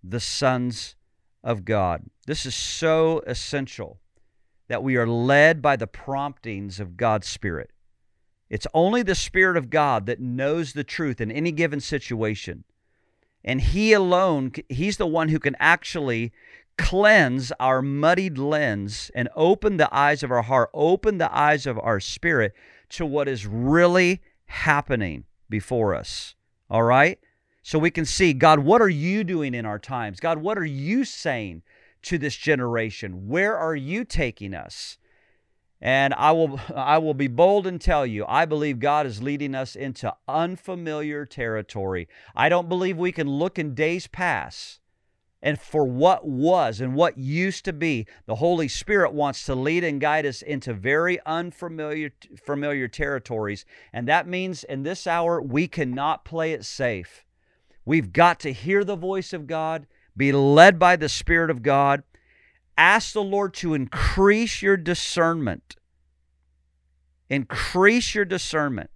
the 0.05 0.21
sons 0.21 0.95
of 1.43 1.65
God. 1.65 2.05
This 2.27 2.47
is 2.47 2.55
so 2.55 3.23
essential 3.27 3.99
that 4.69 4.85
we 4.85 4.97
are 4.97 5.07
led 5.07 5.61
by 5.61 5.75
the 5.75 5.89
promptings 5.89 6.79
of 6.79 6.97
God's 6.97 7.27
Spirit. 7.27 7.71
It's 8.49 8.69
only 8.73 9.03
the 9.03 9.17
Spirit 9.17 9.57
of 9.57 9.69
God 9.69 10.07
that 10.07 10.21
knows 10.21 10.73
the 10.73 10.85
truth 10.85 11.21
in 11.21 11.33
any 11.33 11.51
given 11.51 11.81
situation. 11.81 12.63
And 13.45 13.61
He 13.61 13.93
alone, 13.93 14.53
He's 14.69 14.97
the 14.97 15.09
one 15.09 15.31
who 15.31 15.41
can 15.41 15.57
actually 15.59 16.31
cleanse 16.81 17.53
our 17.61 17.83
muddied 17.83 18.39
lens 18.39 19.11
and 19.15 19.29
open 19.37 19.77
the 19.77 19.95
eyes 19.95 20.23
of 20.23 20.31
our 20.31 20.43
heart, 20.43 20.71
open 20.73 21.19
the 21.19 21.37
eyes 21.37 21.67
of 21.67 21.79
our 21.79 22.01
spirit 22.01 22.55
to 22.89 23.05
what 23.05 23.29
is 23.29 23.47
really 23.47 24.21
happening 24.47 25.25
before 25.49 25.95
us. 25.95 26.35
All 26.71 26.83
right? 26.83 27.19
So 27.63 27.79
we 27.79 27.91
can 27.91 28.07
see, 28.07 28.33
God, 28.33 28.61
what 28.61 28.81
are 28.81 28.89
you 28.89 29.23
doing 29.25 29.55
in 29.55 29.67
our 29.67 29.79
times? 29.79 30.21
God, 30.21 30.39
what 30.39 30.57
are 30.57 30.65
you 30.65 31.05
saying 31.05 31.63
to 32.03 32.17
this 32.17 32.35
generation? 32.35 33.29
Where 33.29 33.57
are 33.57 33.77
you 33.77 34.05
taking 34.05 34.55
us? 34.55 34.97
And 35.83 36.15
I 36.15 36.33
will 36.33 36.61
I 36.75 36.99
will 36.99 37.15
be 37.15 37.29
bold 37.29 37.67
and 37.67 37.81
tell 37.81 38.07
you, 38.07 38.25
I 38.27 38.47
believe 38.47 38.79
God 38.79 39.07
is 39.07 39.23
leading 39.23 39.55
us 39.55 39.77
into 39.77 40.15
unfamiliar 40.27 41.27
territory. 41.27 42.09
I 42.35 42.49
don't 42.49 42.69
believe 42.69 42.97
we 42.97 43.13
can 43.13 43.29
look 43.29 43.59
in 43.59 43.75
days 43.75 44.07
past 44.07 44.80
and 45.43 45.59
for 45.59 45.85
what 45.85 46.27
was 46.27 46.81
and 46.81 46.95
what 46.95 47.19
used 47.19 47.65
to 47.65 47.73
be. 47.73 48.07
The 48.27 48.37
Holy 48.37 48.69
Spirit 48.69 49.13
wants 49.13 49.45
to 49.47 49.55
lead 49.55 49.85
and 49.85 50.01
guide 50.01 50.27
us 50.27 50.43
into 50.43 50.75
very 50.75 51.19
unfamiliar 51.25 52.13
familiar 52.45 52.89
territories. 52.89 53.65
And 53.93 54.07
that 54.09 54.29
means 54.29 54.65
in 54.65 54.83
this 54.83 55.07
hour, 55.07 55.41
we 55.41 55.67
cannot 55.67 56.25
play 56.25 56.53
it 56.53 56.65
safe. 56.65 57.25
We've 57.85 58.13
got 58.13 58.39
to 58.41 58.53
hear 58.53 58.85
the 58.85 58.97
voice 58.97 59.33
of 59.33 59.47
God, 59.47 59.87
be 60.17 60.33
led 60.33 60.79
by 60.79 60.97
the 60.97 61.09
Spirit 61.09 61.51
of 61.51 61.63
God. 61.63 62.03
Ask 62.77 63.13
the 63.13 63.23
Lord 63.23 63.55
to 63.55 63.75
increase 63.75 64.63
your 64.63 64.77
discernment. 64.77 65.77
Increase 67.29 68.15
your 68.15 68.25
discernment. 68.25 68.91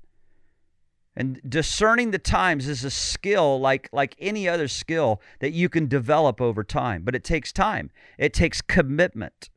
And 1.17 1.41
discerning 1.49 2.11
the 2.11 2.19
times 2.19 2.69
is 2.69 2.85
a 2.85 2.91
skill 2.91 3.61
like, 3.61 3.89
like 3.93 4.17
any 4.19 4.49
other 4.49 4.67
skill 4.67 5.21
that 5.39 5.53
you 5.53 5.69
can 5.69 5.87
develop 5.87 6.41
over 6.41 6.65
time, 6.65 7.03
but 7.05 7.15
it 7.15 7.23
takes 7.23 7.53
time. 7.53 7.91
It 8.19 8.33
takes 8.33 8.61
commitment. 8.61 9.49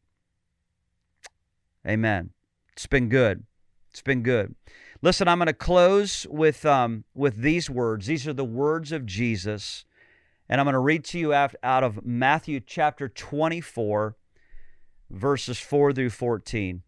Amen. 1.88 2.32
It's 2.74 2.86
been 2.86 3.10
good. 3.10 3.44
It's 3.90 4.02
been 4.02 4.22
good. 4.22 4.54
Listen, 5.02 5.28
I'm 5.28 5.40
going 5.40 5.48
to 5.48 5.54
close 5.54 6.28
with, 6.30 6.64
um, 6.66 7.06
with 7.16 7.38
these 7.38 7.70
words. 7.70 8.06
These 8.06 8.28
are 8.28 8.34
the 8.34 8.46
words 8.46 8.92
of 8.92 9.06
Jesus. 9.06 9.86
And 10.50 10.62
I'm 10.62 10.66
going 10.66 10.74
to 10.74 10.80
read 10.80 11.04
to 11.06 11.20
you 11.20 11.34
out, 11.34 11.56
out 11.64 11.84
of 11.84 12.06
Matthew 12.06 12.60
chapter 12.60 13.10
24, 13.10 14.16
verses 15.10 15.60
4 15.60 15.94
through 15.94 16.10
14. 16.12 16.84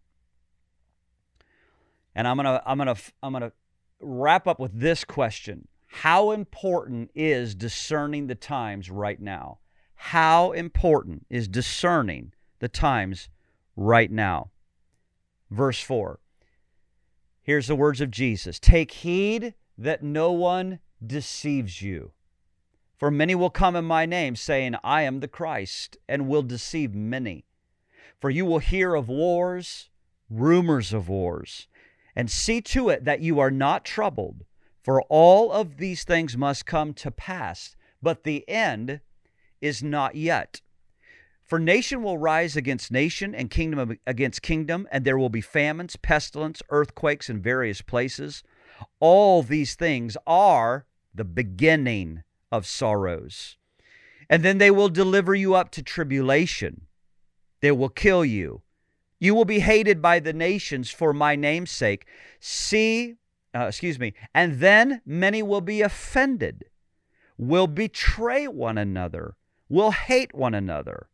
And 2.15 2.28
I'm 2.28 2.38
to, 2.38 2.61
I'm 2.65 2.78
to, 2.78 2.95
I'm 3.24 3.32
going 3.32 3.41
to 3.43 3.51
wrap 4.00 4.47
up 4.47 4.60
with 4.60 4.80
this 4.80 5.04
question 5.04 5.68
How 5.88 6.32
important 6.32 7.12
is 7.16 7.56
discerning 7.56 8.28
the 8.28 8.36
times 8.36 8.89
right 8.89 9.20
now? 9.20 9.60
How 9.95 10.52
important 10.52 11.26
is 11.30 11.47
discerning 11.47 12.34
the 12.60 12.70
times 12.70 13.30
right 13.76 14.12
now? 14.12 14.52
Verse 15.50 15.82
4. 15.82 16.20
Here's 17.41 17.68
the 17.68 17.76
words 17.76 18.02
of 18.02 18.12
Jesus 18.12 18.60
Take 18.60 18.91
heed 18.91 19.56
that 19.78 20.04
no 20.04 20.32
one 20.32 20.80
deceives 21.06 21.82
you. 21.82 22.12
For 22.97 23.10
many 23.10 23.34
will 23.34 23.50
come 23.50 23.78
in 23.78 23.86
my 23.86 24.06
name, 24.06 24.36
saying, 24.36 24.76
I 24.84 25.04
am 25.04 25.22
the 25.22 25.28
Christ, 25.30 25.97
and 26.10 26.28
will 26.28 26.43
deceive 26.43 26.93
many. 26.93 27.45
For 28.20 28.30
you 28.30 28.45
will 28.45 28.60
hear 28.60 28.93
of 28.93 29.08
wars, 29.08 29.89
rumors 30.30 30.91
of 30.91 31.08
wars 31.08 31.68
and 32.20 32.30
see 32.30 32.59
to 32.59 32.89
it 32.89 33.05
that 33.05 33.22
you 33.22 33.39
are 33.39 33.49
not 33.49 33.86
troubled, 33.86 34.43
for 34.84 35.01
all 35.03 35.53
of 35.53 35.78
these 35.78 36.03
things 36.03 36.36
must 36.36 36.65
come 36.65 36.93
to 36.93 37.09
pass, 37.09 37.78
but 38.01 38.26
the 38.26 38.43
end 38.49 38.99
is 39.61 39.82
not 39.82 40.15
yet. 40.15 40.59
For 41.45 41.59
nation 41.59 42.03
will 42.03 42.17
rise 42.17 42.57
against 42.57 42.91
nation, 42.91 43.34
and 43.34 43.49
kingdom 43.49 43.97
against 44.05 44.41
kingdom, 44.41 44.86
and 44.91 45.05
there 45.05 45.17
will 45.17 45.30
be 45.30 45.39
famines, 45.39 45.95
pestilence, 45.95 46.61
earthquakes 46.70 47.30
in 47.30 47.41
various 47.41 47.82
places. 47.82 48.43
All 48.99 49.41
these 49.41 49.76
things 49.76 50.17
are 50.28 50.86
the 51.15 51.24
beginning 51.24 52.24
of 52.51 52.65
sorrows. 52.65 53.55
And 54.30 54.43
then 54.43 54.57
they 54.57 54.72
will 54.72 54.89
deliver 54.89 55.36
you 55.36 55.55
up 55.55 55.72
to 55.72 55.82
tribulation. 55.82 56.82
They 57.61 57.72
will 57.72 57.88
kill 57.88 58.26
you 58.26 58.63
you 59.20 59.36
will 59.36 59.45
be 59.45 59.59
hated 59.59 60.01
by 60.01 60.20
the 60.20 60.34
nations 60.34 60.89
for 60.89 61.13
my 61.13 61.36
name's 61.36 61.72
sake. 61.72 62.05
See, 62.39 63.15
uh, 63.53 63.65
excuse 63.65 63.99
me, 63.99 64.13
and 64.34 64.59
then 64.59 65.01
many 65.05 65.43
will 65.43 65.61
be 65.61 65.82
offended, 65.82 66.65
will 67.38 67.67
betray 67.67 68.47
one 68.47 68.78
another, 68.78 69.36
will 69.67 69.91
hate 69.91 70.34
one 70.34 70.53
another. 70.53 71.09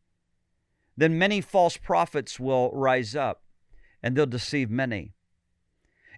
Then 0.96 1.18
many 1.18 1.42
false 1.42 1.78
prophets 1.78 2.40
will 2.40 2.72
rise 2.72 3.16
up, 3.16 3.42
and 4.02 4.16
they'll 4.16 4.26
deceive 4.26 4.70
many. 4.70 5.14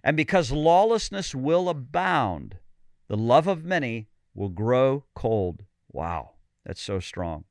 And 0.04 0.16
because 0.16 0.52
lawlessness 0.52 1.34
will 1.34 1.68
abound, 1.68 2.58
the 3.08 3.16
love 3.16 3.46
of 3.46 3.64
many 3.64 4.08
will 4.34 4.50
grow 4.50 5.04
cold. 5.14 5.64
Wow, 5.90 6.32
that's 6.64 6.82
so 6.82 7.00
strong. 7.00 7.44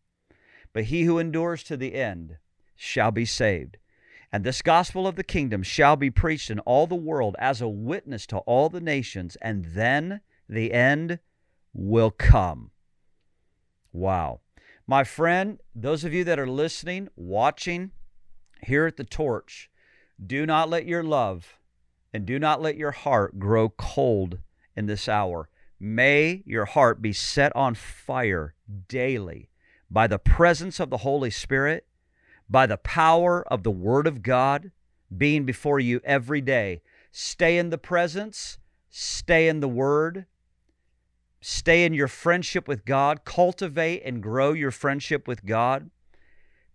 But 0.71 0.85
he 0.85 1.03
who 1.03 1.19
endures 1.19 1.63
to 1.63 1.75
the 1.75 1.95
end 1.95 2.37
shall 2.75 3.11
be 3.11 3.25
saved. 3.25 3.77
And 4.31 4.43
this 4.43 4.61
gospel 4.61 5.07
of 5.07 5.15
the 5.15 5.23
kingdom 5.23 5.63
shall 5.63 5.95
be 5.95 6.11
preached 6.11 6.49
in 6.49 6.59
all 6.59 6.85
the 6.85 6.95
world 6.95 7.35
as 7.39 7.61
a 7.61 7.67
witness 7.67 8.25
to 8.27 8.37
all 8.39 8.69
the 8.69 8.81
nations, 8.81 9.37
and 9.41 9.65
then 9.65 10.21
the 10.49 10.73
end 10.73 11.19
will 11.73 12.11
come. 12.11 12.71
Wow. 13.93 14.41
My 14.85 15.03
friend, 15.03 15.59
those 15.73 16.03
of 16.03 16.13
you 16.13 16.23
that 16.25 16.39
are 16.39 16.47
listening, 16.47 17.09
watching 17.15 17.91
here 18.63 18.85
at 18.85 18.97
the 18.97 19.03
torch, 19.03 19.69
do 20.25 20.45
not 20.45 20.69
let 20.69 20.85
your 20.85 21.03
love 21.03 21.57
and 22.13 22.25
do 22.25 22.39
not 22.39 22.61
let 22.61 22.77
your 22.77 22.91
heart 22.91 23.39
grow 23.39 23.69
cold 23.69 24.39
in 24.75 24.85
this 24.85 25.07
hour. 25.07 25.49
May 25.79 26.43
your 26.45 26.65
heart 26.65 27.01
be 27.01 27.13
set 27.13 27.55
on 27.55 27.75
fire 27.75 28.55
daily 28.87 29.49
by 29.89 30.07
the 30.07 30.19
presence 30.19 30.79
of 30.79 30.89
the 30.89 30.97
Holy 30.97 31.29
Spirit, 31.29 31.85
by 32.49 32.65
the 32.65 32.77
power 32.77 33.45
of 33.51 33.63
the 33.63 33.71
Word 33.71 34.07
of 34.07 34.21
God 34.21 34.71
being 35.15 35.45
before 35.45 35.79
you 35.79 36.01
every 36.03 36.41
day. 36.41 36.81
Stay 37.11 37.57
in 37.57 37.69
the 37.69 37.77
presence, 37.77 38.57
stay 38.89 39.47
in 39.47 39.59
the 39.59 39.67
Word, 39.67 40.25
stay 41.41 41.85
in 41.85 41.93
your 41.93 42.07
friendship 42.07 42.67
with 42.67 42.85
God, 42.85 43.23
cultivate 43.25 44.01
and 44.03 44.21
grow 44.21 44.53
your 44.53 44.71
friendship 44.71 45.27
with 45.27 45.45
God, 45.45 45.89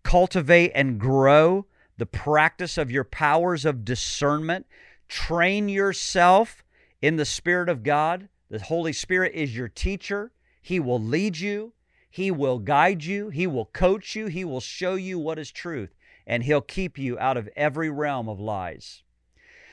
cultivate 0.03 0.73
and 0.75 0.99
grow 0.99 1.66
the 1.99 2.07
practice 2.07 2.79
of 2.79 2.91
your 2.91 3.05
powers 3.05 3.64
of 3.64 3.85
discernment. 3.85 4.66
Train 5.09 5.68
yourself 5.68 6.64
in 7.01 7.16
the 7.16 7.25
Spirit 7.25 7.68
of 7.68 7.83
God. 7.83 8.29
The 8.51 8.61
Holy 8.61 8.93
Spirit 8.93 9.33
is 9.35 9.57
your 9.57 9.68
teacher. 9.68 10.33
He 10.61 10.81
will 10.81 11.01
lead 11.01 11.39
you, 11.39 11.73
He 12.12 12.30
will 12.30 12.58
guide 12.58 13.04
you, 13.04 13.30
He 13.30 13.46
will 13.46 13.64
coach 13.64 14.14
you, 14.14 14.26
He 14.26 14.44
will 14.44 14.60
show 14.60 14.96
you 14.96 15.18
what 15.18 15.38
is 15.38 15.50
truth, 15.50 15.94
and 16.26 16.42
He'll 16.42 16.60
keep 16.60 16.98
you 16.98 17.18
out 17.18 17.38
of 17.38 17.48
every 17.56 17.88
realm 17.88 18.28
of 18.28 18.38
lies. 18.38 19.02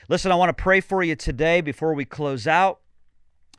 Listen, 0.08 0.32
I 0.32 0.36
want 0.36 0.48
to 0.48 0.62
pray 0.62 0.80
for 0.80 1.02
you 1.02 1.16
today 1.16 1.60
before 1.60 1.92
we 1.92 2.06
close 2.06 2.46
out. 2.46 2.80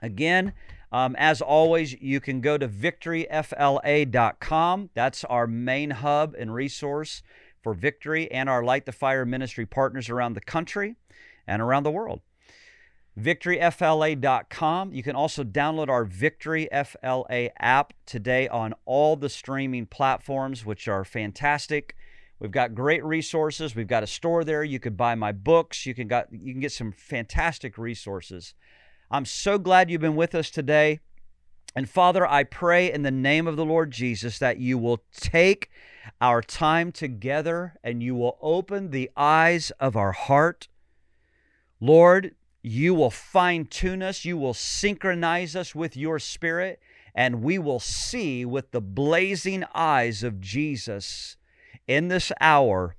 Again, 0.01 0.53
um, 0.91 1.15
as 1.19 1.43
always, 1.43 1.93
you 2.01 2.19
can 2.19 2.41
go 2.41 2.57
to 2.57 2.67
victoryfla.com. 2.67 4.89
That's 4.95 5.23
our 5.25 5.45
main 5.45 5.91
hub 5.91 6.33
and 6.33 6.51
resource 6.51 7.21
for 7.61 7.75
victory 7.75 8.31
and 8.31 8.49
our 8.49 8.63
Light 8.63 8.87
the 8.87 8.91
Fire 8.91 9.27
ministry 9.27 9.67
partners 9.67 10.09
around 10.09 10.33
the 10.33 10.41
country 10.41 10.95
and 11.45 11.61
around 11.61 11.83
the 11.83 11.91
world. 11.91 12.21
VictoryFLA.com. 13.19 14.93
You 14.93 15.03
can 15.03 15.15
also 15.15 15.43
download 15.43 15.89
our 15.89 16.05
Victory 16.05 16.69
FLA 16.71 17.49
app 17.59 17.93
today 18.05 18.47
on 18.47 18.73
all 18.85 19.15
the 19.15 19.29
streaming 19.29 19.85
platforms, 19.85 20.65
which 20.65 20.87
are 20.87 21.03
fantastic. 21.03 21.95
We've 22.39 22.51
got 22.51 22.73
great 22.73 23.03
resources. 23.03 23.75
We've 23.75 23.87
got 23.87 24.03
a 24.03 24.07
store 24.07 24.43
there. 24.43 24.63
You 24.63 24.79
could 24.79 24.97
buy 24.97 25.15
my 25.15 25.31
books. 25.31 25.85
You 25.85 25.93
can 25.93 26.07
got 26.07 26.27
you 26.31 26.53
can 26.53 26.61
get 26.61 26.71
some 26.71 26.91
fantastic 26.91 27.77
resources. 27.77 28.55
I'm 29.11 29.25
so 29.25 29.59
glad 29.59 29.91
you've 29.91 30.01
been 30.01 30.15
with 30.15 30.33
us 30.33 30.49
today. 30.49 31.01
And 31.75 31.89
Father, 31.89 32.25
I 32.25 32.43
pray 32.43 32.91
in 32.91 33.03
the 33.03 33.11
name 33.11 33.47
of 33.47 33.57
the 33.57 33.65
Lord 33.65 33.91
Jesus 33.91 34.39
that 34.39 34.57
you 34.57 34.77
will 34.77 35.03
take 35.11 35.69
our 36.19 36.41
time 36.41 36.91
together 36.91 37.75
and 37.83 38.01
you 38.01 38.15
will 38.15 38.37
open 38.41 38.89
the 38.89 39.11
eyes 39.15 39.71
of 39.79 39.95
our 39.95 40.11
heart. 40.11 40.67
Lord, 41.79 42.35
you 42.61 42.93
will 42.93 43.09
fine 43.09 43.65
tune 43.65 44.03
us, 44.03 44.23
you 44.23 44.37
will 44.37 44.53
synchronize 44.53 45.55
us 45.55 45.73
with 45.73 45.97
your 45.97 46.19
spirit, 46.19 46.79
and 47.15 47.41
we 47.41 47.57
will 47.57 47.79
see 47.79 48.45
with 48.45 48.71
the 48.71 48.81
blazing 48.81 49.63
eyes 49.73 50.23
of 50.23 50.39
Jesus 50.39 51.37
in 51.87 52.07
this 52.07 52.31
hour 52.39 52.95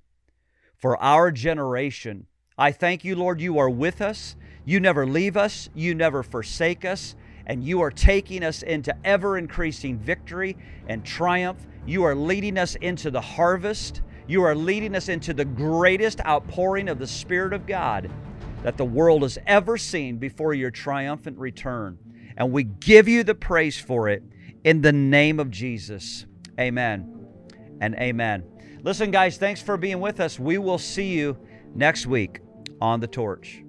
for 0.77 1.01
our 1.01 1.31
generation. 1.31 2.27
I 2.59 2.73
thank 2.73 3.05
you, 3.05 3.15
Lord, 3.15 3.41
you 3.41 3.59
are 3.59 3.71
with 3.71 4.01
us. 4.01 4.37
You 4.65 4.81
never 4.81 5.07
leave 5.07 5.37
us, 5.37 5.69
you 5.75 5.95
never 5.95 6.23
forsake 6.23 6.85
us, 6.85 7.17
and 7.47 7.65
you 7.65 7.81
are 7.81 7.91
taking 7.91 8.45
us 8.45 8.63
into 8.63 8.95
ever 9.05 9.39
increasing 9.39 9.99
victory 9.99 10.57
and 10.89 11.05
triumph. 11.05 11.67
You 11.87 12.05
are 12.05 12.15
leading 12.15 12.59
us 12.59 12.75
into 12.77 13.11
the 13.11 13.21
harvest. 13.21 14.03
You 14.29 14.43
are 14.45 14.55
leading 14.55 14.95
us 14.95 15.09
into 15.09 15.35
the 15.35 15.45
greatest 15.45 16.21
outpouring 16.25 16.89
of 16.89 16.99
the 16.99 17.07
Spirit 17.07 17.53
of 17.53 17.67
God 17.67 18.09
that 18.63 18.77
the 18.77 18.85
world 18.85 19.23
has 19.23 19.39
ever 19.47 19.77
seen 19.77 20.19
before 20.19 20.55
your 20.55 20.71
triumphant 20.71 21.39
return. 21.39 21.99
And 22.37 22.53
we 22.53 22.65
give 22.65 23.09
you 23.09 23.25
the 23.25 23.35
praise 23.35 23.79
for 23.79 24.09
it 24.09 24.23
in 24.65 24.83
the 24.83 24.93
name 24.93 25.41
of 25.41 25.51
Jesus. 25.51 26.27
Amen 26.59 27.27
and 27.81 27.95
amen. 27.97 28.45
Listen, 28.83 29.11
guys, 29.11 29.37
thanks 29.37 29.61
for 29.61 29.77
being 29.77 30.01
with 30.01 30.21
us. 30.21 30.39
We 30.39 30.59
will 30.59 30.79
see 30.79 31.09
you 31.09 31.37
next 31.75 32.07
week 32.07 32.41
on 32.81 33.01
the 33.01 33.07
torch. 33.07 33.63